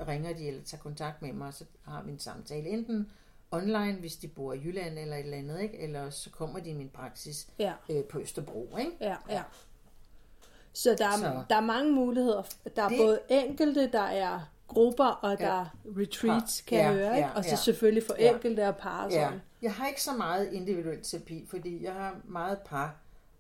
ringer 0.08 0.34
de 0.34 0.48
eller 0.48 0.64
tager 0.64 0.82
kontakt 0.82 1.22
med 1.22 1.34
mig, 1.34 1.48
og 1.48 1.54
så 1.54 1.66
har 1.84 2.04
vi 2.04 2.12
en 2.12 2.20
samtale. 2.20 2.70
Enten 2.70 3.12
online, 3.52 3.94
hvis 3.94 4.16
de 4.16 4.28
bor 4.28 4.54
i 4.54 4.62
Jylland 4.64 5.00
eller 5.00 5.16
et 5.16 5.24
eller 5.24 5.38
andet, 5.38 5.62
ikke? 5.62 5.80
eller 5.80 6.10
så 6.10 6.30
kommer 6.30 6.60
de 6.60 6.70
i 6.70 6.74
min 6.74 6.90
praksis 6.90 7.48
Ja. 7.60 7.74
øh, 7.90 8.04
på 8.04 8.20
Østerbro. 8.20 8.78
Ikke? 8.80 8.92
Ja, 9.02 9.16
ja. 9.30 9.42
Så 10.74 10.96
der 10.98 11.06
er, 11.08 11.18
Så- 11.18 11.44
der 11.50 11.56
er 11.56 11.62
mange 11.62 11.92
muligheder. 11.92 12.44
Der 12.76 12.84
er 12.84 12.90
Det- 12.90 12.98
både 12.98 13.20
enkelte, 13.30 13.92
der 13.92 14.00
er 14.02 14.40
grupper, 14.68 15.06
og 15.06 15.38
Ja. 15.40 15.46
der 15.46 15.52
er 15.62 15.66
retreats, 15.98 16.64
Ja, 16.66 16.70
kan 16.70 16.78
jeg 16.86 16.86
ja, 16.94 16.94
høre. 17.08 17.16
Ikke? 17.18 17.28
ja, 17.28 17.36
Og 17.38 17.44
så 17.44 17.50
ja. 17.50 17.56
selvfølgelig 17.56 18.04
for 18.08 18.16
Ja. 18.20 18.34
enkelte 18.34 18.68
og 18.68 18.76
par 18.78 19.06
og 19.06 19.12
Ja, 19.12 19.26
sådan. 19.26 19.42
jeg 19.62 19.74
har 19.74 19.88
ikke 19.88 20.04
så 20.04 20.14
meget 20.14 20.52
individuel 20.54 21.04
terapi, 21.04 21.46
fordi 21.50 21.84
jeg 21.84 21.94
har 21.94 22.16
meget 22.26 22.58
par, 22.66 22.96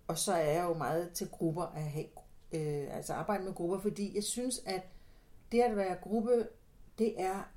og 0.07 0.17
så 0.17 0.33
er 0.33 0.51
jeg 0.51 0.63
jo 0.63 0.73
meget 0.73 1.09
til 1.11 1.27
grupper 1.29 1.63
at 1.63 1.81
have, 1.83 2.05
øh, 2.53 2.95
altså 2.95 3.13
arbejde 3.13 3.43
med 3.43 3.53
grupper, 3.53 3.79
fordi 3.79 4.15
jeg 4.15 4.23
synes, 4.23 4.61
at 4.65 4.81
det 5.53 5.61
at 5.61 5.75
være 5.77 5.95
gruppe, 6.01 6.47
det 6.99 7.21
er 7.21 7.49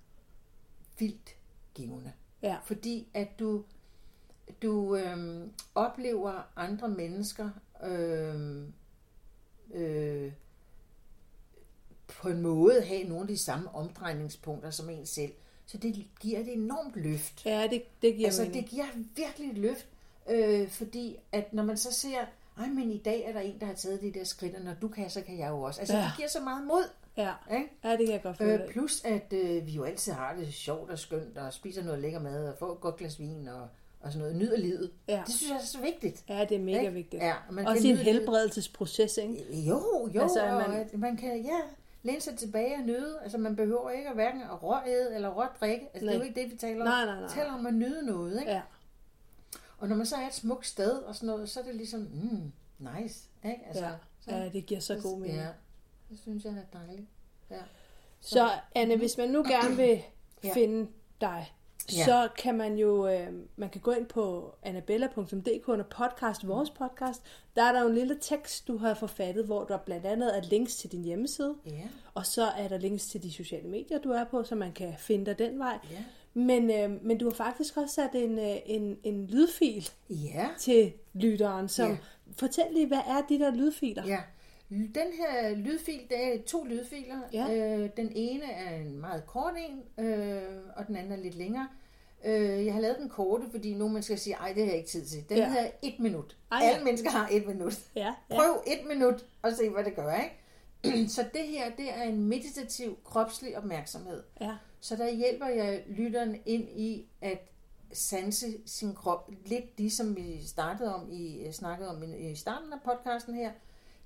vildt 0.98 1.36
givende. 1.74 2.12
Ja. 2.42 2.56
Fordi 2.64 3.08
at 3.14 3.28
du, 3.38 3.64
du 4.62 4.96
øhm, 4.96 5.50
oplever 5.74 6.42
andre 6.56 6.88
mennesker 6.88 7.50
øhm, 7.84 8.72
øh, 9.74 10.32
på 12.08 12.28
en 12.28 12.40
måde 12.40 12.82
have 12.82 13.04
nogle 13.04 13.22
af 13.22 13.28
de 13.28 13.44
samme 13.44 13.74
omdrejningspunkter 13.74 14.70
som 14.70 14.90
en 14.90 15.06
selv. 15.06 15.32
Så 15.66 15.78
det 15.78 16.06
giver 16.20 16.38
et 16.38 16.52
enormt 16.52 16.96
løft. 16.96 17.46
Ja, 17.46 17.66
det, 17.70 17.82
det 18.02 18.14
giver 18.16 18.26
Altså, 18.28 18.42
mening. 18.42 18.62
det 18.62 18.70
giver 18.70 18.86
virkelig 19.16 19.50
et 19.50 19.58
løft, 19.58 19.88
øh, 20.30 20.68
fordi 20.70 21.16
at 21.32 21.52
når 21.52 21.62
man 21.62 21.76
så 21.76 21.92
ser, 21.92 22.18
ej, 22.58 22.66
men 22.66 22.90
i 22.90 22.98
dag 22.98 23.24
er 23.24 23.32
der 23.32 23.40
en, 23.40 23.60
der 23.60 23.66
har 23.66 23.74
taget 23.74 24.00
de 24.00 24.12
der 24.12 24.24
skridt, 24.24 24.54
og 24.54 24.62
når 24.62 24.74
du 24.74 24.88
kan, 24.88 25.10
så 25.10 25.22
kan 25.22 25.38
jeg 25.38 25.48
jo 25.50 25.62
også. 25.62 25.80
Altså, 25.80 25.96
Ja. 25.96 26.02
det 26.02 26.12
giver 26.16 26.28
så 26.28 26.40
meget 26.40 26.66
mod. 26.66 26.84
Ja. 27.16 27.32
Ikke? 27.52 27.68
ja, 27.84 27.90
det 27.90 27.98
kan 27.98 28.08
jeg 28.12 28.22
godt 28.22 28.36
føle. 28.36 28.64
Øh, 28.64 28.70
plus, 28.70 29.04
at 29.04 29.32
øh, 29.32 29.66
vi 29.66 29.72
jo 29.72 29.84
altid 29.84 30.12
har 30.12 30.34
det 30.34 30.54
sjovt 30.54 30.90
og 30.90 30.98
skønt, 30.98 31.38
og 31.38 31.52
spiser 31.52 31.84
noget 31.84 32.00
lækker 32.00 32.20
mad, 32.20 32.48
og 32.48 32.58
får 32.58 32.72
et 32.72 32.80
godt 32.80 32.96
glas 32.96 33.18
vin, 33.20 33.48
og, 33.48 33.68
og 34.00 34.12
sådan 34.12 34.18
noget. 34.18 34.36
Nyder 34.36 34.56
livet. 34.56 34.90
Ja. 35.08 35.22
Det 35.26 35.34
synes 35.34 35.50
jeg 35.50 35.58
er 35.58 35.64
så 35.64 35.80
vigtigt. 35.80 36.24
Ja, 36.28 36.44
det 36.44 36.54
er 36.54 36.58
mega 36.60 36.80
Ikke? 36.80 36.92
vigtigt. 36.92 37.22
Ja, 37.22 37.34
og 37.48 37.54
man 37.54 37.66
Også 37.66 37.86
i 37.86 37.90
en 37.90 37.96
helbredelsesproces, 37.96 39.16
ikke? 39.16 39.62
Jo, 39.68 40.08
jo, 40.14 40.20
Altså, 40.22 40.42
at 40.44 40.52
og 40.52 40.60
man- 40.70 40.70
man... 40.92 41.00
man 41.00 41.16
kan, 41.16 41.42
ja, 41.42 41.60
læne 42.02 42.20
sig 42.20 42.38
tilbage 42.38 42.74
og 42.74 42.82
nyde. 42.82 43.18
Altså, 43.22 43.38
man 43.38 43.56
behøver 43.56 43.90
ikke 43.90 44.08
at 44.08 44.14
hverken 44.14 44.42
at 44.42 44.62
råæde 44.62 45.14
eller 45.14 45.28
rådrikke. 45.28 45.86
Altså, 45.94 46.06
det 46.06 46.08
er 46.08 46.12
jo 46.12 46.18
Nej. 46.18 46.26
ikke 46.28 46.40
det, 46.42 46.50
vi 46.52 46.56
taler 46.56 46.80
om. 46.80 46.86
Nej, 46.88 47.04
nej, 47.04 47.14
nej, 47.14 47.22
Vi 47.22 47.28
taler 47.34 47.50
nej. 47.50 47.58
om 47.58 47.66
at 47.66 47.74
nyde 47.74 48.06
noget, 48.06 48.40
ikke? 48.40 48.52
Ja. 48.52 48.62
Og 49.78 49.88
når 49.88 49.96
man 49.96 50.06
så 50.06 50.16
er 50.16 50.26
et 50.26 50.34
smukt 50.34 50.66
sted 50.66 50.90
og 50.92 51.14
sådan 51.14 51.26
noget, 51.26 51.48
så 51.48 51.60
er 51.60 51.64
det 51.64 51.74
ligesom, 51.74 52.00
mm, 52.00 52.52
nice, 52.78 53.28
ikke? 53.44 53.62
Altså, 53.68 53.84
Ja. 53.84 53.90
så, 54.20 54.30
ja, 54.30 54.48
det 54.48 54.66
giver 54.66 54.80
så 54.80 55.00
god 55.02 55.18
mening. 55.18 55.38
Ja, 55.38 55.46
det 56.10 56.18
synes 56.22 56.44
jeg 56.44 56.52
er 56.52 56.78
dejligt. 56.78 57.06
Ja. 57.50 57.56
Så 58.20 58.50
Anne, 58.74 58.96
hvis 58.96 59.18
man 59.18 59.28
nu 59.28 59.42
gerne 59.42 59.76
vil 59.76 60.02
Ja. 60.44 60.54
finde 60.54 60.88
dig, 61.20 61.52
Ja. 61.96 62.04
så 62.04 62.28
kan 62.38 62.54
man 62.56 62.78
jo, 62.78 63.08
øh, 63.08 63.28
man 63.56 63.70
kan 63.70 63.80
gå 63.80 63.90
ind 63.90 64.06
på 64.06 64.54
annabella.dk 64.62 65.68
under 65.68 65.84
podcast, 65.84 66.48
vores 66.48 66.70
podcast. 66.70 67.22
Der 67.56 67.62
er 67.62 67.72
der 67.72 67.80
jo 67.82 67.88
en 67.88 67.94
lille 67.94 68.16
tekst, 68.20 68.68
du 68.68 68.76
har 68.76 68.94
forfattet, 68.94 69.44
hvor 69.44 69.64
der 69.64 69.78
blandt 69.78 70.06
andet 70.06 70.36
er 70.38 70.42
links 70.42 70.76
til 70.76 70.92
din 70.92 71.04
hjemmeside. 71.04 71.54
Ja. 71.66 71.82
Og 72.14 72.26
så 72.26 72.44
er 72.44 72.68
der 72.68 72.78
links 72.78 73.06
til 73.06 73.22
de 73.22 73.32
sociale 73.32 73.68
medier, 73.68 73.98
du 73.98 74.10
er 74.10 74.24
på, 74.24 74.42
så 74.44 74.54
man 74.54 74.72
kan 74.72 74.94
finde 74.98 75.26
dig 75.26 75.38
den 75.38 75.58
vej. 75.58 75.78
Ja. 75.90 76.04
Men, 76.34 76.70
øh, 76.70 77.04
men 77.04 77.18
du 77.18 77.24
har 77.28 77.34
faktisk 77.34 77.76
også 77.76 77.94
sat 77.94 78.10
en, 78.14 78.38
øh, 78.38 78.56
en, 78.66 78.98
en 79.02 79.26
lydfil 79.26 79.88
Ja. 80.10 80.48
til 80.58 80.92
lytteren, 81.14 81.68
som 81.68 81.90
Ja. 81.90 81.96
fortæl 82.36 82.64
lige, 82.72 82.86
hvad 82.86 82.98
er 83.08 83.22
de 83.28 83.38
der 83.38 83.50
lydfiler? 83.50 84.06
Ja. 84.06 84.20
Den 84.70 85.12
her 85.18 85.54
lydfil, 85.56 86.00
det 86.10 86.24
er 86.34 86.42
to 86.46 86.64
lydfiler. 86.64 87.18
Ja. 87.32 87.76
Øh, 87.78 87.90
den 87.96 88.12
ene 88.14 88.44
er 88.52 88.76
en 88.76 89.00
meget 89.00 89.26
kort 89.26 89.54
en, 89.58 90.04
øh, 90.04 90.42
og 90.76 90.86
den 90.86 90.96
anden 90.96 91.12
er 91.12 91.16
lidt 91.16 91.34
længere. 91.34 91.68
Øh, 92.24 92.66
jeg 92.66 92.74
har 92.74 92.80
lavet 92.80 92.98
den 92.98 93.08
korte, 93.08 93.44
fordi 93.50 93.74
nogen 93.74 93.92
mennesker 93.92 94.16
siger, 94.16 94.36
ej, 94.36 94.48
det 94.52 94.62
har 94.62 94.66
jeg 94.70 94.76
ikke 94.76 94.88
tid 94.88 95.04
til. 95.06 95.28
Den 95.28 95.36
Ja. 95.36 95.48
hedder 95.48 95.70
et 95.82 95.94
minut. 95.98 96.36
Ej, 96.52 96.58
Alle 96.62 96.78
ja. 96.78 96.84
mennesker 96.84 97.10
har 97.10 97.28
et 97.32 97.46
minut. 97.46 97.78
Ja, 97.96 98.14
ja. 98.30 98.34
Prøv 98.36 98.62
et 98.66 98.86
minut 98.88 99.24
og 99.42 99.52
se, 99.52 99.68
hvad 99.70 99.84
det 99.84 99.94
gør, 99.96 100.14
ikke? 100.14 101.08
Så 101.16 101.24
det 101.34 101.42
her, 101.42 101.70
det 101.76 101.90
er 101.96 102.02
en 102.02 102.24
meditativ, 102.24 102.98
kropslig 103.04 103.56
opmærksomhed. 103.58 104.22
Ja. 104.40 104.54
Så 104.80 104.96
der 104.96 105.10
hjælper 105.10 105.46
jeg 105.46 105.82
lytteren 105.88 106.36
ind 106.46 106.68
i 106.68 107.08
at 107.20 107.38
sanse 107.92 108.46
sin 108.66 108.94
krop, 108.94 109.30
lidt 109.46 109.78
ligesom 109.78 110.16
vi 110.16 110.44
startede 110.46 110.94
om 110.94 111.08
i, 111.12 111.52
snakkede 111.52 111.90
om 111.90 112.02
i 112.18 112.34
starten 112.34 112.72
af 112.72 112.78
podcasten 112.84 113.34
her, 113.34 113.50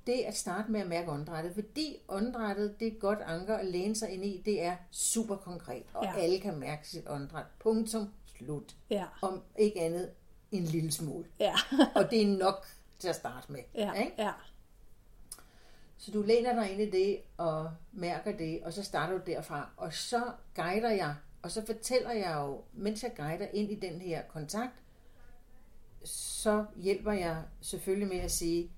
det 0.06 0.12
at 0.12 0.36
starte 0.36 0.70
med 0.70 0.80
at 0.80 0.86
mærke 0.86 1.10
åndedrættet, 1.10 1.54
fordi 1.54 1.96
åndedrættet, 2.08 2.80
det 2.80 2.88
er 2.88 2.98
godt 2.98 3.18
anker 3.20 3.56
at 3.56 3.66
læne 3.66 3.96
sig 3.96 4.10
ind 4.10 4.24
i, 4.24 4.42
det 4.44 4.62
er 4.62 4.76
super 4.90 5.36
konkret, 5.36 5.82
og 5.94 6.04
ja. 6.04 6.20
alle 6.20 6.40
kan 6.40 6.58
mærke 6.58 6.88
sit 6.88 7.04
åndedræt. 7.08 7.46
Punktum, 7.58 8.08
slut. 8.38 8.76
Ja. 8.90 9.04
Om 9.22 9.42
ikke 9.58 9.80
andet 9.80 10.10
en 10.52 10.64
lille 10.64 10.92
smule. 10.92 11.24
Ja. 11.40 11.54
og 11.96 12.10
det 12.10 12.22
er 12.22 12.38
nok 12.38 12.66
til 12.98 13.08
at 13.08 13.16
starte 13.16 13.52
med. 13.52 13.60
Ja, 13.74 13.92
Ikke? 13.92 14.12
ja. 14.18 14.32
Så 15.98 16.10
du 16.10 16.22
læner 16.22 16.54
dig 16.54 16.72
ind 16.72 16.80
i 16.80 16.90
det 16.90 17.20
og 17.36 17.70
mærker 17.92 18.36
det, 18.36 18.60
og 18.64 18.72
så 18.72 18.82
starter 18.82 19.18
du 19.18 19.22
derfra. 19.26 19.68
Og 19.76 19.94
så 19.94 20.22
guider 20.54 20.90
jeg, 20.90 21.14
og 21.42 21.50
så 21.50 21.66
fortæller 21.66 22.12
jeg 22.12 22.34
jo, 22.34 22.62
mens 22.72 23.02
jeg 23.02 23.12
guider 23.16 23.46
ind 23.52 23.70
i 23.70 23.74
den 23.74 24.00
her 24.00 24.22
kontakt, 24.22 24.74
så 26.04 26.64
hjælper 26.76 27.12
jeg 27.12 27.42
selvfølgelig 27.60 28.08
med 28.08 28.18
at 28.18 28.30
sige, 28.30 28.70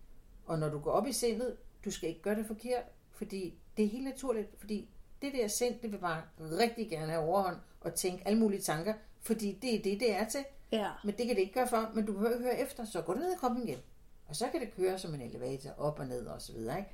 og 0.52 0.58
når 0.58 0.68
du 0.68 0.78
går 0.78 0.90
op 0.90 1.06
i 1.06 1.12
sindet, 1.12 1.56
du 1.84 1.90
skal 1.90 2.08
ikke 2.08 2.22
gøre 2.22 2.34
det 2.34 2.46
forkert, 2.46 2.84
fordi 3.10 3.54
det 3.76 3.84
er 3.84 3.88
helt 3.88 4.04
naturligt, 4.04 4.48
fordi 4.58 4.88
det 5.22 5.32
der 5.32 5.48
sind, 5.48 5.74
det 5.82 5.92
vil 5.92 5.98
bare 5.98 6.22
rigtig 6.40 6.90
gerne 6.90 7.12
have 7.12 7.24
overhånd 7.24 7.56
og 7.80 7.94
tænke 7.94 8.22
alle 8.26 8.38
mulige 8.38 8.60
tanker, 8.60 8.94
fordi 9.20 9.58
det 9.62 9.74
er 9.74 9.82
det, 9.82 10.00
det 10.00 10.12
er 10.12 10.28
til. 10.28 10.44
Ja. 10.72 10.90
Men 11.04 11.14
det 11.18 11.26
kan 11.26 11.36
det 11.36 11.42
ikke 11.42 11.54
gøre 11.54 11.68
for, 11.68 11.90
men 11.94 12.06
du 12.06 12.12
behøver 12.12 12.32
ikke 12.32 12.44
høre 12.44 12.58
efter, 12.58 12.84
så 12.84 13.02
går 13.02 13.14
du 13.14 13.18
ned 13.18 13.32
i 13.32 13.36
kroppen 13.36 13.68
igen. 13.68 13.78
Og 14.28 14.36
så 14.36 14.48
kan 14.52 14.60
det 14.60 14.74
køre 14.76 14.98
som 14.98 15.14
en 15.14 15.20
elevator 15.20 15.70
op 15.78 15.98
og 15.98 16.06
ned 16.06 16.26
og 16.26 16.42
så 16.42 16.52
videre. 16.52 16.78
Ikke? 16.78 16.90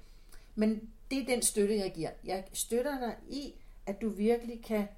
Men 0.54 0.90
det 1.10 1.18
er 1.22 1.26
den 1.26 1.42
støtte, 1.42 1.76
jeg 1.76 1.92
giver. 1.94 2.10
Jeg 2.24 2.44
støtter 2.52 2.98
dig 2.98 3.16
i, 3.28 3.54
at 3.86 4.00
du 4.00 4.08
virkelig 4.08 4.64
kan 4.64 4.88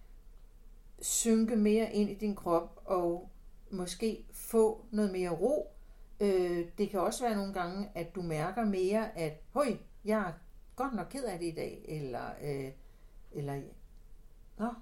synke 1.01 1.57
mere 1.57 1.93
ind 1.93 2.11
i 2.11 2.15
din 2.15 2.35
krop 2.35 2.83
og 2.85 3.31
måske 3.71 4.25
få 4.33 4.85
noget 4.91 5.13
mere 5.13 5.31
ro. 5.31 5.71
Øh, 6.21 6.67
det 6.79 6.91
kan 6.91 7.01
også 7.01 7.25
være 7.25 7.37
nogle 7.37 7.53
gange, 7.53 7.89
at 7.95 8.15
du 8.15 8.23
mærker 8.23 8.65
mere, 8.65 9.19
at 9.19 9.43
høj, 9.51 9.77
jeg 10.05 10.21
er 10.21 10.33
godt 10.77 10.95
nok 10.95 11.07
ked 11.11 11.25
af 11.25 11.39
det 11.39 11.47
i 11.47 11.55
dag, 11.55 11.85
eller, 11.89 12.31
øh, 12.43 12.71
eller 13.33 13.61
nå, 14.59 14.75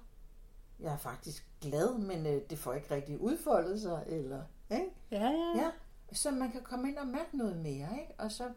jeg 0.79 0.93
er 0.93 0.97
faktisk 0.97 1.47
glad, 1.61 1.97
men 1.97 2.25
øh, 2.25 2.41
det 2.49 2.57
får 2.57 2.73
ikke 2.73 2.95
rigtig 2.95 3.21
udfoldet 3.21 3.81
sig, 3.81 4.03
eller, 4.07 4.43
ikke? 4.71 4.91
Ja, 5.11 5.27
ja. 5.27 5.57
Ja, 5.57 5.69
så 6.11 6.31
man 6.31 6.51
kan 6.51 6.61
komme 6.63 6.89
ind 6.89 6.97
og 6.97 7.07
mærke 7.07 7.37
noget 7.37 7.57
mere, 7.57 7.87
ikke? 8.01 8.13
Og 8.17 8.31
så 8.31 8.51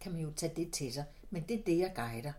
kan 0.00 0.12
man 0.12 0.20
jo 0.20 0.32
tage 0.36 0.54
det 0.56 0.72
til 0.72 0.92
sig. 0.92 1.04
Men 1.30 1.44
det 1.48 1.60
er 1.60 1.64
det, 1.64 1.78
jeg 1.78 1.92
guider. 1.96 2.32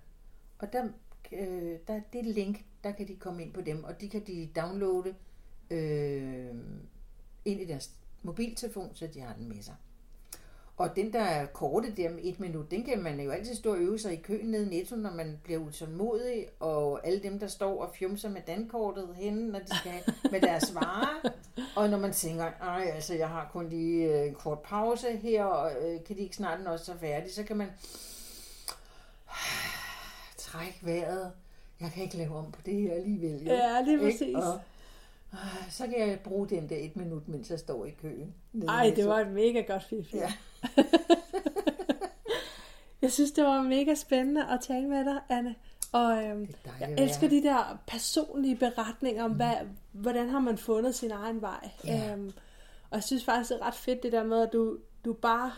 Og 0.59 0.74
der, 0.74 0.89
øh, 1.32 1.80
der 1.88 2.01
det 2.14 2.26
link, 2.26 2.66
der 2.84 2.91
kan 2.91 3.07
de 3.07 3.16
komme 3.16 3.43
ind 3.43 3.53
på 3.53 3.61
dem, 3.61 3.84
og 3.84 4.01
de 4.01 4.09
kan 4.09 4.28
de 4.28 4.49
downloade 4.55 5.16
øh, 5.70 6.55
ind 7.45 7.61
i 7.61 7.66
deres 7.66 7.95
mobiltelefon, 8.24 8.90
så 8.94 9.08
de 9.14 9.20
har 9.22 9.34
den 9.34 9.50
med 9.50 9.62
sig. 9.62 9.76
Og 10.78 10.96
den 10.96 11.14
der 11.14 11.46
korte 11.46 11.94
der 11.98 12.10
med 12.10 12.20
et 12.24 12.40
minut, 12.40 12.72
den 12.72 12.84
kan 12.84 13.04
man 13.04 13.20
jo 13.20 13.32
altid 13.32 13.56
stå 13.56 13.72
og 13.72 13.78
øve 13.78 14.00
sig 14.00 14.14
i 14.14 14.22
køen 14.22 14.46
nede 14.46 14.66
i 14.66 14.70
Netto, 14.70 14.96
når 14.96 15.12
man 15.12 15.40
bliver 15.44 15.60
utålmodig, 15.60 16.46
og 16.60 17.08
alle 17.08 17.24
dem, 17.24 17.40
der 17.40 17.48
står 17.48 17.84
og 17.84 17.92
fjumser 17.96 18.30
med 18.30 18.42
dankortet 18.48 19.10
henne, 19.16 19.52
når 19.52 19.60
de 19.60 19.78
skal 19.78 20.14
med 20.32 20.42
deres 20.42 20.76
varer. 20.76 21.30
Og 21.76 21.90
når 21.90 21.98
man 21.98 22.14
tænker, 22.14 22.46
ej, 22.62 22.92
altså, 22.96 23.14
jeg 23.14 23.30
har 23.30 23.50
kun 23.54 23.70
lige 23.70 24.20
øh, 24.20 24.28
en 24.28 24.34
kort 24.34 24.60
pause 24.60 25.18
her, 25.18 25.44
og 25.44 25.72
øh, 25.72 26.04
kan 26.04 26.16
de 26.16 26.22
ikke 26.22 26.36
snart 26.36 26.68
også 26.68 26.86
så 26.86 26.98
færdig, 26.98 27.34
så 27.34 27.44
kan 27.44 27.58
man 27.58 27.68
trække 30.38 30.80
vejret. 30.82 31.32
Jeg 31.82 31.92
kan 31.92 32.04
ikke 32.04 32.18
lave 32.18 32.36
om 32.36 32.52
på 32.52 32.62
det 32.66 32.74
her 32.74 32.94
alligevel. 32.94 33.44
Jo. 33.44 33.54
Ja, 33.54 33.82
lige 33.82 33.94
Ikke? 33.94 34.06
præcis. 34.06 34.36
Og, 34.36 34.60
øh, 35.34 35.72
så 35.72 35.88
kan 35.88 36.10
jeg 36.10 36.20
bruge 36.20 36.48
den 36.48 36.70
der 36.70 36.76
et 36.80 36.96
minut, 36.96 37.28
mens 37.28 37.50
jeg 37.50 37.60
står 37.60 37.86
i 37.86 37.90
køen. 37.90 38.34
nede 38.54 38.66
i 38.66 38.68
Ej, 38.68 38.94
det 38.96 39.08
var 39.08 39.20
et 39.20 39.32
mega 39.32 39.62
godt 39.62 39.84
fif. 39.84 40.14
Ja. 40.14 40.34
Jeg 43.04 43.12
synes, 43.12 43.32
det 43.32 43.44
var 43.44 43.62
mega 43.62 43.96
spændende 43.96 44.48
at 44.48 44.60
tale 44.62 44.88
med 44.88 45.06
dig, 45.06 45.22
Anne. 45.30 45.56
Og 45.92 46.24
øhm, 46.24 46.50
jeg 46.80 46.96
elsker 46.98 47.30
de 47.30 47.44
der 47.44 47.80
personlige 47.88 48.56
beretninger 48.56 49.24
om, 49.24 49.32
hvad, 49.32 49.54
hvordan 49.92 50.30
har 50.30 50.40
man 50.40 50.58
fundet 50.58 50.96
sin 50.96 51.12
egen 51.12 51.42
vej. 51.42 51.70
Ja. 51.86 52.14
Øhm, 52.14 52.32
og 52.90 52.96
jeg 52.96 53.04
synes 53.04 53.26
faktisk, 53.26 53.50
det 53.50 53.60
er 53.62 53.68
ret 53.68 53.74
fedt 53.74 54.04
det 54.04 54.12
der 54.12 54.24
med, 54.24 54.42
at 54.42 54.54
du, 54.54 54.78
du 55.06 55.14
bare 55.14 55.52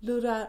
lod 0.00 0.22
dig 0.22 0.46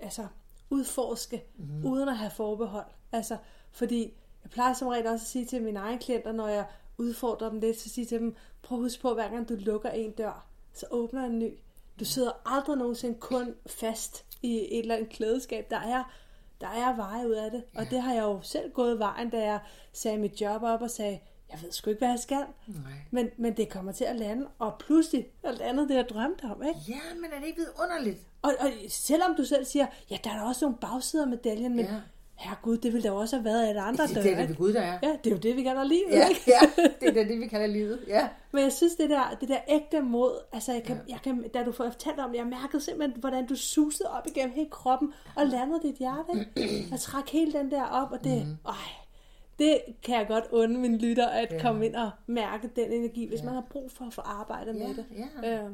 altså, 0.00 0.26
udforske, 0.70 1.44
mm. 1.56 1.84
uden 1.84 2.08
at 2.08 2.16
have 2.16 2.30
forbehold. 2.30 2.86
Altså, 3.12 3.36
fordi 3.70 4.02
jeg 4.42 4.50
plejer 4.50 4.74
som 4.74 4.88
regel 4.88 5.06
også 5.06 5.24
at 5.24 5.28
sige 5.28 5.44
til 5.44 5.62
mine 5.62 5.78
egne 5.78 5.98
klienter, 5.98 6.32
når 6.32 6.48
jeg 6.48 6.64
udfordrer 7.02 7.50
dem 7.50 7.60
lidt, 7.60 7.80
så 7.80 7.88
sige 7.88 8.04
til 8.04 8.18
dem, 8.20 8.34
prøv 8.62 8.78
at 8.78 8.82
huske 8.84 9.02
på, 9.02 9.14
hver 9.14 9.28
gang 9.30 9.48
du 9.48 9.54
lukker 9.58 9.90
en 9.90 10.10
dør, 10.10 10.46
så 10.72 10.86
åbner 10.90 11.24
en 11.26 11.38
ny. 11.38 11.58
Du 12.00 12.04
sidder 12.04 12.30
aldrig 12.46 12.76
nogensinde 12.76 13.18
kun 13.18 13.54
fast 13.66 14.24
i 14.42 14.56
et 14.56 14.78
eller 14.78 14.94
andet 14.94 15.10
klædeskab. 15.10 15.70
Der 15.70 15.76
er, 15.80 16.12
der 16.60 16.68
er 16.68 16.96
veje 16.96 17.28
ud 17.28 17.32
af 17.34 17.50
det. 17.50 17.64
Og 17.76 17.90
det 17.90 18.02
har 18.02 18.14
jeg 18.14 18.22
jo 18.22 18.40
selv 18.42 18.72
gået 18.72 18.98
vejen, 18.98 19.30
da 19.30 19.42
jeg 19.44 19.60
sagde 19.92 20.18
mit 20.18 20.40
job 20.40 20.62
op 20.62 20.82
og 20.82 20.90
sagde, 20.90 21.18
jeg 21.52 21.62
ved 21.62 21.72
sgu 21.72 21.90
ikke, 21.90 21.98
hvad 21.98 22.08
jeg 22.08 22.18
skal. 22.18 22.44
Nej. 22.66 22.92
Men, 23.10 23.30
men 23.36 23.56
det 23.56 23.68
kommer 23.68 23.92
til 23.92 24.04
at 24.04 24.16
lande, 24.16 24.46
og 24.58 24.74
pludselig 24.78 25.26
er 25.42 25.52
landet 25.52 25.88
det, 25.88 25.94
jeg 25.94 26.08
drømte 26.08 26.42
om, 26.44 26.62
ikke? 26.62 26.80
Ja, 26.88 27.14
men 27.14 27.30
er 27.32 27.38
det 27.40 27.46
ikke 27.46 27.60
vidunderligt? 27.60 28.18
Og, 28.42 28.52
og 28.60 28.68
selvom 28.88 29.34
du 29.36 29.44
selv 29.44 29.64
siger, 29.64 29.86
ja, 30.10 30.18
der 30.24 30.30
er 30.30 30.36
da 30.36 30.42
også 30.42 30.64
nogle 30.64 30.78
bagside 30.78 31.22
af 31.22 31.28
medaljen, 31.28 31.76
men 31.76 31.84
Ja. 31.84 32.00
Ja. 32.44 32.48
herregud, 32.48 32.76
det 32.76 32.92
ville 32.92 33.02
der 33.02 33.10
jo 33.10 33.16
også 33.16 33.36
have 33.36 33.44
været 33.44 33.70
et 33.70 33.76
andre 33.76 34.06
Det, 34.06 34.14
det 34.16 34.32
er 34.32 34.36
det 34.36 34.48
ved? 34.48 34.56
Gud, 34.56 34.72
der 34.72 34.80
er. 34.80 34.98
Ja, 35.02 35.16
det 35.24 35.26
er 35.26 35.30
jo 35.30 35.40
det, 35.40 35.56
vi 35.56 35.62
kalder 35.62 35.84
livet, 35.84 36.10
Ja, 36.10 36.28
ikke? 36.28 36.40
ja, 36.46 36.82
det 37.00 37.08
er 37.08 37.12
da 37.12 37.28
det, 37.32 37.40
vi 37.40 37.46
kalder 37.46 37.66
livet. 37.66 38.00
Ja. 38.06 38.28
Men 38.52 38.62
jeg 38.62 38.72
synes, 38.72 38.94
det 38.94 39.10
der, 39.10 39.36
det 39.40 39.48
der 39.48 39.58
ægte 39.68 40.00
mod, 40.00 40.38
altså 40.52 40.72
jeg 40.72 40.82
kan, 40.82 41.00
jeg 41.08 41.18
kan, 41.24 41.48
da 41.54 41.62
du 41.64 41.72
fortalte 41.72 42.20
om 42.20 42.30
det, 42.30 42.38
jeg 42.38 42.46
mærkede 42.46 42.82
simpelthen, 42.82 43.20
hvordan 43.20 43.46
du 43.46 43.54
susede 43.56 44.10
op 44.10 44.26
igennem 44.26 44.54
hele 44.54 44.70
kroppen 44.70 45.12
og 45.36 45.46
landede 45.46 45.80
dit 45.82 45.96
hjerte. 45.96 46.46
Og 46.92 47.00
trak 47.00 47.28
hele 47.30 47.52
den 47.52 47.70
der 47.70 47.82
op, 47.84 48.12
og 48.12 48.24
det, 48.24 48.58
ej, 48.66 48.74
det 49.58 49.80
kan 50.02 50.14
jeg 50.18 50.26
godt 50.28 50.44
unde 50.52 50.78
mine 50.80 50.98
lytter, 50.98 51.26
at 51.28 51.52
Ja. 51.52 51.60
komme 51.62 51.86
ind 51.86 51.94
og 51.96 52.10
mærke 52.26 52.70
den 52.76 52.92
energi, 52.92 53.28
hvis 53.28 53.42
man 53.42 53.54
har 53.54 53.64
brug 53.70 53.90
for 53.90 54.04
at 54.04 54.14
få 54.14 54.20
arbejdet 54.20 54.74
Ja, 54.80 54.86
med 54.86 54.94
det. 54.94 55.04
ja. 55.42 55.64
Øh, 55.64 55.70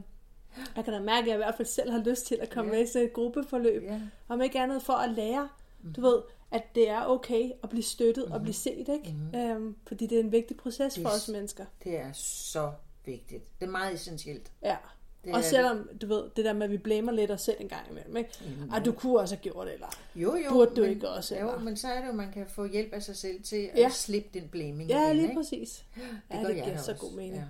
jeg 0.76 0.84
kan 0.84 0.92
da 0.94 1.00
mærke, 1.00 1.20
at 1.22 1.26
jeg 1.26 1.34
i 1.34 1.36
hvert 1.36 1.54
fald 1.54 1.68
selv 1.68 1.90
har 1.90 1.98
lyst 1.98 2.26
til 2.26 2.38
at 2.40 2.50
komme 2.50 2.70
Ja. 2.70 2.76
med 2.78 2.84
i 2.84 2.92
sådan 2.92 3.06
et 3.06 3.12
gruppeforløb. 3.12 3.82
Ja. 3.82 4.00
Om 4.28 4.42
ikke 4.42 4.60
andet 4.60 4.82
for 4.82 4.92
at 4.92 5.10
lære, 5.10 5.48
du 5.96 6.00
ved, 6.00 6.18
at 6.50 6.62
det 6.74 6.88
er 6.88 7.04
okay 7.06 7.50
at 7.62 7.68
blive 7.68 7.82
støttet 7.82 8.24
og 8.24 8.40
blive 8.42 8.54
set, 8.54 8.88
ikke? 8.88 9.14
Øhm, 9.34 9.76
fordi 9.86 10.06
det 10.06 10.16
er 10.18 10.22
en 10.22 10.32
vigtig 10.32 10.56
proces 10.56 10.94
for 10.94 11.02
Det 11.02 11.04
er 11.06 11.16
os 11.16 11.28
mennesker. 11.28 11.64
Det 11.84 11.98
er 11.98 12.12
så 12.12 12.72
vigtigt. 13.04 13.60
Det 13.60 13.66
er 13.66 13.70
meget 13.70 13.94
essentielt. 13.94 14.52
Ja. 14.62 14.76
Det 15.24 15.34
og 15.34 15.44
selvom, 15.44 15.88
du 16.02 16.06
ved, 16.06 16.24
det 16.36 16.44
der 16.44 16.52
med, 16.52 16.62
at 16.62 16.70
vi 16.70 16.76
blamer 16.78 17.12
lidt 17.12 17.30
os 17.30 17.40
selv 17.42 17.56
en 17.60 17.68
gang 17.68 17.90
imellem, 17.90 18.16
ikke? 18.16 18.30
Mm. 18.64 18.70
Ej, 18.70 18.78
du 18.78 18.92
kunne 18.92 19.18
også 19.20 19.34
have 19.34 19.42
gjort 19.42 19.66
det, 19.66 19.74
eller 19.74 19.86
Jo, 20.14 20.36
jo. 20.36 20.50
burde 20.50 20.74
du 20.76 20.80
men, 20.80 20.90
ikke 20.90 21.08
også? 21.08 21.36
Jo, 21.38 21.48
Eller? 21.48 21.60
men 21.60 21.76
så 21.76 21.88
er 21.88 22.00
det 22.00 22.08
jo, 22.08 22.12
man 22.12 22.32
kan 22.32 22.46
få 22.48 22.64
hjælp 22.66 22.92
af 22.92 23.02
sig 23.02 23.16
selv 23.16 23.42
til 23.42 23.70
at 23.72 23.78
Ja. 23.78 23.88
slippe 23.88 24.28
den 24.40 24.48
blaming 24.48 24.90
Ja, 24.90 25.04
igen, 25.04 25.16
lige 25.16 25.28
ikke? 25.28 25.40
præcis. 25.40 25.84
Det 25.96 26.34
ja, 26.34 26.42
det 26.48 26.54
giver 26.54 26.76
så 26.76 26.92
også. 26.92 27.06
god 27.06 27.12
mening. 27.16 27.44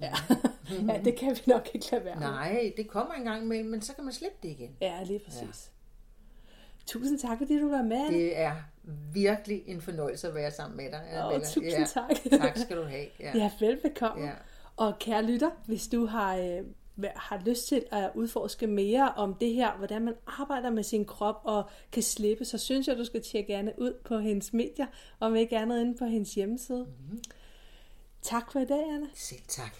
Ja. 0.00 0.06
Ja. 0.06 0.14
ja, 0.94 1.00
det 1.04 1.16
kan 1.16 1.30
vi 1.36 1.40
nok 1.46 1.68
ikke 1.74 1.86
lade 1.92 2.04
være 2.04 2.14
med. 2.14 2.26
Nej, 2.26 2.72
det 2.76 2.88
kommer 2.88 3.14
en 3.14 3.24
gang 3.24 3.42
imellem, 3.42 3.68
men 3.70 3.82
så 3.82 3.94
kan 3.94 4.04
man 4.04 4.12
slippe 4.12 4.36
det 4.42 4.48
igen. 4.48 4.76
Ja, 4.80 5.02
lige 5.04 5.18
præcis. 5.18 5.70
Tusind 6.88 7.18
tak, 7.18 7.38
fordi 7.38 7.58
du 7.58 7.68
var 7.68 7.82
med, 7.82 7.96
Anne. 7.96 8.18
Det 8.18 8.38
er 8.38 8.52
virkelig 9.12 9.62
en 9.66 9.80
fornøjelse 9.80 10.28
at 10.28 10.34
være 10.34 10.50
sammen 10.50 10.76
med 10.76 10.84
dig. 10.84 11.00
Åh, 11.12 11.18
Annabella. 11.18 11.46
tusind 11.46 11.86
tak. 11.86 12.40
tak 12.40 12.58
skal 12.58 12.76
du 12.76 12.82
have. 12.82 13.06
Ja. 13.20 13.32
Ja, 13.34 13.50
velbekomme. 13.60 14.24
Ja. 14.24 14.32
Og 14.76 14.98
kære 14.98 15.22
lytter, 15.24 15.50
hvis 15.66 15.88
du 15.88 16.06
har, 16.06 16.36
øh, 16.36 16.60
har 17.16 17.42
lyst 17.46 17.68
til 17.68 17.84
at 17.90 18.10
udforske 18.14 18.66
mere 18.66 19.12
om 19.16 19.34
det 19.34 19.52
her, 19.54 19.76
hvordan 19.76 20.02
man 20.02 20.14
arbejder 20.26 20.70
med 20.70 20.82
sin 20.82 21.04
krop 21.04 21.40
og 21.44 21.70
kan 21.92 22.02
slippe, 22.02 22.44
så 22.44 22.58
synes 22.58 22.88
jeg, 22.88 22.96
du 22.96 23.04
skal 23.04 23.22
tjekke 23.22 23.52
gerne 23.52 23.72
ud 23.78 23.94
på 24.04 24.18
hendes 24.18 24.52
medier, 24.52 24.86
om 25.20 25.36
ikke 25.36 25.58
andet 25.58 25.80
inde 25.80 25.98
på 25.98 26.04
hendes 26.04 26.34
hjemmeside. 26.34 26.84
Mm-hmm. 26.84 27.22
Tak 28.22 28.52
for 28.52 28.60
i 28.60 28.64
dag, 28.64 28.94
Anna. 28.94 29.06
Selv 29.14 29.40
tak. 29.48 29.76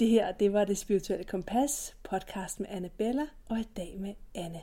Det 0.00 0.08
her, 0.08 0.32
det 0.32 0.52
var 0.52 0.64
Det 0.64 0.78
Spirituelle 0.78 1.24
Kompas, 1.24 1.94
podcast 2.10 2.60
med 2.60 2.68
Annabella, 2.70 3.26
og 3.48 3.58
i 3.58 3.68
dag 3.76 3.96
med 3.98 4.14
Anne. 4.34 4.62